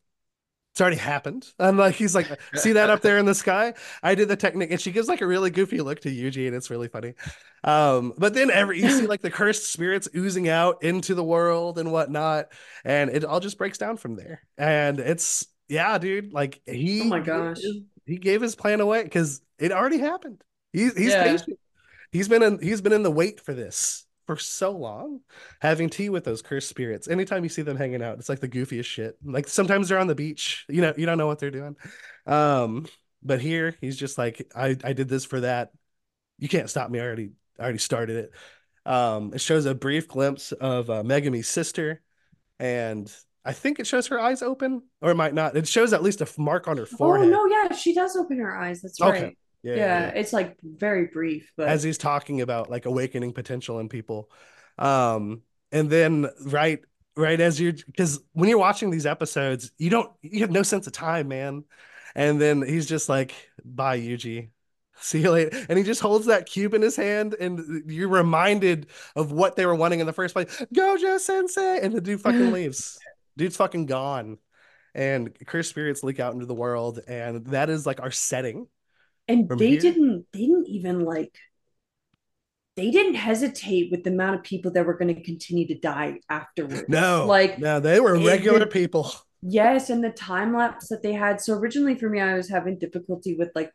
[0.74, 1.48] It's already happened.
[1.60, 3.76] I'm like, he's like, see that up there in the sky?
[4.02, 6.56] I did the technique, and she gives like a really goofy look to Yuji, and
[6.56, 7.14] it's really funny.
[7.64, 11.78] Um, but then every you see like the cursed spirits oozing out into the world
[11.78, 12.48] and whatnot,
[12.84, 14.42] and it all just breaks down from there.
[14.58, 17.62] And it's yeah, dude, like he Oh my gosh.
[18.06, 20.44] He gave his plan away because it already happened.
[20.72, 21.24] He's he's Yeah.
[21.24, 21.60] patient.
[22.12, 25.20] He's been in he's been in the wait for this for so long,
[25.62, 27.08] having tea with those cursed spirits.
[27.08, 29.18] Anytime you see them hanging out, it's like the goofiest shit.
[29.24, 31.76] Like sometimes they're on the beach, you know, you don't know what they're doing.
[32.26, 32.86] Um,
[33.22, 35.72] but here he's just like, I I did this for that.
[36.40, 37.00] You can't stop me.
[37.00, 38.32] I already I already started it.
[38.86, 42.02] Um, it shows a brief glimpse of uh, Megumi's sister,
[42.60, 43.14] and
[43.46, 45.58] I think it shows her eyes open, or it might not.
[45.58, 47.28] It shows at least a mark on her forehead.
[47.28, 48.82] Oh no, yeah, she does open her eyes.
[48.82, 49.24] That's Okay.
[49.24, 49.38] right.
[49.64, 50.08] Yeah, Yeah, yeah.
[50.10, 54.30] it's like very brief, but as he's talking about like awakening potential in people
[54.80, 55.42] um
[55.72, 56.80] and then right
[57.16, 60.88] right as you're because when you're watching these episodes you don't you have no sense
[60.88, 61.64] of time man
[62.16, 64.50] and then he's just like bye yuji
[65.00, 68.88] see you later and he just holds that cube in his hand and you're reminded
[69.16, 72.52] of what they were wanting in the first place gojo sensei and the dude fucking
[72.52, 73.00] leaves
[73.38, 74.38] dude's fucking gone
[74.96, 78.68] and cursed spirits leak out into the world and that is like our setting
[79.28, 81.36] and they here- didn't they didn't even like
[82.76, 86.20] they didn't hesitate with the amount of people that were going to continue to die
[86.30, 86.86] afterwards.
[86.88, 89.12] no like no they were regular people
[89.46, 91.42] Yes, and the time lapse that they had.
[91.42, 93.72] So originally for me, I was having difficulty with like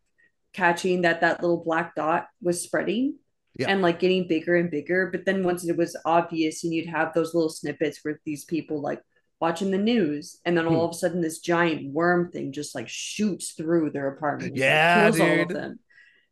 [0.54, 3.16] catching that that little black dot was spreading
[3.58, 3.66] Yeah.
[3.68, 5.10] and like getting bigger and bigger.
[5.12, 8.80] But then once it was obvious, and you'd have those little snippets with these people
[8.80, 9.02] like
[9.40, 10.88] watching the news, and then all Hmm.
[10.88, 15.20] of a sudden this giant worm thing just like shoots through their apartment, Yeah, kills
[15.20, 15.80] all of them,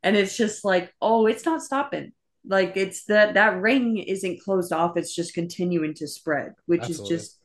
[0.03, 2.13] and it's just like, oh, it's not stopping.
[2.47, 6.91] Like it's that that ring isn't closed off; it's just continuing to spread, which Absolutely.
[6.91, 7.39] is just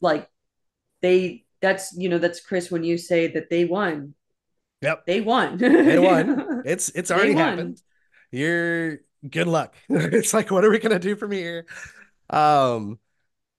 [0.00, 0.28] like
[1.02, 4.14] they that's you know that's chris when you say that they won
[4.82, 5.06] Yep.
[5.06, 6.44] they won They won.
[6.62, 7.80] It's it's already happened.
[8.30, 9.74] You're good luck.
[9.88, 11.66] it's like, what are we gonna do from here?
[12.30, 12.98] Um,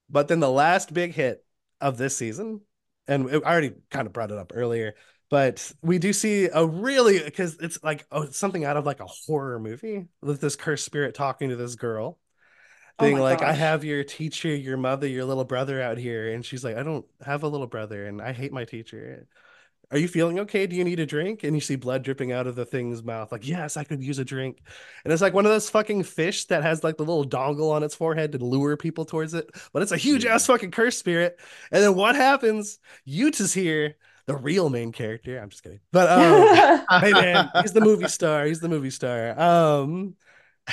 [0.08, 1.44] but then the last big hit
[1.80, 2.60] of this season,
[3.08, 4.94] and I already kind of brought it up earlier,
[5.30, 9.00] but we do see a really because it's like oh, it's something out of like
[9.00, 12.18] a horror movie with this cursed spirit talking to this girl.
[12.98, 16.32] Oh Being my like, I have your teacher, your mother, your little brother out here.
[16.32, 19.26] And she's like, I don't have a little brother and I hate my teacher.
[19.92, 20.66] Are you feeling okay?
[20.66, 21.44] Do you need a drink?
[21.44, 23.30] And you see blood dripping out of the thing's mouth.
[23.30, 24.60] Like, yes, I could use a drink.
[25.04, 27.84] And it's like one of those fucking fish that has like the little dongle on
[27.84, 29.48] its forehead to lure people towards it.
[29.72, 30.34] But it's a huge Yeah.
[30.34, 31.38] ass fucking curse spirit.
[31.70, 32.80] And then what happens?
[33.06, 33.94] Yuta's here,
[34.26, 35.38] the real main character.
[35.38, 35.80] I'm just kidding.
[35.92, 38.44] But um, hey man, he's the movie star.
[38.44, 39.38] He's the movie star.
[39.40, 40.16] Um,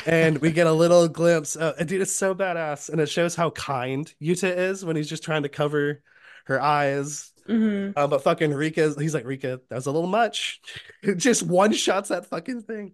[0.08, 1.56] and we get a little glimpse.
[1.56, 5.08] Of, and dude, it's so badass, and it shows how kind Yuta is when he's
[5.08, 6.02] just trying to cover
[6.46, 7.33] her eyes.
[7.48, 7.94] Mhm.
[7.96, 10.62] Uh, but fucking Rika, he's like Rika, that was a little much.
[11.18, 12.94] just one shots that fucking thing.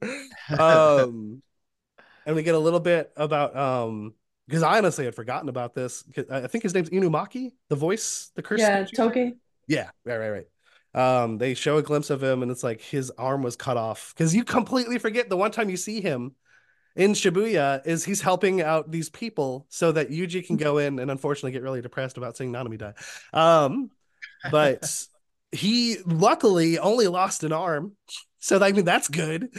[0.58, 1.42] Um,
[2.26, 4.14] and we get a little bit about um,
[4.48, 6.04] because I honestly had forgotten about this.
[6.32, 8.60] I think his name's Inumaki, the voice, the curse.
[8.60, 9.36] yeah toge
[9.68, 10.48] Yeah, right, right, right.
[10.92, 14.14] Um, they show a glimpse of him, and it's like his arm was cut off
[14.16, 16.34] because you completely forget the one time you see him
[16.96, 21.12] in Shibuya is he's helping out these people so that Yuji can go in and
[21.12, 22.94] unfortunately get really depressed about seeing Nanami die.
[23.34, 23.92] Um,
[24.52, 25.07] but
[25.52, 27.94] he luckily only lost an arm.
[28.41, 29.49] So I mean that's good.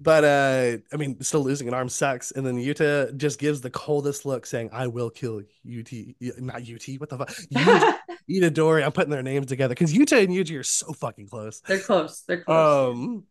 [0.00, 2.32] But uh I mean still losing an arm sucks.
[2.32, 5.92] And then Yuta just gives the coldest look saying, I will kill UT
[6.38, 7.30] not UT, what the fuck?
[8.30, 8.84] Itadori.
[8.84, 11.60] I'm putting their names together because Yuta and Yuji are so fucking close.
[11.60, 13.24] they're close they're close Um,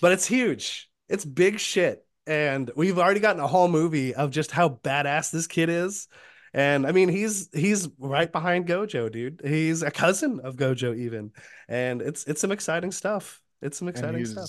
[0.00, 0.88] but it's huge.
[1.08, 5.46] It's big shit, and we've already gotten a whole movie of just how badass this
[5.46, 6.06] kid is.
[6.52, 9.40] And I mean, he's he's right behind Gojo, dude.
[9.44, 11.30] He's a cousin of Gojo, even,
[11.68, 13.40] and it's it's some exciting stuff.
[13.62, 14.48] It's some and exciting stuff.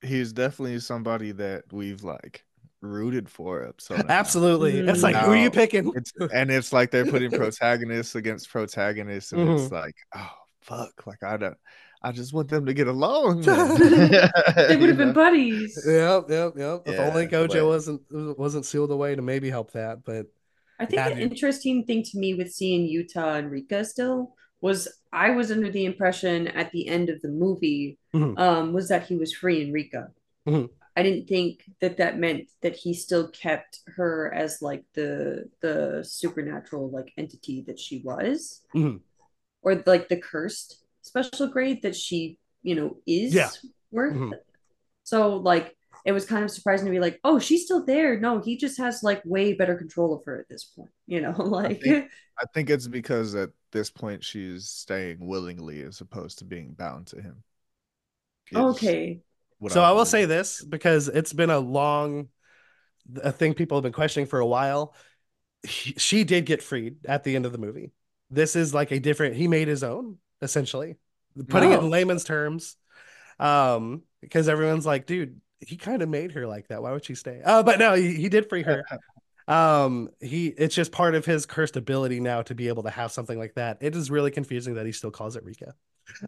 [0.00, 2.44] he's he's definitely somebody that we've like
[2.80, 4.04] rooted for up so now.
[4.08, 5.92] Absolutely, it's like who are you picking?
[5.94, 9.62] It's and it's like they're putting protagonists against protagonists, and Mhm.
[9.62, 10.30] it's like, oh
[10.62, 11.56] fuck, like I don't,
[12.02, 13.40] I just want them to get along.
[13.42, 16.82] they would have been buddies Yep, yep, yep.
[16.86, 20.26] if only Gojo but- wasn't wasn't sealed away to maybe help that, but
[20.78, 24.88] I think Yeah, the interesting thing to me with seeing Yuta and Rika still was
[25.12, 28.38] I was under the impression at the end of the movie Mhm.
[28.38, 30.12] um, was that he was free in Rika.
[30.46, 30.70] Mhm.
[30.96, 36.04] I didn't think that that meant that he still kept her as like the the
[36.04, 39.00] supernatural like entity that she was, Mhm.
[39.62, 43.50] or like the cursed special grade that she you know is Yeah.
[43.90, 44.14] worth.
[44.16, 44.38] Mhm.
[45.04, 48.18] So like it was kind of surprising to be like, oh, she's still there.
[48.20, 50.90] No, he just has like way better control of her at this point.
[51.06, 56.00] You know, like think- I think it's because at this point she's staying willingly as
[56.00, 57.42] opposed to being bound to him.
[58.50, 59.20] Is okay.
[59.68, 62.28] So I I will say this because it's been a long
[63.22, 64.94] a thing people have been questioning for a while.
[65.62, 67.92] He- she did get freed at the end of the movie.
[68.30, 70.96] This is like a different he made his own essentially.
[71.48, 71.84] Putting it Oh.
[71.84, 72.76] in layman's terms.
[73.38, 76.82] Um because everyone's like, dude, he kind of made her like that.
[76.82, 77.42] Why would she stay?
[77.44, 78.84] Uh but no, he, he did free her.
[79.46, 83.12] Um he it's just part of his cursed ability now to be able to have
[83.12, 83.78] something like that.
[83.82, 85.74] It is really confusing that he still calls it Rika.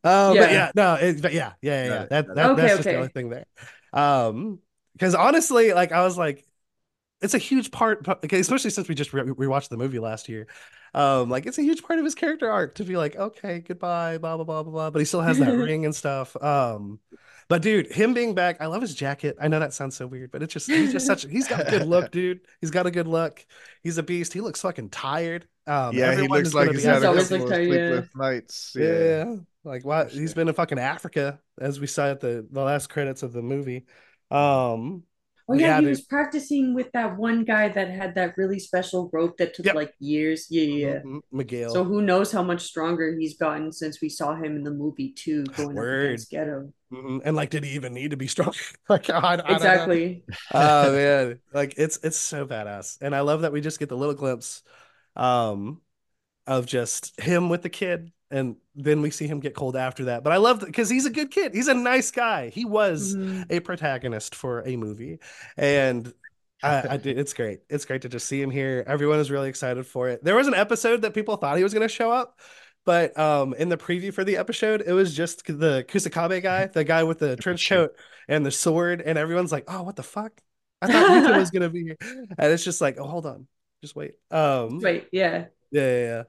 [0.05, 0.51] Uh, but Yeah.
[0.51, 2.01] yeah, no, it, but yeah, yeah, yeah, yeah.
[2.01, 3.47] Right, That, that Okay, that's just the only thing there.
[3.93, 4.61] Um,
[4.95, 6.45] because honestly, like I was like,
[7.23, 10.47] it's a huge part, okay, especially since we just re- rewatched the movie last year.
[10.95, 14.19] Um, like it's a huge part of his character arc to be like, okay, goodbye,
[14.19, 14.91] blah blah blah blah blah.
[14.91, 16.37] But he still has that ring and stuff.
[16.43, 17.01] Um,
[17.49, 19.37] but dude, him being back, I love his jacket.
[19.41, 21.71] I know that sounds so weird, but it's just he's just such he's got a
[21.71, 22.41] good look, dude.
[22.61, 23.45] He's got a good look.
[23.83, 24.33] He's a beast.
[24.33, 25.47] He looks fucking tired.
[25.67, 27.89] Um, yeah, he looks like he's had a always couple of tired, yeah.
[27.91, 28.73] sleepless nights.
[28.79, 29.25] yeah, Yeah.
[29.25, 29.37] yeah.
[29.65, 33.23] Like what He's been in fucking Africa, as we saw at the the last credits
[33.23, 33.87] of the movie.
[34.31, 35.03] Um,
[35.49, 39.37] Oh yeah, he was practicing with that one guy that had that really special rope
[39.39, 39.75] that took Yep.
[39.75, 40.47] like years.
[40.51, 40.87] Yeah, yeah.
[40.89, 40.99] yeah.
[41.05, 41.71] mhm, Miguel.
[41.73, 45.13] So who knows how much stronger he's gotten since we saw him in the movie
[45.13, 46.73] too, going against Geto.
[46.93, 47.23] Mhm.
[47.25, 48.55] And like, did he even need to be strong?
[48.89, 49.55] like, I, I don't know.
[49.55, 50.25] Exactly.
[50.53, 53.97] oh man, like it's it's so badass, and I love that we just get the
[53.97, 54.63] little glimpse,
[55.15, 55.81] um,
[56.47, 60.25] of just him with the kid, and then we see him get cold after that.
[60.25, 61.55] But I love because he's a good kid.
[61.55, 62.51] He's a nice guy.
[62.51, 63.47] He was Mhm.
[63.51, 65.19] a protagonist for a movie,
[65.57, 66.13] and
[66.63, 67.19] I, I did.
[67.19, 67.61] It's great.
[67.69, 68.83] It's great to just see him here.
[68.87, 70.25] Everyone is really excited for it.
[70.25, 72.41] There was an episode that people thought he was going to show up,
[72.85, 76.85] but um, in the preview for the episode, it was just the Kusakabe guy, the
[76.85, 77.95] guy with the trench coat
[78.29, 80.41] and the sword, and everyone's like, "Oh, what the fuck?
[80.83, 83.47] I thought Yuta was gonna be here," and it's just like, "Oh, hold on,
[83.83, 85.47] just wait." Um, Wait, yeah.
[85.71, 86.23] yeah, yeah, yeah.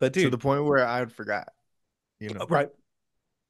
[0.00, 1.48] But to the point where I forgot.
[2.20, 2.68] You oh, know, right?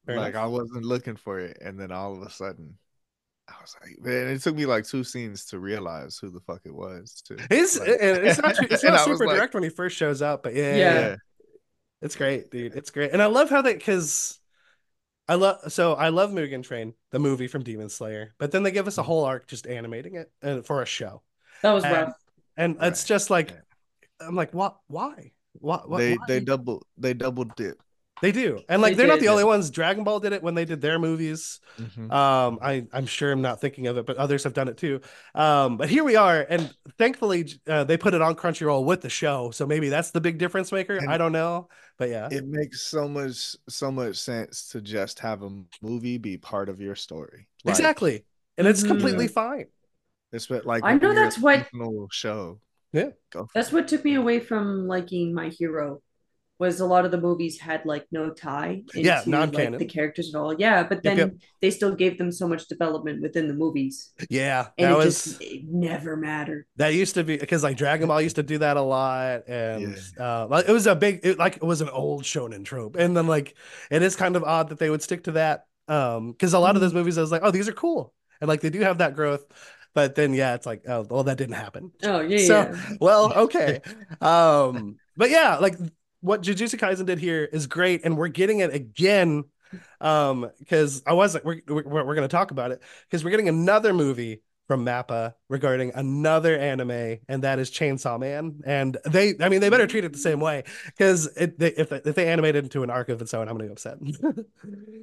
[0.05, 0.43] Fair like enough.
[0.43, 2.77] I wasn't looking for it, and then all of a sudden,
[3.47, 6.61] I was like, man, it took me like two scenes to realize who the fuck
[6.65, 7.21] it was.
[7.27, 7.37] Too.
[7.49, 10.21] It's Like- it's not it's not I was super like, direct when he first shows
[10.21, 10.99] up, but yeah, Yeah.
[10.99, 11.15] yeah,
[12.01, 12.75] it's great, dude.
[12.75, 14.39] It's great, and I love how they because
[15.27, 18.71] I love so I love Mugen Train, the movie from Demon Slayer, but then they
[18.71, 19.07] give us a mm-hmm.
[19.07, 21.21] whole arc just animating it for a show,
[21.61, 22.13] That was And- rough.
[22.57, 23.59] and it's just like right.
[24.21, 24.77] I'm like, what?
[24.87, 25.33] Why?
[25.59, 25.89] What?
[25.89, 26.25] what they why?
[26.27, 27.79] they double they double dip.
[28.21, 29.23] They do, and like They they are not did.
[29.25, 29.69] the only ones.
[29.69, 31.59] Dragon Ball did it when they did their movies.
[31.77, 32.09] Mhm.
[32.13, 35.01] Um, I I'm sure I'm not thinking of it, but others have done it too.
[35.35, 39.09] Um, but here we are, and thankfully uh, they put it on Crunchyroll with the
[39.09, 40.95] show, so maybe that's the big difference maker.
[40.95, 41.67] And I don't know,
[41.97, 45.49] but yeah, It makes so much so much sense to just have a
[45.81, 47.49] movie be part of your story.
[47.65, 48.23] Like, exactly,
[48.57, 48.87] and it's Mhm.
[48.87, 49.65] completely fine.
[50.31, 52.61] It's what- like I know that's what- seasonal show.
[52.95, 53.09] Yeah.
[53.31, 53.73] Go That's it.
[53.73, 56.01] what took me away from liking My Hero.
[56.57, 59.77] Was a lot of the movies had like no tie into Yeah, non-canon.
[59.77, 60.53] the characters at all.
[60.57, 61.33] Yeah, but then yep.
[61.61, 65.21] they still gave them so much development within the movies, Yeah, and that it was
[65.25, 66.65] just it never mattered.
[66.77, 69.97] that used to be because like Dragon Ball used to do that a lot, and
[70.17, 73.17] uh, like, it was a big it, like it was an old shonen trope, and
[73.17, 73.55] then like
[73.91, 76.75] it is kind of odd that they would stick to that um because a lot
[76.75, 78.97] of those movies I was like oh these are cool and like they do have
[78.99, 79.45] that growth,
[79.95, 81.91] but then yeah it's like oh well that didn't happen.
[82.03, 82.89] Oh yeah, So- yeah.
[83.01, 83.81] well, okay.
[84.21, 85.75] Um, but yeah, like
[86.21, 89.45] what Jujutsu Kaisen did here is great, and we're getting it again.
[89.99, 93.93] Um, because I wasn't we're we're, we're gonna talk about it because we're getting another
[93.93, 98.61] movie from Mappa regarding another anime, and that is Chainsaw Man.
[98.65, 102.15] And they, I mean, they better treat it the same way because if they, if
[102.15, 103.97] they animate it into an arc of its own, I'm gonna be upset.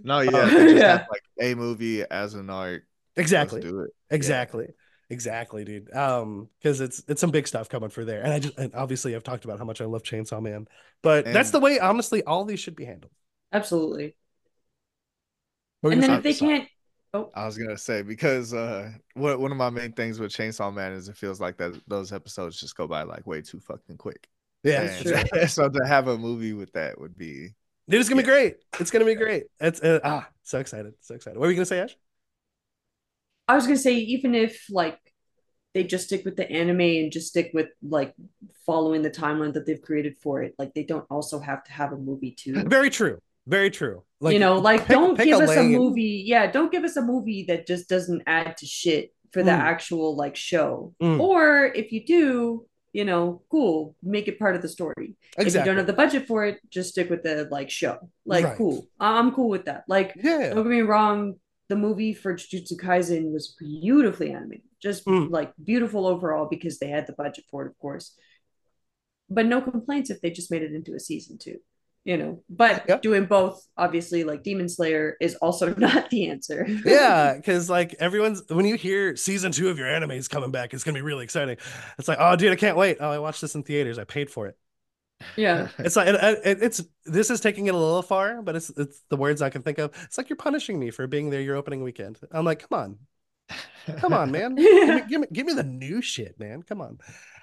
[0.02, 0.88] No, yeah, they just Yeah.
[0.98, 2.82] have like a movie as an arc.
[3.16, 3.60] exactly.
[3.60, 3.90] Let's do it.
[4.10, 4.68] Exactly.
[5.12, 5.92] Exactly, dude.
[5.94, 8.22] Um, because it's it's some big stuff coming for there.
[8.22, 10.66] And I just and obviously I've talked about how much I love Chainsaw Man.
[11.02, 13.12] But that's the way honestly all these should be handled.
[13.52, 14.16] Absolutely.
[15.80, 16.50] What And then if they sorry.
[16.50, 16.68] can't,
[17.14, 20.72] oh, I was gonna say because uh, one one of my main things with Chainsaw
[20.74, 23.96] Man is it feels like that those episodes just go by like way too fucking
[23.98, 24.28] quick.
[24.64, 25.06] yeah, And
[25.50, 27.50] so to have a movie with that would be
[27.88, 28.56] dude, it's gonna be great.
[28.78, 29.44] It's gonna be great.
[29.60, 30.94] It's uh, ah so excited.
[31.00, 31.38] So excited.
[31.38, 31.96] What were you gonna say, Ash?
[33.48, 34.98] I was gonna say even if like
[35.74, 38.14] they just stick with the anime and just stick with like
[38.66, 41.92] following the timeline that they've created for it, like they don't also have to have
[41.92, 42.62] a movie too.
[42.66, 43.18] Very true.
[43.46, 44.04] Very true.
[44.20, 46.22] Like you know, like pick- don't pick give us a movie.
[46.26, 49.58] Yeah, don't give us a movie that just doesn't add to shit for the Mm.
[49.58, 50.94] actual like show.
[51.02, 51.18] Mm.
[51.18, 55.16] Or if you do, you know, cool, make it part of the story.
[55.38, 55.46] Exactly.
[55.46, 57.98] If you don't have the budget for it, just stick with the like show.
[58.26, 58.56] Like Right.
[58.58, 58.86] cool.
[59.00, 59.84] I'm cool with that.
[59.88, 60.50] Like yeah.
[60.52, 61.36] don't get me wrong,
[61.72, 65.30] the movie for Jujutsu Kaisen was beautifully animated, just Mm.
[65.30, 68.14] like beautiful overall because they had the budget for it, of course.
[69.30, 71.56] But no complaints if they just made it into a season two,
[72.04, 72.42] you know.
[72.50, 73.00] But Yep.
[73.00, 76.66] doing both, obviously, like Demon Slayer is also not the answer.
[76.84, 80.74] yeah, because like everyone's when you hear season two of your anime is coming back,
[80.74, 81.56] it's gonna be really exciting.
[81.98, 82.98] It's like, oh, dude, I can't wait.
[83.00, 83.98] Oh, I watched this in theaters.
[83.98, 84.56] I paid for it.
[85.36, 85.68] Yeah.
[85.78, 89.02] It's like it, it, it's this is taking it a little far, but it's it's
[89.08, 89.90] the words I can think of.
[90.04, 92.18] It's like you're punishing me for being there your opening weekend.
[92.30, 92.98] I'm like, come on,
[93.98, 94.54] come on, man.
[94.56, 96.62] give, me, give me give me the new shit, man.
[96.62, 96.98] Come on.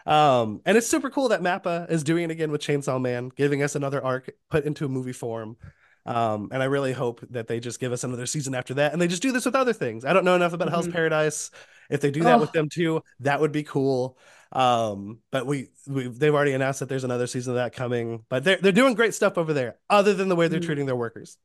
[0.06, 3.62] Um, and it's super cool that Mappa is doing it again with Chainsaw Man, giving
[3.62, 5.58] us another arc put into a movie form.
[6.06, 9.02] Um, and I really hope that they just give us another season after that, and
[9.02, 10.06] they just do this with other things.
[10.06, 10.94] I don't know enough about Hell's Mhm.
[10.94, 11.52] Paradise.
[11.90, 12.54] If they do that with Oh.
[12.54, 14.18] them too, that would be cool.
[14.52, 18.26] Um, but we, we they've already announced that there's another season of that coming.
[18.30, 20.66] But they're they're doing great stuff over there, other than the way they're Mhm.
[20.66, 21.38] treating their workers.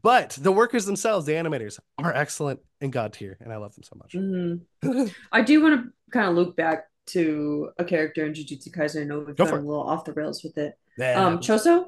[0.00, 3.82] but the workers themselves, the animators, are excellent and god tier, and I love them
[3.84, 4.12] so much.
[4.12, 5.12] Mhm.
[5.32, 9.02] I do want to kind of loop back to a character in Jujutsu Kaisen.
[9.02, 10.78] I know we've Go gone a little off the rails with it.
[10.98, 11.24] Yeah.
[11.24, 11.86] Um, Choso,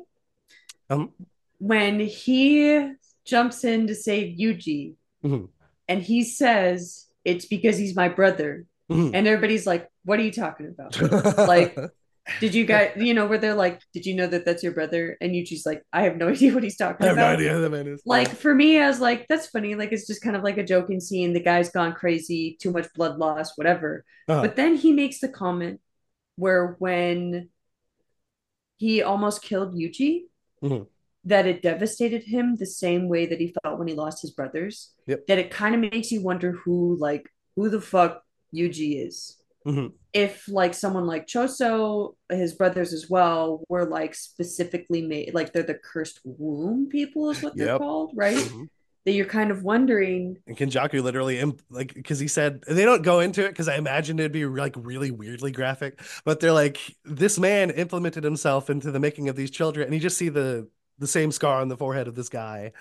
[0.91, 1.13] Um,
[1.59, 2.93] when he
[3.25, 4.95] jumps in to save Yuji,
[5.25, 5.49] Mhm.
[5.89, 9.11] and he says it's because he's my brother, Mhm.
[9.15, 10.91] and everybody's like, "What are you talking about?"
[11.55, 11.77] like,
[12.41, 15.17] Did you guys, you know, where they're like, "Did you know that that's your brother?"
[15.21, 17.19] And Yuji's like, "I have no idea what he's talking about.
[17.19, 18.03] I have no idea who the man is.
[18.05, 20.65] Like for me, I was like, "That's funny." Like it's just kind of like a
[20.65, 21.33] joking scene.
[21.33, 24.05] The guy's gone crazy, too much blood loss, whatever.
[24.29, 24.43] Uh-huh.
[24.43, 25.81] But then he makes the comment
[26.37, 27.49] where when
[28.77, 30.25] he almost killed Yuji,
[30.63, 30.87] Mhm.
[31.25, 34.93] that it devastated him the same way that he felt when he lost his brothers.
[35.07, 35.27] Yep.
[35.29, 38.23] That it kind of makes you wonder who, like, who the fuck
[38.55, 39.38] Yuji is.
[39.69, 39.93] Mhm.
[40.15, 45.63] If like someone like Choso, his brothers as well, were like specifically made, like they're
[45.63, 48.51] the cursed womb people, is what they're called, right?
[48.51, 48.69] Mhm.
[49.05, 53.03] That you're kind of wondering, And Kenjaku literally, imp- like, because he said they don't
[53.03, 56.81] go into it because I imagined it'd be like really weirdly graphic, but they're like,
[57.05, 60.69] this man implemented himself into the making of these children, and you just see the
[60.99, 62.73] the same scar on the forehead of this guy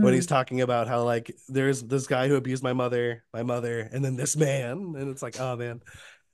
[0.00, 3.42] when mhm, he's talking about how like there's this guy who abused my mother, my
[3.44, 5.82] mother, and then this man, and it's like, oh man.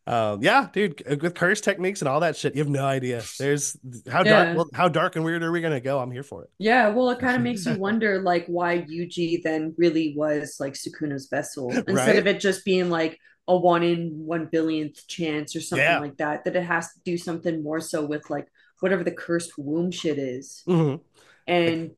[0.08, 3.22] Um, yeah, dude, with curse techniques and all that shit, you have no idea.
[3.38, 3.76] There's
[4.10, 4.44] how Yeah.
[4.44, 5.98] dark, well, how dark and weird are we gonna go?
[5.98, 6.50] I'm here for it.
[6.58, 10.72] Yeah, well, it kind of makes you wonder, like, why Yuji then really was like
[10.72, 12.16] Sukuna's vessel instead Right.
[12.18, 13.18] of it just being like
[13.48, 15.98] a one in one billionth chance or something Yeah.
[16.00, 16.44] like that.
[16.44, 18.46] That it has to do something more so with like
[18.80, 21.00] whatever the cursed womb shit is, Mhm.
[21.46, 21.90] and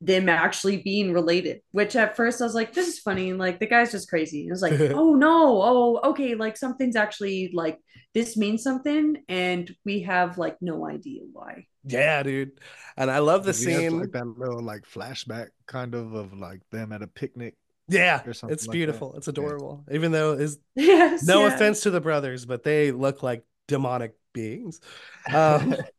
[0.00, 1.60] them actually being related.
[1.72, 3.32] Which at first I was like, this is funny.
[3.32, 4.42] Like the guy's just crazy.
[4.42, 7.78] And I was like, oh no, oh okay, like something's actually like
[8.14, 11.66] this means something, and we have like no idea why.
[11.84, 12.58] Yeah, dude,
[12.96, 14.00] and I love the We scene.
[14.00, 17.54] like that little like flashback kind of of like them at a picnic.
[17.88, 18.78] Yeah, or something it's like that.
[18.78, 19.14] beautiful.
[19.16, 19.84] It's adorable.
[19.92, 21.22] Even though is Yes.
[21.22, 21.54] no yeah.
[21.54, 24.80] offense to the brothers, but they look like demonic beings.
[25.32, 25.76] Um,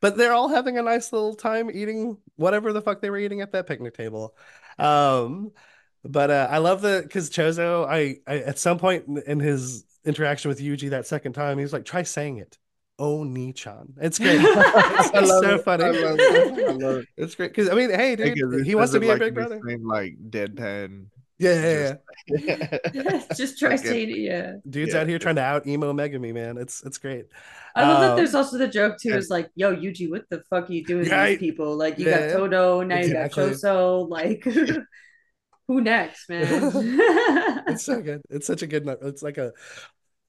[0.00, 3.40] but they're all having a nice little time eating whatever the fuck they were eating
[3.40, 4.36] at that picnic table.
[4.78, 5.52] Um,
[6.04, 10.48] but uh, I love the because Choso, I, I at some point in, his interaction
[10.48, 12.58] with Yuji that second time, he's like, try saying it.
[12.98, 13.94] Oh, Nichan.
[14.00, 14.40] It's great.
[15.16, 15.64] It's, so it.
[15.64, 15.84] funny.
[15.84, 16.68] I love it.
[16.68, 17.08] I love it.
[17.16, 19.34] It's great because I mean, hey, dude, Because he wants to be a like, big
[19.34, 19.60] brother.
[19.66, 21.06] Same like deadpan.
[21.38, 21.94] Yeah, yeah,
[22.28, 22.78] yeah.
[22.92, 23.86] Just- just try Like it.
[23.88, 24.52] saying it, yeah.
[24.68, 25.00] Dude's Yeah.
[25.00, 26.56] out here trying to out emo Megumi, man.
[26.58, 27.26] It's it's great.
[27.74, 30.28] I love that Um, there's also the joke too, and- is like, yo, Yuji, what
[30.30, 31.76] the fuck are you doing to these people?
[31.76, 32.28] Like you Yeah.
[32.28, 33.44] got Todo, now Exactly.
[33.44, 34.44] you got Choso, like
[35.68, 37.62] who next, man?
[37.66, 38.20] It's so good.
[38.30, 38.86] It's such a good.
[39.02, 39.52] It's like a.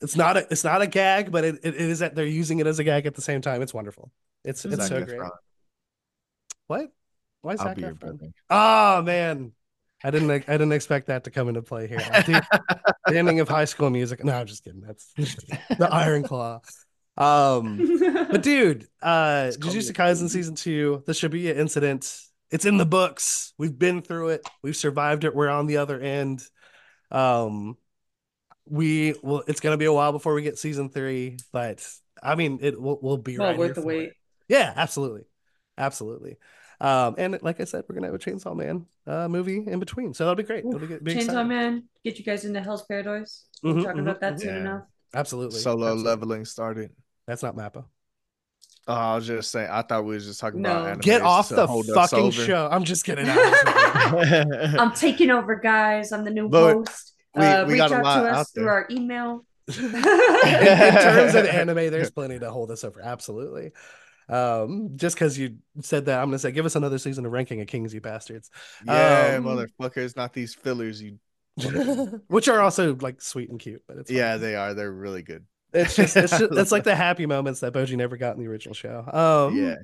[0.01, 0.47] It's not a.
[0.49, 3.05] It's not a gag, but it, it is that they're using it as a gag
[3.05, 3.61] at the same time.
[3.61, 4.11] It's wonderful.
[4.43, 5.19] It's it's Zac so great.
[5.19, 5.29] Efron,
[6.67, 6.89] What?
[7.41, 7.95] Why I'll Zac be your
[8.49, 9.51] Oh man,
[10.05, 10.29] I didn't.
[10.29, 11.97] I didn't expect that to come into play here.
[12.27, 12.43] Dude,
[13.07, 14.23] the ending of High School Music.
[14.23, 14.81] No, I'm just kidding.
[14.81, 16.59] That's the Iron Claw.
[17.17, 22.19] Um, but dude, uh, Jujutsu Kaisen season two, the Shibuya incident.
[22.51, 23.53] It's in the books.
[23.57, 24.47] We've been through it.
[24.61, 25.33] We've survived it.
[25.33, 26.43] We're on the other end.
[27.09, 27.75] Um,
[28.67, 31.83] we well, it's gonna be a while before we get season three, but
[32.21, 34.09] I mean, it will will be well right worth the wait.
[34.09, 34.13] it.
[34.49, 35.23] Yeah, absolutely,
[35.79, 36.37] absolutely.
[36.85, 40.13] Um, and like I said, we're gonna have a Chainsaw Man uh movie in between,
[40.13, 40.65] so that'll be great.
[40.65, 41.47] It'll be, be Chainsaw exciting.
[41.47, 43.45] Man, get you guys into Hell's Paradise.
[43.63, 44.39] We're Mhm, talking mhm, about that mhm.
[44.41, 44.59] soon Yeah.
[44.61, 44.81] enough.
[45.13, 45.59] Absolutely.
[45.59, 46.03] Solo absolutely.
[46.03, 46.91] leveling started.
[47.27, 47.85] That's not Mappa.
[48.87, 49.69] Oh, I was just saying.
[49.71, 50.69] I thought we was just talking No.
[50.71, 50.99] about anime.
[50.99, 52.31] Get off the fucking over.
[52.31, 52.67] show.
[52.71, 53.25] I'm just kidding.
[53.29, 56.11] I'm I'm taking over, guys.
[56.11, 57.13] I'm the new But host.
[57.35, 59.43] we- uh, we reach got a out lot to out us through our email.
[59.75, 63.01] in, in terms of anime, there's plenty to hold us over.
[63.01, 63.71] Absolutely.
[64.27, 67.61] Um, just because you said that, I'm gonna say, give us another season of ranking
[67.61, 68.49] of Kings, you bastards.
[68.85, 71.01] Yeah, Um, motherfuckers, not these fillers.
[71.01, 71.19] You.
[72.27, 74.17] Which are also like sweet and cute, but it's fine.
[74.17, 74.73] Yeah, they are.
[74.73, 75.45] They're really good.
[75.73, 78.49] It's just it's just it's like the happy moments that Bojji never got in the
[78.49, 78.99] original show.
[79.11, 79.75] Um, yeah.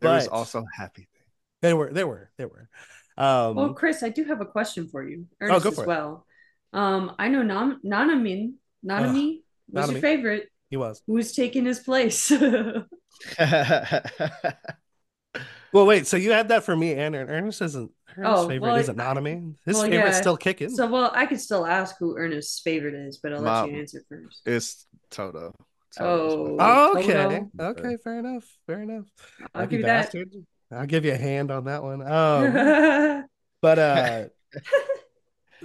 [0.00, 1.24] There was also happy things.
[1.62, 2.68] they were they were they were.
[3.18, 5.26] Um, Well, Chris, I do have a question for you.
[5.40, 5.86] Oh, Ernest go as it.
[5.86, 6.26] well.
[6.72, 8.54] Um, I know Nam Nanamin,
[8.84, 9.40] Nanami
[9.70, 9.92] was Nanami.
[9.92, 10.48] your favorite.
[10.70, 11.02] He was.
[11.06, 12.32] Who's taking his place?
[15.72, 16.06] Well, wait.
[16.06, 19.54] So you had that for me and Ernest isn't Ernest's Oh, favorite well, isn't Nanami.
[19.66, 20.20] His well, favorite's yeah.
[20.20, 20.70] still kicking.
[20.70, 24.02] so, well, I could still ask who Ernest's favorite is, but I'll let you answer
[24.08, 24.40] first.
[24.46, 25.52] it's Todo.
[26.00, 26.56] Oh.
[26.58, 27.12] Oh, okay.
[27.12, 27.50] Todo.
[27.60, 28.44] Okay, fair enough.
[28.66, 29.04] Fair enough.
[29.54, 30.14] I'll Lucky give you that.
[30.72, 32.00] I'll give you a hand on that one.
[32.00, 33.24] Um,
[33.60, 34.24] but uh,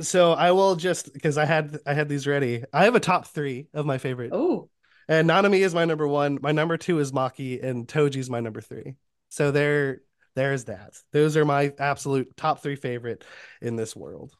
[0.01, 2.63] so I will just because I had I had these ready.
[2.73, 4.69] I have a top three of my favorite, oh,
[5.11, 6.39] and Nanami is my number one.
[6.41, 8.95] My number two is Maki, and Toji's my number three.
[9.27, 10.03] So there,
[10.35, 10.93] there's that.
[11.11, 13.25] Those are my absolute top three favorite
[13.61, 14.33] in this world.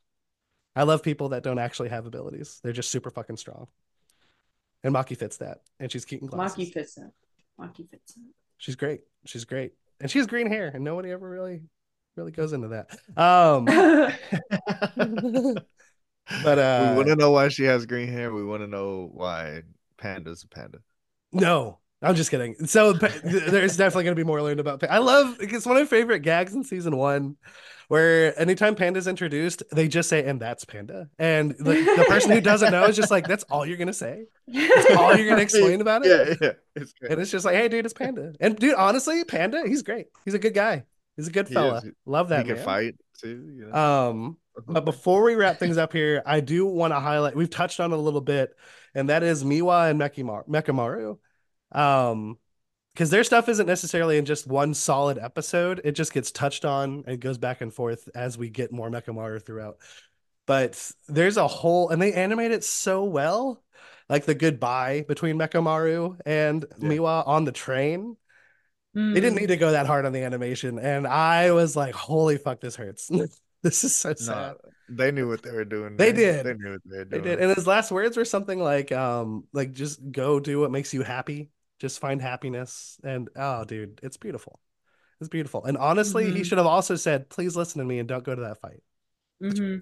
[0.74, 2.62] I love people that don't actually have abilities.
[2.64, 3.68] They're just super fucking strong.
[4.82, 6.58] And Maki fits that, and she's cute in glasses.
[6.58, 7.12] Maki fits that.
[7.60, 8.18] Maki fits
[8.58, 9.02] She's great.
[9.26, 9.74] She's great.
[10.00, 11.64] And she has green hair, and nobody ever really
[12.16, 12.92] really goes into that.
[13.22, 14.18] Um that.
[16.44, 18.34] but we uh want to know why she has green hair.
[18.34, 19.64] We want to know why
[20.02, 20.80] Panda's a panda.
[21.32, 22.56] no, I'm just kidding.
[22.66, 24.80] So there's definitely gonna be more learned about.
[24.80, 27.38] Pa- I love it's one of my favorite gags in season one,
[27.90, 32.42] where anytime Panda's introduced, they just say, "And that's Panda," and the, the person who
[32.42, 34.26] doesn't know is just like, "That's all you're gonna say?
[34.48, 36.54] That's all you're gonna explain about it?" Yeah, yeah.
[36.76, 37.12] It's great.
[37.12, 40.08] And it's just like, "Hey, dude, it's Panda." And dude, honestly, Panda, he's great.
[40.26, 40.86] He's a good guy.
[41.18, 41.84] He's a good fella.
[42.08, 42.66] Love that he can man.
[42.66, 43.52] fight too.
[43.54, 43.76] You know?
[43.76, 47.80] Um, but before we wrap things up here, I do want to highlight we've touched
[47.80, 48.56] on it a little bit,
[48.94, 51.18] and that is Miwa and Mekimar- Mechamaru.
[51.72, 52.38] Um,
[52.94, 57.06] because their stuff isn't necessarily in just one solid episode, it just gets touched on
[57.08, 59.78] and goes back and forth as we get more Mechamaru throughout.
[60.46, 63.64] But there's a whole, and they animate it so well,
[64.10, 66.90] like the goodbye between Mechamaru and Yeah.
[66.90, 68.18] Miwa on the train.
[68.96, 69.14] Mm.
[69.14, 72.38] They didn't need to go that hard on the animation, and I was like, "Holy
[72.38, 73.10] fuck, this hurts."
[73.64, 74.56] this is so sad.
[74.90, 75.96] they knew what they were doing.
[75.98, 76.16] They man.
[76.16, 76.46] did.
[76.46, 77.24] They knew what they were doing.
[77.24, 80.72] They did, and his last words were something like, "Um, like just go do what
[80.72, 81.50] makes you happy.
[81.80, 84.60] Just find happiness." And oh, dude, it's beautiful.
[85.20, 85.66] It's beautiful.
[85.66, 86.46] And honestly, he Mhm.
[86.46, 88.82] should have also said, "Please listen to me and don't go to that fight,
[89.42, 89.82] Mhm.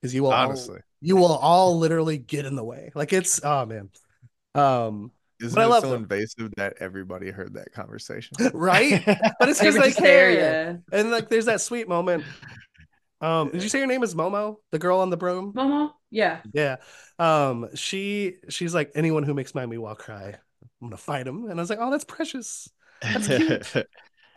[0.00, 3.40] because you will all, Honestly, you will all literally get in the way." Like it's
[3.44, 3.90] oh man,
[4.54, 6.02] um, isn't I it love so them.
[6.02, 8.36] invasive that everybody heard that conversation?
[8.54, 9.02] right?
[9.38, 10.80] But it's because were they just there, care.
[10.92, 10.98] yeah.
[10.98, 12.24] And like, there's that sweet moment.
[13.20, 15.52] Um, did you say your name is Momo, the girl on the broom?
[15.52, 16.42] Momo, yeah.
[16.52, 16.76] Yeah.
[17.18, 20.28] Um, she she's like anyone who makes my Miwa cry,
[20.82, 21.44] I'm gonna fight him.
[21.50, 22.68] And I was like, oh, that's precious.
[23.02, 23.72] That's cute.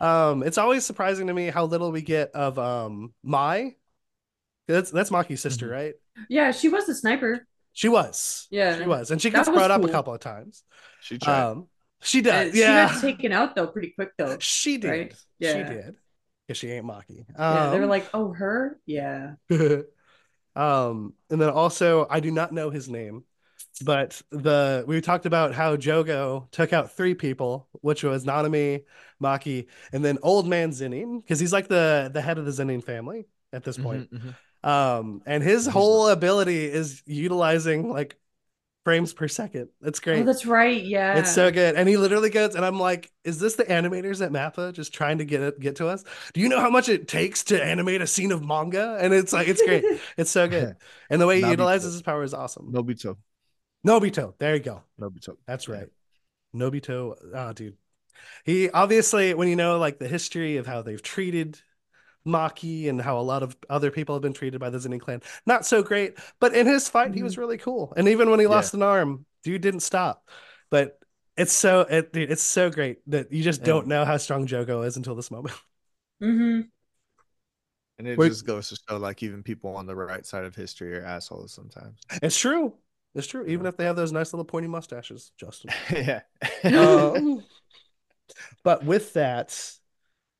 [0.00, 3.76] Um, it's always surprising to me how little we get of um Mai.
[4.68, 5.70] That's that's Maki's sister, Mhm.
[5.70, 5.94] right?
[6.28, 7.46] Yeah, she was the sniper.
[7.72, 8.46] She was.
[8.50, 8.78] Yeah.
[8.78, 9.10] She was.
[9.10, 10.62] And she That gets was brought up a couple of times.
[11.00, 11.50] she tried.
[11.50, 11.68] Um
[12.02, 12.52] she Uh, does.
[12.54, 12.88] She yeah.
[12.88, 14.38] got taken out though pretty quick though.
[14.38, 14.90] She did.
[14.90, 15.14] right?
[15.40, 15.96] She did.
[16.46, 17.24] Because she ain't Maki.
[17.38, 18.78] yeah, they were Um, like, "Oh, her?
[18.86, 19.34] Yeah."
[20.56, 23.24] um, and then also, I do not know his name,
[23.84, 28.84] but the we talked about how Jogo took out three people, which was Nanami,
[29.22, 32.82] Maki, and then Old Man Zenin, because he's like the the head of the Zenin
[32.84, 34.10] family at this point.
[34.12, 34.68] Mhm, mhm.
[34.68, 38.16] Um, and his whole ability is utilizing like
[38.84, 39.68] frames per second.
[39.80, 40.22] That's oh, great.
[40.22, 40.82] Oh, that's right.
[40.82, 41.18] Yeah.
[41.18, 41.74] It's so good.
[41.74, 45.18] And he literally goes, and I'm like, is this the animators at Mappa just trying
[45.18, 46.04] to get it get to us?
[46.32, 48.98] Do you know how much it takes to animate a scene of manga?
[49.00, 49.84] And it's like, it's great.
[50.16, 50.76] It's so good.
[51.10, 51.50] And the way he Naobito.
[51.50, 52.72] utilizes his power is awesome.
[52.72, 53.16] Naobito.
[53.86, 54.34] Naobito.
[54.38, 54.82] There you go.
[55.00, 55.36] Naobito.
[55.46, 55.76] That's Yeah.
[55.76, 55.88] right.
[56.54, 57.16] Naobito.
[57.34, 57.76] Oh, dude.
[58.44, 61.60] He obviously, when you know like the history of how they've treated
[62.26, 65.22] Maki and how a lot of other people have been treated by the Zenin clan,
[65.46, 66.18] not so great.
[66.40, 67.92] But in his fight, he was really cool.
[67.96, 68.50] And even when he Yeah.
[68.56, 70.28] lost an arm, dude didn't stop.
[70.70, 70.98] But
[71.36, 74.86] it's so it, dude, it's so great that you just don't know how strong Jogo
[74.86, 75.54] is until this moment.
[76.20, 76.70] hmm
[77.98, 78.32] And it Wait.
[78.32, 81.52] just goes to show, like, even people on the right side of history are assholes
[81.52, 82.00] sometimes.
[82.22, 82.74] It's true.
[83.14, 83.46] It's true.
[83.46, 85.70] Even if they have those nice little pointy mustaches, Justin.
[85.92, 86.22] yeah.
[86.74, 87.44] um,
[88.62, 89.74] but with that,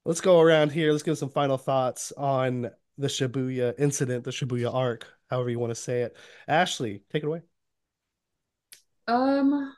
[0.05, 0.93] let's go around here.
[0.93, 5.71] Let's give some final thoughts on the Shibuya incident, the Shibuya arc, however you want
[5.71, 6.17] to say it.
[6.47, 7.43] Ashley, take it away.
[9.07, 9.75] Um,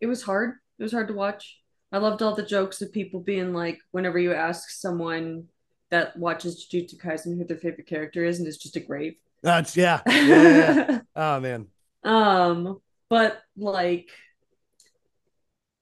[0.00, 0.54] it was hard.
[0.78, 1.58] It was hard to watch.
[1.92, 5.48] I loved all the jokes of people being like, whenever you ask someone
[5.90, 9.14] that watches Jujutsu Kaisen who their favorite character is, and it's just a grave.
[9.42, 10.00] Uh, yeah.
[10.08, 11.00] Yeah, yeah, yeah.
[11.16, 11.66] Oh man.
[12.04, 14.10] Um, but like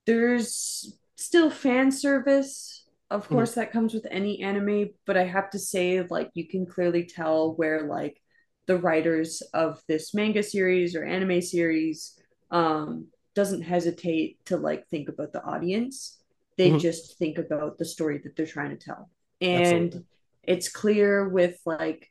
[0.07, 2.78] there's still fan service.
[3.11, 3.31] Of Mhm.
[3.31, 7.05] course, that comes with any anime, but I have to say, like, you can clearly
[7.05, 8.21] tell where, like,
[8.67, 12.19] the writers of this manga series or anime series
[12.51, 16.19] um, doesn't hesitate to, like, think about the audience.
[16.59, 16.77] They Mhm.
[16.77, 19.11] just think about the story that they're trying to tell.
[19.41, 20.05] And Absolutely.
[20.43, 22.09] it's clear with, like,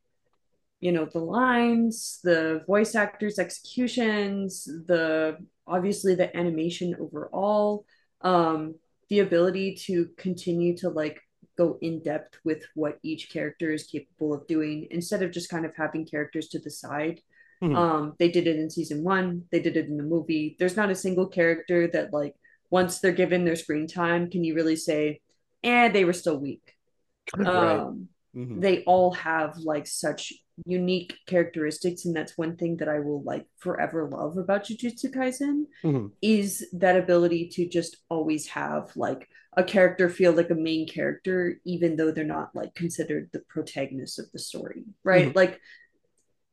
[0.79, 7.85] you know the lines the voice actors executions the obviously the animation overall
[8.21, 8.75] um
[9.09, 11.19] the ability to continue to like
[11.57, 15.65] go in depth with what each character is capable of doing instead of just kind
[15.65, 17.21] of having characters to the side
[17.63, 17.75] Mhm.
[17.75, 20.91] um they did it in season one they did it in the movie there's not
[20.91, 22.35] a single character that like
[22.69, 25.19] once they're given their screen time can you really say
[25.63, 26.75] and they were still weak
[27.37, 27.79] right.
[27.79, 28.61] um Mhm.
[28.61, 30.33] they all have like such
[30.65, 35.65] unique characteristics and that's one thing that I will like forever love about Jujutsu Kaisen
[35.83, 36.11] Mhm.
[36.21, 41.59] is that ability to just always have like a character feel like a main character
[41.63, 45.35] even though they're not like considered the protagonist of the story right Mhm.
[45.35, 45.61] like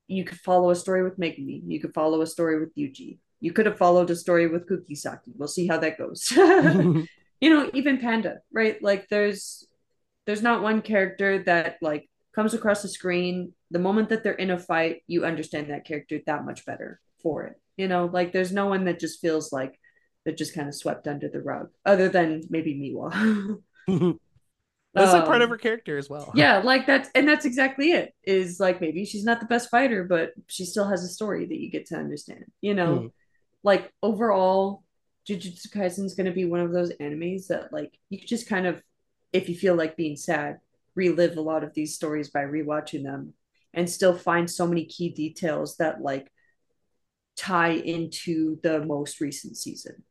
[0.06, 3.52] you could follow a story with Megumi you could follow a story with Yuji you
[3.52, 6.30] could have followed a story with Kugisaki we'll see how that goes
[7.40, 9.66] you know even Panda right like there's
[10.26, 14.50] there's not one character that like comes across the screen the moment that they're in
[14.50, 18.52] a fight you understand that character that much better for it you know like there's
[18.52, 19.78] no one that just feels like
[20.24, 23.58] that just kind of swept under the rug other than maybe miwa
[24.94, 26.34] That's like part of Um, her character as well.
[26.34, 30.04] yeah like that's and that's exactly it is like maybe she's not the best fighter
[30.04, 33.12] but she still has a story that you get to understand you know Mhm.
[33.64, 34.84] like overall
[35.28, 38.66] jujutsu kaisen is going to be one of those animes that like you just kind
[38.66, 38.82] of
[39.32, 40.58] if you feel like being sad
[40.94, 43.34] relive a lot of these stories by rewatching them
[43.72, 46.30] and still find so many key details that like
[47.36, 50.02] tie into the most recent season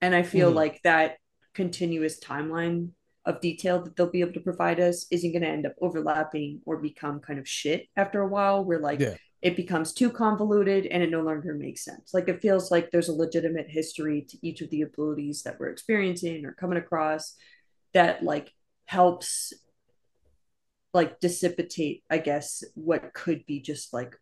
[0.00, 0.54] and i feel Mhm.
[0.54, 1.16] like that
[1.54, 2.90] continuous timeline
[3.24, 6.60] of detail that they'll be able to provide us isn't going to end up overlapping
[6.64, 9.16] or become kind of shit after a while where like Yeah.
[9.42, 13.08] it becomes too convoluted and it no longer makes sense like it feels like there's
[13.08, 17.34] a legitimate history to each of the abilities that we're experiencing or coming across
[17.92, 18.52] that like
[18.84, 19.52] helps
[20.94, 24.14] like dissipate i guess what could be just like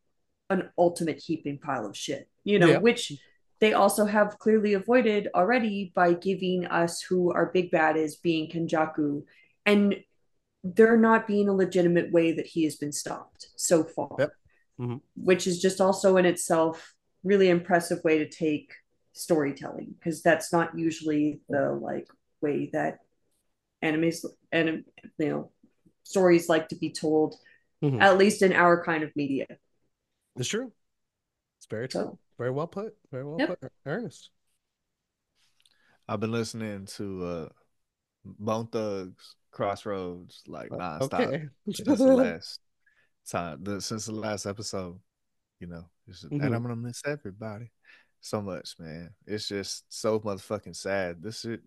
[0.50, 2.78] an ultimate heaping pile of shit you know Yeah.
[2.78, 3.12] which
[3.58, 8.50] they also have clearly avoided already by giving us who our big bad is being
[8.50, 9.22] Kenjaku
[9.64, 9.96] and
[10.62, 14.32] there not being a legitimate way that he has been stopped so far Yep.
[14.80, 15.00] Mhm.
[15.16, 16.94] which is just also in itself
[17.24, 18.74] really impressive way to take
[19.12, 22.08] storytelling because that's not usually the like
[22.40, 22.98] way that
[23.82, 24.84] animes and
[25.18, 25.50] you know
[26.06, 27.34] stories like to be told
[27.82, 28.00] Mhm.
[28.00, 29.46] at least in our kind of media
[30.36, 30.72] It's true.
[31.58, 32.00] It's very true.
[32.02, 32.94] So- Very well put.
[33.10, 33.60] Very well Yep.
[33.60, 33.72] put.
[33.86, 34.30] Ernest.
[36.08, 37.48] I've been listening to uh
[38.24, 41.48] Bone Thugs Crossroads like nonstop Okay.
[41.72, 42.60] since the last
[43.28, 45.00] time the since the last episode.
[45.60, 46.44] You know, it's just- Mhm.
[46.44, 47.72] and I'm gonna miss everybody
[48.20, 49.14] so much, man.
[49.26, 51.22] It's just so motherfucking sad.
[51.22, 51.58] This is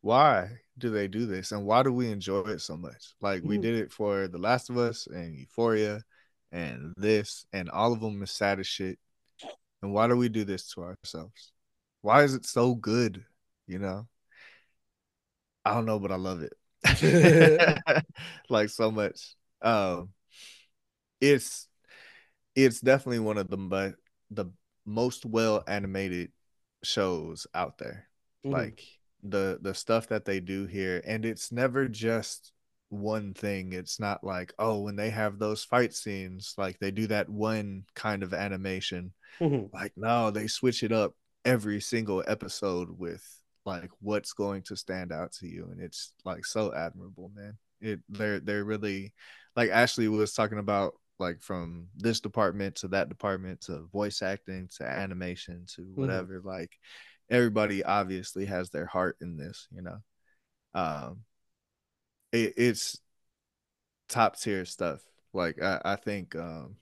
[0.00, 3.14] why do they do this and why do we enjoy it so much?
[3.20, 3.62] Like we Mhm.
[3.62, 6.02] did it for The Last of Us and Euphoria
[6.52, 8.98] and this and all of them is sad as shit.
[9.82, 11.52] And why do we do this to ourselves?
[12.02, 13.24] Why is it so good?
[13.66, 14.08] You know?
[15.64, 16.52] I don't know, but I love it.
[18.48, 19.34] like so much.
[19.60, 20.14] Um
[21.20, 21.68] it's
[22.54, 23.94] it's definitely one of the but
[24.30, 24.46] the
[24.86, 26.32] most well animated
[26.82, 28.08] shows out there
[28.44, 28.52] Mhm.
[28.52, 32.52] like the the stuff that they do here and it's never just
[32.90, 33.72] one thing.
[33.72, 37.84] It's not like oh when they have those fight scenes like they do that one
[37.94, 39.12] kind of animation.
[39.40, 39.72] Mhm.
[39.72, 41.14] like no they switch it up
[41.44, 43.24] every single episode with
[43.64, 47.56] like what's going to stand out to you and it's like so admirable man.
[47.80, 49.12] It they're they're really
[49.54, 54.68] like ashley was talking about like from this department to that department to voice acting
[54.76, 56.70] to animation to whatever like
[57.30, 59.98] everybody obviously has their heart in this you know?
[60.74, 61.24] Um
[62.32, 63.00] it, it's
[64.08, 65.00] top tier stuff.
[65.32, 66.76] Like i, I think um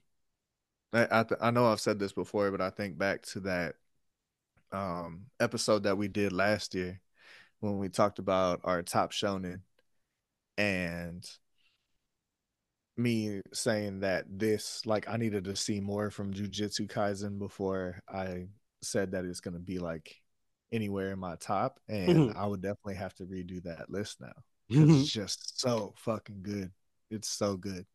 [0.93, 3.74] I, I, th- I know I've said this before, but I think back to that
[4.73, 7.01] um, episode that we did last year
[7.60, 9.60] when we talked about our top shonen
[10.56, 11.28] and
[12.97, 18.47] me saying that this like I needed to see more from Jujutsu Kaisen before I
[18.81, 20.16] said that it's gonna be like
[20.72, 22.36] anywhere in my top, and Mhm.
[22.36, 24.32] I would definitely have to redo that list now
[24.68, 26.70] it's just so fucking good.
[27.10, 27.86] It's so good.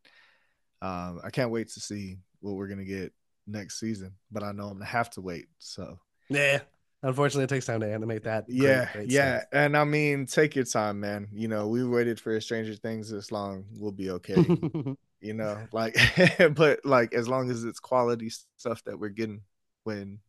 [0.82, 3.14] Um, I can't wait to see what we're gonna get
[3.46, 5.48] next season, but I know I'm gonna have to wait.
[5.60, 6.00] So
[6.30, 6.62] Yeah.
[7.04, 8.46] Unfortunately, it takes time to animate that.
[8.48, 9.40] great, Yeah, great yeah.
[9.40, 9.50] stuff.
[9.54, 11.28] And I mean, take your time, man.
[11.34, 13.66] You know, we waited for Stranger Things this long.
[13.80, 14.36] We'll be okay.
[15.20, 15.98] you know, like,
[16.56, 19.42] but like, as long as it's quality stuff that we're getting
[19.84, 20.20] when,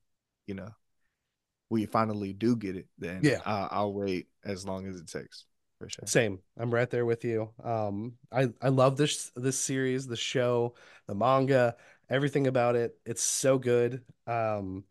[0.47, 0.71] you know,
[1.73, 3.41] we finally do get it, then Yeah.
[3.47, 5.47] I- I'll wait as long as it takes
[5.79, 6.05] for sure.
[6.07, 6.39] Same.
[6.59, 7.51] I'm right there with you.
[7.65, 10.75] Um, I I love this this series, the show,
[11.09, 11.75] the manga,
[12.11, 12.97] everything about it.
[13.07, 14.03] It's so good.
[14.27, 14.85] Um,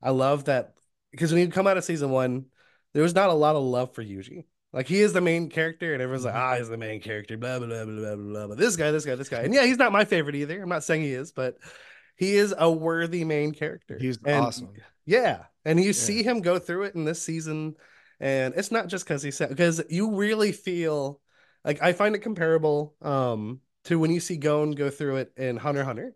[0.00, 0.74] I love that
[1.10, 2.46] because when you come out of season one,
[2.94, 4.44] there was not a lot of love for Yuji.
[4.72, 6.38] Like he is the main character, and everyone's like, Mhm.
[6.38, 8.46] ah, he's the main character, blah blah blah blah blah blah.
[8.46, 10.62] But this guy, this guy, this guy, and yeah, he's not my favorite either.
[10.62, 11.58] I'm not saying he is, but
[12.16, 13.98] he is a worthy main character.
[13.98, 14.72] He's And- awesome.
[15.10, 17.74] Yeah, and you see him go through it in this season,
[18.20, 21.20] and it's not just because he said because you really feel
[21.64, 25.56] like I find it comparable um to when you see Gon go through it in
[25.56, 26.14] Hunter Hunter,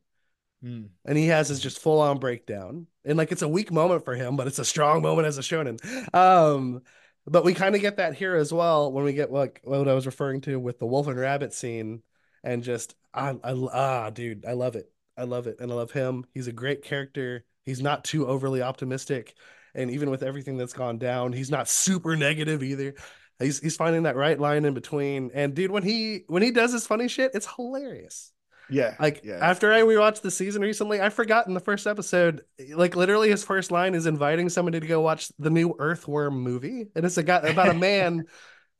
[0.65, 0.89] Mm.
[1.05, 4.15] and he has his just full on breakdown, and like it's a weak moment for
[4.15, 5.79] him, but it's a strong moment as a shonen.
[6.15, 6.81] Um,
[7.27, 9.95] but we kind of get that here as well when we get like what I
[9.95, 12.03] was referring to with the wolf and rabbit scene,
[12.45, 14.91] and just I, I ah dude, I love it.
[15.19, 16.25] I love it, and I love him.
[16.33, 17.45] He's a great character.
[17.65, 19.35] He's not too overly optimistic,
[19.74, 22.95] and even with everything that's gone down, he's not super negative either.
[23.39, 25.31] He's he's finding that right line in between.
[25.35, 28.32] And dude, when he when he does his funny shit, it's hilarious.
[28.70, 28.95] Yeah.
[28.99, 29.39] Like yeah.
[29.41, 32.43] after I rewatched the season recently, I forgot in the first episode,
[32.74, 36.86] like literally his first line is inviting somebody to go watch the new Earthworm movie,
[36.95, 38.24] and it's a guy about a man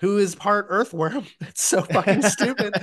[0.01, 1.27] who is part Earthworm.
[1.41, 2.75] It's so fucking stupid,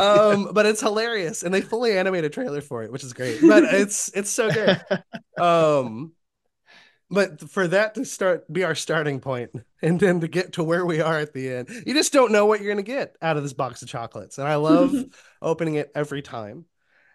[0.00, 3.40] um, but it's hilarious, and they fully animate a trailer for it, which is great.
[3.46, 4.80] But it's it's so good.
[5.38, 6.12] Um,
[7.10, 9.50] but for that to start be our starting point,
[9.82, 12.46] and then to get to where we are at the end, you just don't know
[12.46, 14.94] what you're gonna get out of this box of chocolates, and I love
[15.42, 16.64] opening it every time.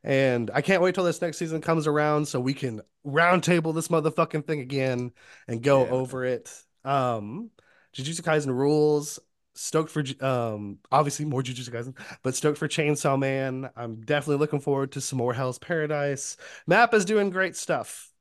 [0.03, 3.87] And I can't wait till this next season comes around so we can roundtable this
[3.89, 5.11] motherfucking thing again
[5.47, 5.91] and go Yeah.
[5.91, 6.49] over it.
[6.85, 7.49] Um,
[7.95, 9.19] Jujutsu Kaisen rules.
[9.57, 13.69] Stoked for um obviously more Jujutsu Kaisen, but stoked for Chainsaw Man.
[13.75, 16.38] I'm definitely looking forward to some more Hell's Paradise.
[16.69, 18.11] MAPPA's doing great stuff,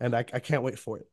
[0.00, 1.10] and I, I can't wait for it.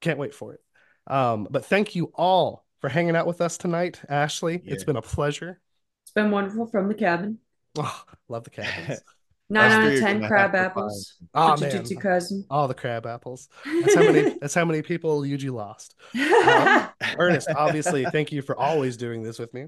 [0.00, 0.60] Can't wait for it.
[1.06, 4.62] Um, but thank you all for hanging out with us tonight, Ashley.
[4.64, 5.60] It's been a pleasure.
[6.04, 7.38] It's been wonderful from the cabin.
[7.78, 9.00] Oh, love the cabins.
[9.48, 11.16] Nine out of ten crab apples.
[11.32, 12.44] Oh for man, Jujutsu Kaisen.
[12.50, 13.48] all the crab apples.
[13.64, 14.36] That's how many.
[14.40, 15.94] that's how many people Yuji lost.
[16.14, 19.66] Um, Ernest, obviously, thank you for always doing this with me.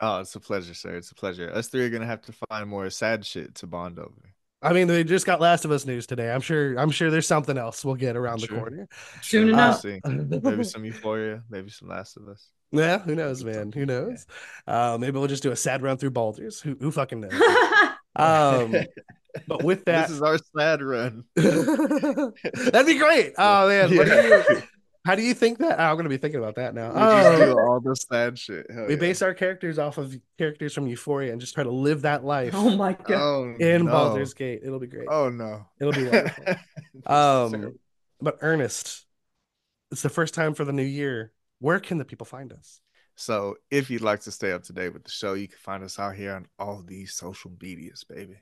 [0.00, 0.94] Oh, it's a pleasure, sir.
[0.96, 1.50] It's a pleasure.
[1.52, 4.34] Us three are gonna have to find more sad shit to bond over.
[4.62, 6.30] I mean, they just got Last of Us news today.
[6.32, 6.76] I'm sure.
[6.76, 8.88] I'm sure there's something else we'll get around the corner.
[9.22, 9.84] Soon We'll enough.
[10.44, 12.48] Maybe some Euphoria, maybe some Last of Us.
[12.72, 13.70] yeah, who knows, man?
[13.72, 14.26] Who knows?
[14.66, 16.60] Uh, maybe we'll just do a sad run through Baldur's.
[16.60, 17.32] Who, who fucking knows?
[18.18, 18.74] Um,
[19.46, 21.24] but with that, this is our sad run.
[21.36, 23.34] that'd be great.
[23.38, 24.62] Oh man, what do you?
[25.06, 25.78] How do you think that?
[25.78, 26.88] Oh, I'm gonna be thinking about that now.
[26.88, 27.54] We just Oh.
[27.54, 28.66] do all the sad shit.
[28.70, 29.00] Hell we yeah.
[29.00, 32.52] base our characters off of characters from Euphoria and just try to live that life
[32.54, 33.12] oh my god.
[33.12, 33.90] oh, in no.
[33.92, 34.60] Baldur's Gate.
[34.64, 35.06] It'll be great.
[35.08, 35.64] Oh no.
[35.80, 36.44] It'll be wonderful.
[37.06, 37.72] Um, terrible.
[38.20, 39.06] but Ernest,
[39.92, 41.32] it's the first time for the new year.
[41.60, 42.80] Where can the people find us?
[43.18, 45.82] So if you'd like to stay up to date with the show, you can find
[45.82, 48.36] us out here on all these social medias, baby.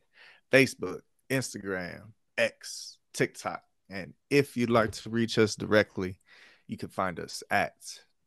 [0.53, 1.01] Facebook,
[1.31, 3.63] Instagram, X, TikTok.
[3.89, 6.19] And if you'd like to reach us directly,
[6.67, 7.75] you can find us at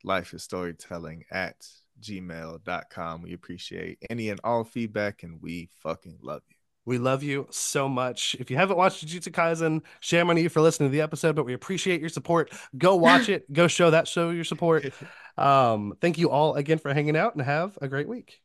[0.04, 1.68] life is storytelling at
[2.02, 3.22] gmail.com.
[3.22, 6.59] We appreciate any and all feedback and we fucking love you.
[6.90, 8.36] We love you so much.
[8.40, 11.46] If you haven't watched Jujutsu Kaisen, shame on you for listening to the episode, but
[11.46, 12.52] we appreciate your support.
[12.80, 13.46] Go watch it.
[13.54, 14.92] Go show that show your support.
[15.38, 18.42] Um, thank you all again for hanging out and have a great week.